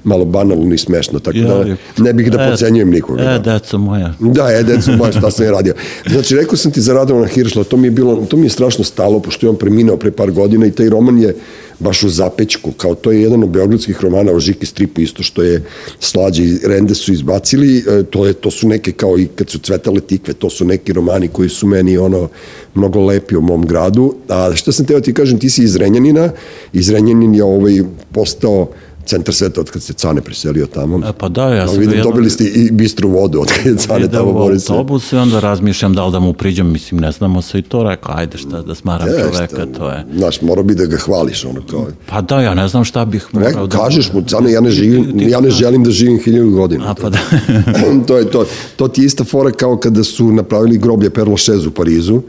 [0.04, 3.22] malo banalno i smešno, tako da Ja, ne bih da e, pocenjujem nikoga.
[3.22, 3.40] E, da.
[3.40, 4.14] deco moja.
[4.20, 5.74] Da, je, deco moja, šta sam je radio.
[6.12, 8.84] Znači, rekao sam ti za Radovana Hiršla, to mi je bilo, to mi je strašno
[8.84, 11.36] stalo, pošto je on preminuo pre par godina i taj roman je
[11.80, 15.44] baš u zapećku, kao to je jedan od beogradskih romana o Žiki stripu, isto što
[15.44, 15.64] je
[16.00, 19.60] Slađe i Rende su izbacili, e, to, je, to su neke kao i kad su
[19.60, 22.30] cvetale tikve, to su neki romani koji su meni ono
[22.76, 24.16] mnogo lepi u mom gradu.
[24.30, 26.30] A šta sam teo ti kažem, ti si iz Renjanina,
[26.74, 27.82] iz Renjanin je ovaj
[28.12, 28.70] postao
[29.06, 30.98] centar sveta od kad se Cane preselio tamo.
[31.00, 33.78] E, pa da, ja sam vidim, jedno- dobili ste i bistru vodu od kad je
[33.78, 34.74] Cane tamo bori se.
[34.74, 37.84] autobus i onda razmišljam da li da mu priđem, mislim, ne znamo se i to
[37.84, 40.06] rekao, ajde šta da smaram E, čoveka, šta, to je.
[40.18, 41.88] Znaš, morao bi da ga hvališ, ono kao...
[42.06, 43.78] Pa da, ja ne znam šta bih morao da...
[43.78, 46.92] kažeš mu, Cane, ja ne, živim, ja ne želim da živim hiljadu godina.
[46.92, 47.20] A pa da.
[48.08, 48.46] to je to.
[48.76, 52.22] To ti je ista fora kao kada su napravili groblje Père Lachaise u Parizu,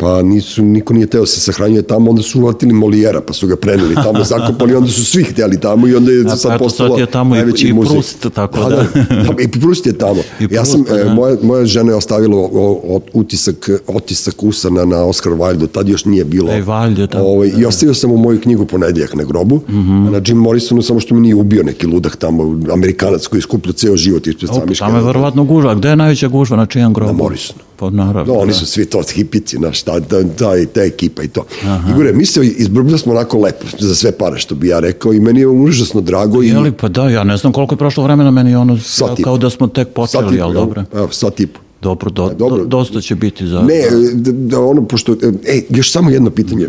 [0.00, 3.46] pa nisu, niko nije teo da se sahranjuje tamo, onda su uvatili Molijera, pa su
[3.46, 6.58] ga preneli tamo, zakopali, onda su svi htjeli tamo i onda je A, sad pa
[6.58, 7.90] postalo je tamo i- najveći i muzej.
[7.90, 8.68] Proust, tako da.
[8.68, 8.84] da.
[9.24, 10.20] da, I Prust je tamo.
[10.40, 11.14] I ja sam, Proust, e, da.
[11.14, 12.48] moja, moja žena je ostavila o,
[12.86, 13.56] o, utisak,
[13.88, 16.52] otisak usana na Oscar Wilde, tad još nije bilo.
[16.52, 20.06] E, Wilde je tamo, Ovaj, I ostavio sam u moju knjigu ponedjeljak na grobu, Mhm.
[20.06, 23.72] a na Jim Morrisonu samo što me nije ubio neki ludak tamo, amerikanac koji skuplja
[23.72, 24.80] ceo život ispred Opa, samiške.
[24.80, 25.74] Tamo je verovatno gužva.
[25.74, 26.56] Gde je najveća gužva?
[26.56, 27.12] Na čijem grobu?
[27.12, 27.60] Na Morrisonu.
[27.80, 28.32] Pa naravno.
[28.32, 28.58] Da, oni da.
[28.58, 31.44] su svi to hipici, znaš, ta, ta, ta, ta ekipa i to.
[31.64, 31.92] Aha.
[31.92, 35.20] Igore, mi se izbrbili smo onako lepo, za sve pare, što bi ja rekao, i
[35.20, 36.42] meni je užasno drago.
[36.42, 39.22] I, Jeli, pa da, ja ne znam koliko je prošlo vremena, meni je ono po.
[39.24, 40.84] kao da smo tek počeli, po, ali dobro.
[40.94, 41.60] Evo, sat i po.
[41.82, 42.58] Dobro, do, dobro.
[42.58, 43.62] do, dosta će biti za...
[43.62, 43.82] Ne,
[44.14, 45.16] da, da ono, pošto,
[45.46, 46.68] e, još samo jedno pitanje.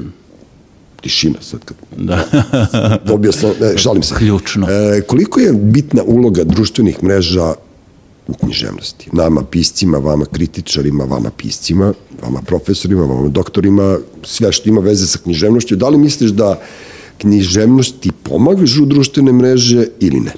[1.02, 2.24] Tišina sad kad Da.
[3.06, 4.16] dobio sam, ne, šalim se.
[4.16, 4.68] Ključno.
[4.70, 7.54] E, koliko je bitna uloga društvenih mreža
[8.28, 9.10] u književnosti?
[9.14, 11.94] Nama piscima, vama kritičarima, vama piscima,
[12.24, 15.76] vama profesorima, vama doktorima, sve što ima veze sa književnošću.
[15.76, 16.60] Da li misliš da
[17.18, 20.32] književnost ti pomažu društvene mreže ili ne?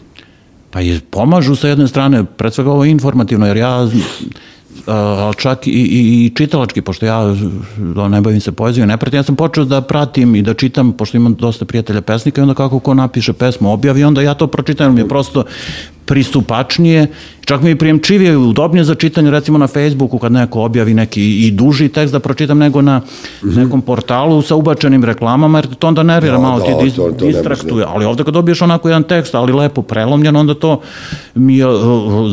[0.72, 3.90] Pa i pomažu sa jedne strane, pred svega ovo je informativno, jer ja
[4.88, 9.18] a, čak i, i, i čitalački, pošto ja a, ne bavim se poezijom, ne pratim,
[9.18, 12.54] ja sam počeo da pratim i da čitam, pošto imam dosta prijatelja pesnika i onda
[12.54, 15.44] kako ko napiše pesmu, objavi, onda ja to pročitam, mi je prosto
[16.06, 17.08] pristupačnije,
[17.42, 21.38] čak mi je prijemčivije i udobnije za čitanje, recimo na Facebooku kad neko objavi neki
[21.38, 23.02] i duži tekst da pročitam nego na
[23.44, 27.12] nekom portalu sa ubačenim reklamama, jer to onda nervira Da, malo, da, ti dis, to-
[27.12, 30.82] to distraktuje, ali ovde kad dobiješ onako jedan tekst, ali lepo prelomljen, onda to
[31.36, 31.84] mi je uh,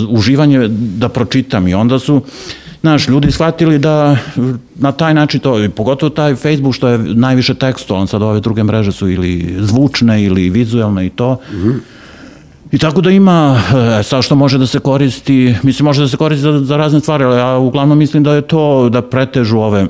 [0.09, 1.69] uživanje da pročitam.
[1.69, 2.23] I onda su
[2.81, 4.17] Znaš, ljudi shvatili da
[4.77, 8.93] na taj način to, pogotovo taj Facebook što je najviše tekstualan, sad ove druge mreže
[8.93, 11.37] su ili zvučne ili vizualne i to.
[12.73, 13.61] I tako da ima,
[14.01, 17.01] e, sad što može da se koristi, mislim može da se koristi za, za razne
[17.01, 19.87] stvari, ali ja uglavnom mislim da je to da pretežu ove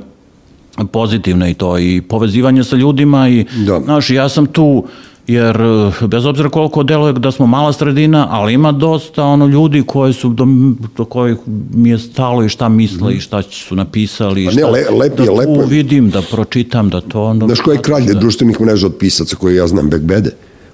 [0.84, 3.80] pozitivne i to i povezivanje sa ljudima i Da.
[3.80, 4.84] znaš, ja sam tu
[5.26, 9.82] jer eh, bez obzira koliko deluje da smo mala sredina, ali ima dosta ono ljudi
[9.82, 10.46] koji su do,
[10.96, 11.36] do kojih
[11.74, 14.58] mi je stalo i šta misle i šta su napisali i Mhm.
[14.58, 15.66] A ne, šta, le- lepo da je, tu lepo je.
[15.66, 17.46] vidim, da pročitam, da to onda...
[17.46, 20.30] Znaš ko je kralj društvenih mreža od pisaca koje ja znam, Bekbede?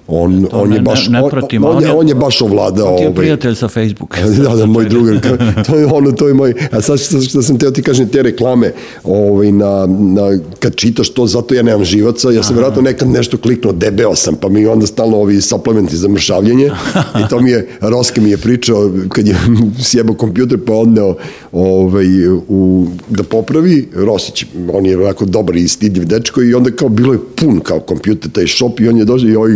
[0.09, 2.91] On, on je ne- baš, ne on, pratim, on, on je, on je baš ovladao.
[2.91, 4.21] On ti je ovaj, prijatelj sa Facebooka.
[4.43, 5.17] da, da, moj drugar.
[5.67, 6.55] To je ono, to je moj...
[6.73, 8.73] A sad što, što sam teo ti kažem, te reklame,
[9.05, 13.39] ovaj, na, na, kad čitaš to, zato ja nemam živaca, ja sam vjerojatno nekad nešto
[13.39, 16.71] kliknuo, debeo sam, pa mi onda stalno ovi suplementi za mršavljenje
[17.21, 19.37] i to mi je, Roske mi je pričao, kad je
[19.83, 21.15] sjebao kompjuter pa odneo
[21.53, 22.07] ovaj,
[22.49, 27.13] u, da popravi, Rosić, on je onako dobar i stidljiv dečko i onda kao bilo
[27.13, 29.53] je pun kao kompjuter, taj shop i on je došao i ovaj,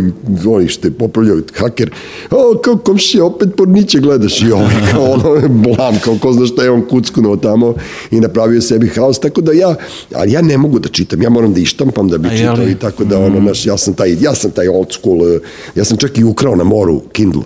[0.69, 1.91] što je popravljao haker,
[2.31, 4.43] o, kao komšija, opet porniće gledaš.
[4.43, 7.75] I ovaj, kao ono blam, kao ko zna šta je on kuckunuo tamo
[8.11, 9.75] i napravio sebi haos, tako da ja,
[10.15, 12.75] ali ja ne mogu da čitam, ja moram da ištampam da bi A čitao i
[12.75, 15.41] tako da ono, naš, ja sam taj, ja sam taj old school, eh,
[15.75, 17.43] ja sam čak i ukrao na moru Kindle,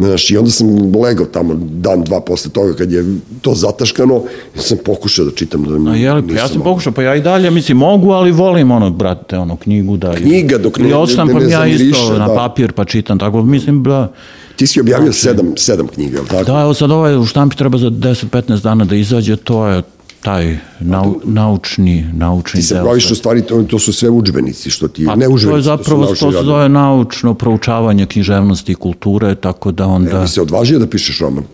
[0.00, 3.04] Znaš, i onda sam legao tamo dan, dva posle toga kad je
[3.42, 4.22] to zataškano,
[4.54, 5.84] sam pokušao da čitam.
[5.84, 8.70] Da A jeli, pa ja sam pokušao, pa ja i dalje, mislim, mogu, ali volim
[8.70, 10.14] ono, brate, ono, knjigu da...
[10.14, 12.34] Knjiga dok ne- Ili ne- odštampam ne ja isto na da.
[12.34, 14.12] papir pa čitam, tako, mislim, da...
[14.56, 16.52] Ti si objavio sedam, sedam knjiga, je li tako?
[16.52, 19.82] Da, evo sad ovaj u štampi treba za 10-15 dana da izađe, to je
[20.22, 22.84] taj nau, naučni, naučni Ti se deo.
[22.84, 26.06] baviš u stvari, to, to su sve udžbenici, što ti, Pa ne to je zapravo,
[26.06, 30.10] to to, se zove naučno proučavanje književnosti i kulture, tako da onda...
[30.10, 31.44] Ja bi se odvažio da pišeš roman.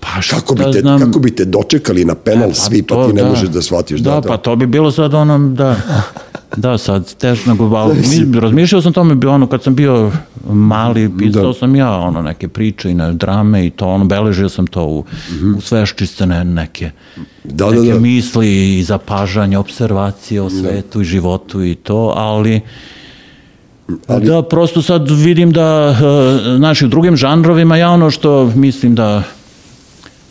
[0.00, 3.06] Pa šta Kako bi, te, znam, kako bi te dočekali na penal svi, pa to,
[3.06, 4.00] ti ne možeš da shvatiš.
[4.00, 4.28] Da, Da, da.
[4.28, 5.76] pa to bi bilo sad ono, da,
[6.56, 10.12] da sad, teško nego, ali mi- razmišljao sam tome, bilo ono, kad sam bio
[10.50, 14.66] mali, pisao sam ja, ono, neke priče i ne, drame i to, ono, beležio sam
[14.66, 15.04] to u,
[15.56, 16.90] u sveščistene neke.
[17.44, 18.00] Da, da, neke da.
[18.00, 22.60] misli i zapažanje, observacije o svetu i životu i to, ali,
[24.08, 25.96] Da, prosto sad vidim da,
[26.52, 29.22] e, znači, u drugim žanrovima ja ono što mislim da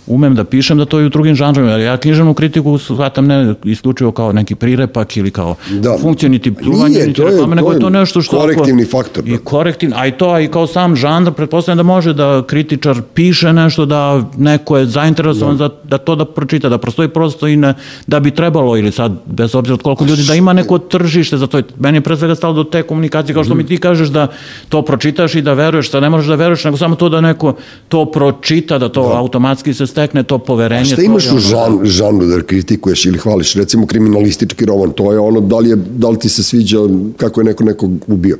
[0.07, 3.55] umem da pišem da to i u drugim žanrovima, jer ja književnu kritiku shvatam ne
[3.63, 5.97] isključivo kao neki prirepak ili kao Da.
[5.97, 8.37] funkciju niti pljuvanje, Nije, niti to je- reklame, nego to je je to nešto što...
[8.37, 9.31] ako- korektivni faktor, da.
[9.31, 13.01] I korektivni, a i to, a i kao sam žanr, pretpostavljam da može da kritičar
[13.13, 14.05] piše nešto, da
[14.37, 17.73] neko je zainteresovan za, da to da pročita, da prostoji prosto i ne,
[18.07, 21.47] da bi trebalo, ili sad, bez obzira od koliko ljudi, da ima neko tržište za
[21.47, 21.61] to.
[21.77, 24.27] Meni je pre svega stalo do te komunikacije, kao što mi ti kažeš da
[24.69, 27.55] to pročitaš i da veruješ, da ne možeš da veruješ, nego samo to da neko
[27.87, 30.85] to pročita, da to automatski se stekne, to poverenje.
[30.85, 33.53] Šta to imaš u žan, žanru da kritikuješ ili hvališ?
[33.55, 36.79] Recimo kriminalistički roman, to je ono, da li, je, da li ti se sviđa
[37.17, 38.37] kako je neko nekog ubio?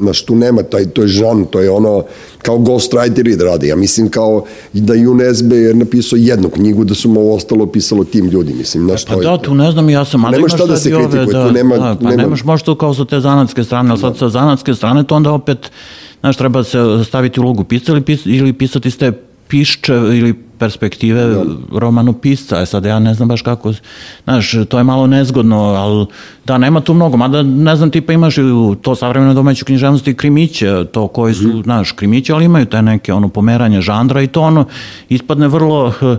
[0.00, 2.04] Znaš, tu nema taj, to je žan, to je ono,
[2.38, 3.68] kao ghostwriteri da rade.
[3.68, 4.44] Ja mislim kao
[4.74, 8.54] i da Jun Esbe je napisao jednu knjigu, da su mu ostalo pisalo tim ljudi,
[8.54, 9.24] mislim, znaš, Pa to je...
[9.24, 11.04] da, tu ne znam, ja sam, ali Nema imaš šta da sad se i ove,
[11.04, 14.16] kritikuje, tu nema- da, pa nema- nemaš možda kao sa te zanatske strane, ali sad
[14.18, 15.70] sa zanatske strane to onda opet,
[16.20, 16.78] znaš, treba se
[17.08, 19.12] staviti u ulogu pisca ili, pis, ili pisati s te
[19.50, 21.36] pišče ili perspektive
[21.72, 23.72] romanopisca, e sad ja ne znam baš kako,
[24.24, 26.06] znaš, to je malo nezgodno, ali
[26.44, 30.14] da, nema tu mnogo, mada ne znam, tipa imaš i u to savremeno domaću književnosti
[30.14, 31.60] krimiće, to koji su, Mhm.
[31.62, 34.64] znaš, krimiće, ali imaju te neke ono pomeranje žandra i to ono
[35.08, 36.16] ispadne vrlo eh,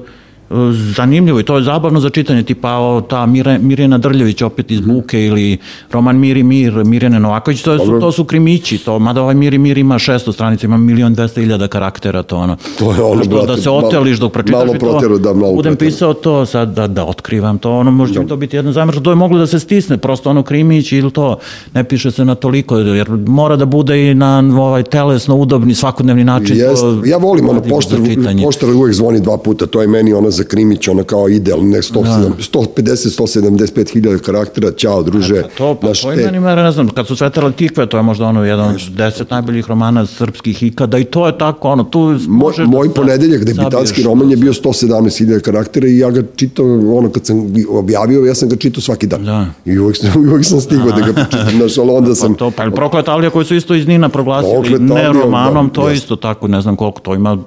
[0.97, 4.81] zanimljivo i to je zabavno za čitanje, tipa o, ta Mire, Mirjana Drljević opet iz
[4.81, 5.57] Buke ili
[5.91, 9.77] roman Miri Mir, Mirjane Novaković, to, su, to su krimići, to, mada ovaj Miri Mir
[9.77, 12.57] ima 600 stranica, ima milion dvesta hiljada karaktera, to ono.
[12.79, 15.75] To je ono, Znaš, brate, da se oteliš dok pročitaš malo protero, da, malo budem
[15.75, 19.09] pisao to sad, da, da otkrivam to, ono, možda mi to biti jedna zamrša, to
[19.09, 21.37] je moglo da se stisne, prosto ono krimić ili to,
[21.73, 26.23] ne piše se na toliko, jer mora da bude i na ovaj telesno udobni svakodnevni
[26.23, 26.57] način.
[26.57, 27.99] Jest, ja volim ono poštar,
[28.43, 31.81] poštar uvek zvoni dva puta, to je meni ono za krimić, ono kao ideal, ne
[31.81, 35.41] 150-175 hiljada karaktera, ćao druže.
[35.41, 38.03] Pa to, pa to i te- mera, ne znam, kad su Cvetale tikve, to je
[38.03, 41.99] možda ono jedan od deset najboljih romana srpskih ikada i to je tako, ono, tu
[41.99, 46.65] Moj, možeš moj da ponedeljak, debitanski roman je bio 117.000 karaktera i ja ga čitao,
[46.97, 49.25] ono kad sam objavio, ja sam ga čitao svaki dan.
[49.25, 49.45] Da.
[49.65, 49.95] I uvek,
[50.31, 52.33] uvek sam stigao da ga pročitam, znaš, ali onda sam...
[52.33, 55.95] Pa to, pa Prokletalija koji su isto iz Nina proglasili ne romanom, da, to je
[55.95, 57.37] isto tako, ne znam koliko to ima.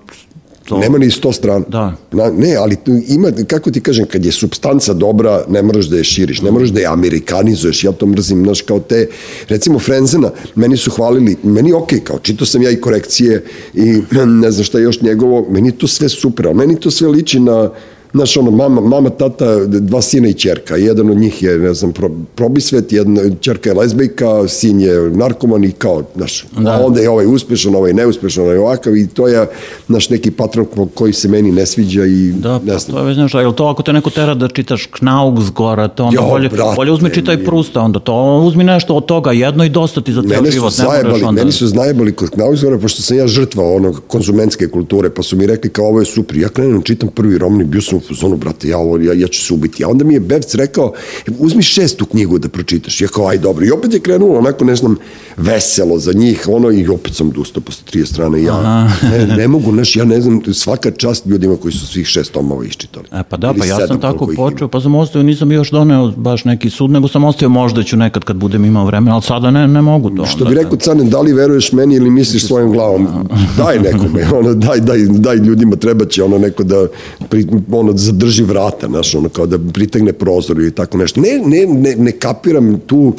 [0.64, 1.64] To, Nema ni 100 strana.
[1.68, 1.96] Da.
[2.12, 2.76] Na, ne, ali
[3.08, 6.68] ima, kako ti kažem, kad je substanca dobra, ne moraš da je širiš, ne moraš
[6.68, 9.08] da je amerikanizuješ, ja to mrzim, znaš, kao te,
[9.48, 14.02] recimo Frenzena, meni su hvalili, meni je okej, kao, čitao sam ja i korekcije i
[14.42, 17.40] ne znam šta još njegovo, meni je to sve super, ali meni to sve liči
[17.40, 17.70] na,
[18.14, 20.76] Znaš, ono, mama, mama, tata, dva sina i ćerka.
[20.76, 25.64] Jedan od njih je, ne znam, pro, probisvet, jedna ćerka je lezbejka, sin je narkoman
[25.64, 26.70] i kao, znaš, Da.
[26.70, 29.46] a onda je ovaj uspešan, ovaj neuspešan, ovaj ovakav i to je,
[29.88, 32.96] naš neki patron ko- koji se meni ne sviđa i Da, ne pa znam.
[32.96, 36.28] to je nešto, jel to ako te neko tera da čitaš Knaugsgora, to onda Jo,
[36.28, 40.00] bolje, brate, bolje uzmi čitaj Prusta, onda to uzmi nešto od toga, jedno i dosta
[40.00, 41.40] ti za ceo život, ne zajebali, onda...
[41.40, 45.46] meni su zajebali kod Knausgora, pošto sam ja žrtva onog konzumentske kulture, pa su mi
[45.46, 46.36] rekli kao ovo je super.
[46.36, 49.28] Ja krenem, čitam prvi roman i bio sam u zonu, brate, ja, ovo, ja, ja
[49.28, 49.84] ću se ubiti.
[49.84, 50.92] A onda mi je Bevc rekao,
[51.38, 53.00] uzmi šestu knjigu da pročitaš.
[53.00, 53.64] Ja kao, aj dobro.
[53.64, 54.96] I opet je krenulo onako, ne znam,
[55.36, 58.42] veselo za njih, ono, i opet sam dustao posle 30 strane.
[58.42, 62.32] Ja ne, ne mogu, znaš, ja ne znam, svaka čast ljudima koji su svih šest
[62.32, 63.06] tomova iščitali.
[63.12, 66.12] E, pa da, Ili pa ja sam tako počeo, pa sam ostavio, nisam još doneo
[66.16, 69.50] baš neki sud, nego sam ostavio možda ću nekad kad budem imao vremena, ali sada
[69.50, 70.26] ne, ne mogu to.
[70.26, 73.08] Što bi rekao Canen, da li veruješ meni ili misliš svojom glavom?
[73.56, 76.86] Daj nekome, ono, daj, daj, daj ljudima, treba će ono neko da
[77.28, 81.20] pri, ono, zadrži vrata, znaš, ono, kao da pritegne prozor ili tako nešto.
[81.20, 83.14] Ne, ne, ne, ne kapiram tu,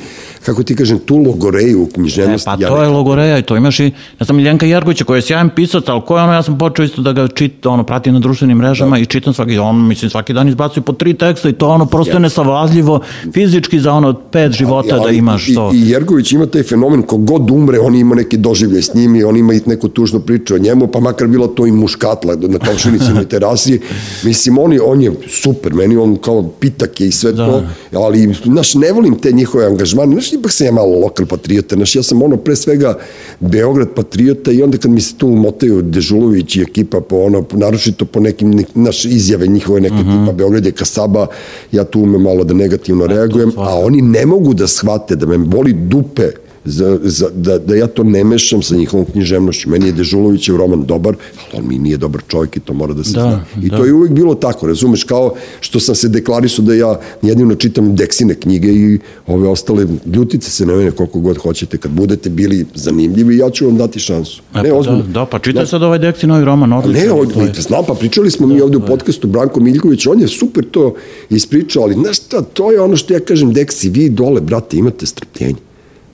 [0.46, 2.46] kako ti kažem, tu logoreju u E, književnosti.
[2.46, 5.22] pa ja to je logoreja i to imaš i, ja sam Miljenka Jergovića koji je
[5.22, 8.14] sjajan pisac, ali ko je ono, ja sam počeo isto da ga čit, ono, pratim
[8.14, 11.54] na društvenim mrežama i čitam svaki, on, mislim, svaki dan izbacuje po tri teksta i
[11.54, 13.00] to ono prosto je nesavladljivo
[13.34, 15.72] fizički za ono pet života da Ali imaš to.
[15.74, 19.24] I, I Jergović ima taj fenomen, kogod umre, on ima neki doživljaj s njim i
[19.24, 22.60] on ima i neku tužnu priču o njemu, pa makar bilo to i muškatla na
[22.60, 23.80] komšinicinoj terasi.
[24.24, 27.46] Mislim, on je, on je super, meni on kao pitak je i sve da.
[27.46, 27.64] to,
[28.00, 31.96] ali, znaš, ne volim te njihove angažmane, znaš, ipak sam ja malo lokal patriota, znaš,
[31.96, 32.98] ja sam ono pre svega
[33.40, 38.06] Beograd patriota i onda kad mi se tu motaju Dežulović i ekipa po ono, naročito
[38.06, 40.26] po nekim, nek, naš izjave njihove neke mm -hmm.
[40.26, 41.28] tipa Beograd je kasaba,
[41.72, 45.38] ja tu umem malo da negativno reagujem, a oni ne mogu da shvate da me
[45.38, 49.70] boli dupe za, za, da, da ja to ne mešam sa njihovom književnošću.
[49.70, 53.04] Meni je Dežulovićev roman dobar, ali on mi nije dobar čovjek i to mora da
[53.04, 53.46] se Da, zna.
[53.64, 53.78] I da.
[53.78, 57.96] to je uvek bilo tako, razumeš, kao što sam se deklarisao da ja jedino čitam
[57.96, 62.66] Deksine knjige i ove ostale, ljutite se na mene koliko god hoćete, kad budete bili
[62.76, 64.42] zanimljivi, ja ću vam dati šansu.
[64.56, 65.02] E, ne, pa ozbiljno.
[65.02, 67.02] Da, da, pa čitaj sad ovaj Deksi novi roman, odličan.
[67.02, 70.20] Ne, to ovdje, je- znam, pa pričali smo mi ovde u podcastu Branko Miljković, on
[70.20, 70.96] je super to
[71.30, 75.06] ispričao, ali znaš šta, to je ono što ja kažem, Deksi, vi dole, brate, imate
[75.06, 75.56] strpljenje,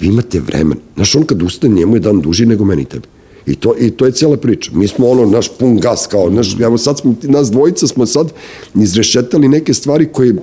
[0.01, 0.77] vi imate vremen.
[0.95, 3.07] Znaš, on kad ustane, njemu je dan duži nego meni tebi.
[3.45, 4.71] I to, I to je cijela priča.
[4.73, 8.31] Mi smo ono, naš pun gas, kao, naš, evo sad smo, nas dvojica smo sad
[8.75, 10.35] izrešetali neke stvari koje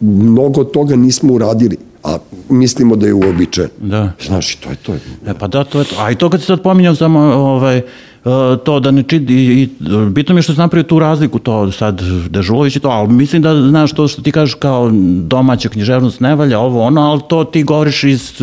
[0.00, 2.18] mnogo toga nismo uradili, a
[2.48, 3.72] mislimo da je uobičajeno.
[3.80, 4.12] Da.
[4.26, 4.94] Znaš, i to je to.
[5.26, 5.94] E pa da, to je to.
[5.98, 7.82] A i to kad si sad pominjao samo ovaj,
[8.64, 9.68] to da ne čit, i, i,
[10.10, 13.42] bitno mi je što si napravio tu razliku, to sad Dežulović i to, ali mislim
[13.42, 14.90] da znaš to što ti kažeš kao
[15.20, 18.42] domaća književnost ne valja, ovo ono, ali to ti govoriš iz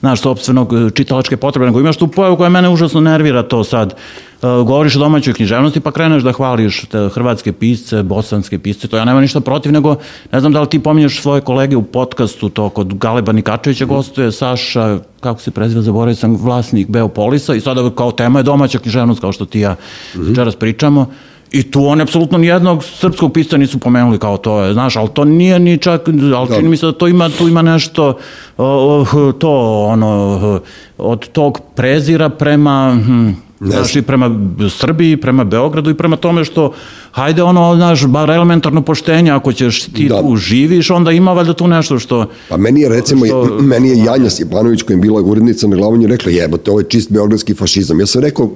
[0.00, 3.94] znaš, sobstvenog e, čitalačke potrebe, nego imaš tu pojavu koja mene užasno nervira to sad.
[4.42, 8.96] E, govoriš o domaćoj književnosti pa kreneš da hvališ te hrvatske pisce, bosanske pisce, to
[8.96, 9.96] ja nema ništa protiv, nego
[10.32, 14.32] ne znam da li ti pominješ svoje kolege u podcastu, to kod Galeba Nikačevića gostuje
[14.32, 19.20] Saša, kako se preziva, zaboravio sam, vlasnik Beopolisa i sada kao tema je domaća književnost,
[19.20, 19.76] kao što ti ja
[20.14, 21.06] večeras pričamo.
[21.52, 25.24] I tu oni apsolutno nijednog srpskog pisca nisu pomenuli kao to je, znaš, ali to
[25.24, 28.18] nije ni čak, ali čini mi se da to ima, tu ima nešto,
[28.58, 29.04] o,
[29.38, 30.60] to, ono,
[30.98, 34.30] od tog prezira prema, hm, znaš, i prema
[34.70, 36.72] Srbiji, prema Beogradu i prema tome što,
[37.10, 40.22] hajde ono, znaš, bar elementarno poštenje, ako ćeš ti Da.
[40.22, 43.98] tu živiš, onda ima valjda tu nešto što, Pa meni je recimo, Što- meni je
[43.98, 48.00] Janja Stjepanović koja je bila urednica na je rekla jebote, ovo je čist beogradski fašizam.
[48.00, 48.50] Ja sam rekao,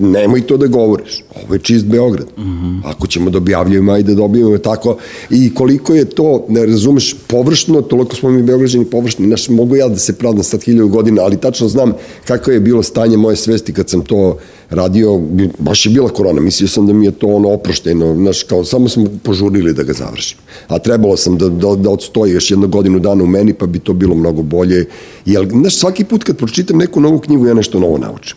[0.00, 2.26] nemoj to da govoriš, ovo je čist Beograd.
[2.84, 4.96] Ako ćemo da objavljujemo, ajde da objavljujemo tako.
[5.30, 9.88] I koliko je to, ne razumeš, površno, toliko smo mi Beograđani površni, znaš, mogu ja
[9.88, 11.92] da se pravdam sad hiljadu godina, ali tačno znam
[12.24, 14.38] kako je bilo stanje moje svesti kad sam to
[14.70, 15.20] radio,
[15.58, 18.88] baš je bila korona, mislio sam da mi je to ono oprošteno, znaš, kao samo
[18.88, 20.38] smo požurili da ga završim.
[20.68, 23.78] A trebalo sam da, da, da odstoji još jednu godinu dana u meni, pa bi
[23.78, 24.86] to bilo mnogo bolje.
[25.26, 28.36] Jer, znaš, svaki put kad pročitam neku novu knjigu, ja nešto novo naučim.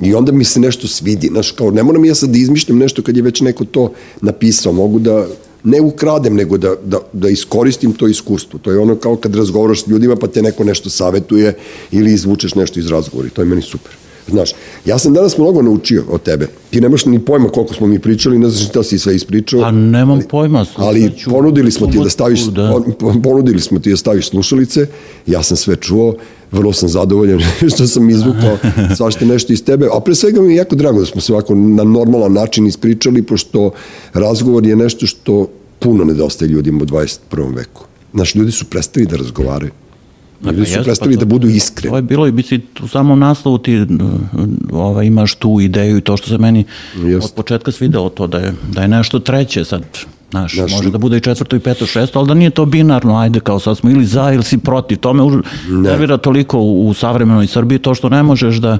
[0.00, 3.02] I onda mi se nešto svidi, znaš, kao ne moram ja sad da izmišljam nešto
[3.02, 3.90] kad je već neko to
[4.20, 5.26] napisao, mogu da
[5.64, 8.58] ne ukradem, nego da, da, da iskoristim to iskustvo.
[8.58, 11.54] To je ono kao kad razgovaraš s ljudima pa te neko nešto savetuje
[11.90, 13.92] ili izvučeš nešto iz razgovora i to je meni super.
[14.28, 14.50] Znaš,
[14.84, 16.48] ja sam danas mnogo naučio od tebe.
[16.70, 19.60] Ti nemaš ni pojma koliko smo mi pričali, ne znaš šta si sve ispričao.
[19.60, 20.66] a nemam pojma.
[20.76, 22.80] Ali ću- ponudili smo ti da staviš Da.
[22.98, 24.86] pon- ponudili smo ti da staviš slušalice.
[25.26, 26.14] Ja sam sve čuo,
[26.52, 27.40] vrlo sam zadovoljan
[27.74, 28.58] što sam izvukao
[28.96, 31.54] svašta nešto iz tebe, a pre svega mi je jako drago da smo se ovako
[31.54, 33.70] na normalan način ispričali, pošto
[34.12, 35.48] razgovor je nešto što
[35.78, 37.18] puno nedostaje ljudima u 21.
[37.56, 37.84] veku.
[38.14, 39.70] Znaš, ljudi su prestali da razgovaraju.
[40.44, 41.90] Ljudi su jeste, prestali pa to- da budu iskreni.
[41.90, 43.86] To je bilo i biti u samom naslovu ti
[44.72, 46.64] ovaj, imaš tu ideju i to što se meni
[46.96, 47.24] Jeste.
[47.24, 49.82] od početka svidelo to da je, da je nešto treće sad.
[50.30, 53.18] Znaš, Znaš, može da bude i četvrto i peto, šesto, ali da nije to binarno,
[53.18, 54.98] ajde kao sad smo ili za ili si protiv.
[54.98, 58.78] To me už- nervira toliko u, u savremenoj Srbiji, to što ne možeš da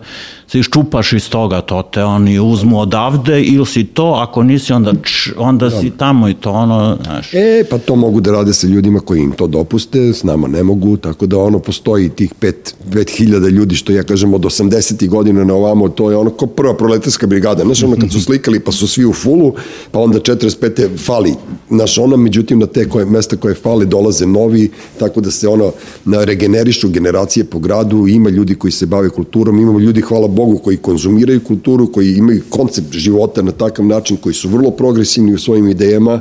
[0.48, 4.92] se iščupaš iz toga, to te oni uzmu odavde ili si to, ako nisi onda,
[5.02, 7.34] č, onda si tamo i to ono, znaš.
[7.34, 10.62] E, pa to mogu da rade sa ljudima koji im to dopuste, s nama ne
[10.62, 15.08] mogu, tako da ono postoji tih pet, pet hiljada ljudi, što ja kažem od 80.
[15.08, 18.60] godina na ovamo, to je ono ko prva proletarska brigada, znaš ono kad su slikali
[18.60, 19.52] pa su svi u fulu,
[19.90, 20.98] pa onda 45.
[20.98, 21.36] fali
[21.70, 25.72] naš ono, međutim na te koje, mesta koje fale dolaze novi, tako da se ono
[26.04, 30.58] na regenerišu generacije po gradu, ima ljudi koji se bave kulturom, imamo ljudi, hvala Bogu,
[30.58, 35.38] koji konzumiraju kulturu, koji imaju koncept života na takav način, koji su vrlo progresivni u
[35.38, 36.20] svojim idejama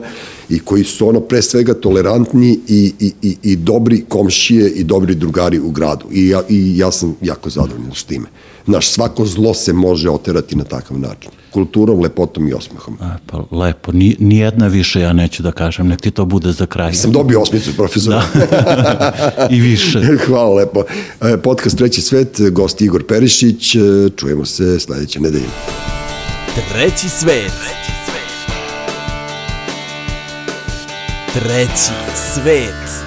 [0.49, 5.15] i koji su ono pre svega tolerantni i, i, i, i dobri komšije i dobri
[5.15, 6.05] drugari u gradu.
[6.11, 8.25] I ja, i ja sam jako zadovoljan s time.
[8.67, 11.31] Naš svako zlo se može oterati na takav način.
[11.51, 12.97] Kulturom, lepotom i osmehom.
[13.01, 16.65] E, pa lepo, ni, nijedna više ja neću da kažem, nek ti to bude za
[16.65, 16.93] kraj.
[16.93, 18.23] Sam dobio osmicu, profesora.
[18.33, 19.47] Da.
[19.55, 20.01] I više.
[20.27, 20.83] Hvala lepo.
[21.21, 23.79] E, Podcast Treći svet, gost Igor Perišić, e,
[24.15, 25.45] čujemo se sledeće nedelje.
[26.71, 27.51] Treći svet.
[31.33, 31.91] Treći
[32.33, 33.04] svet.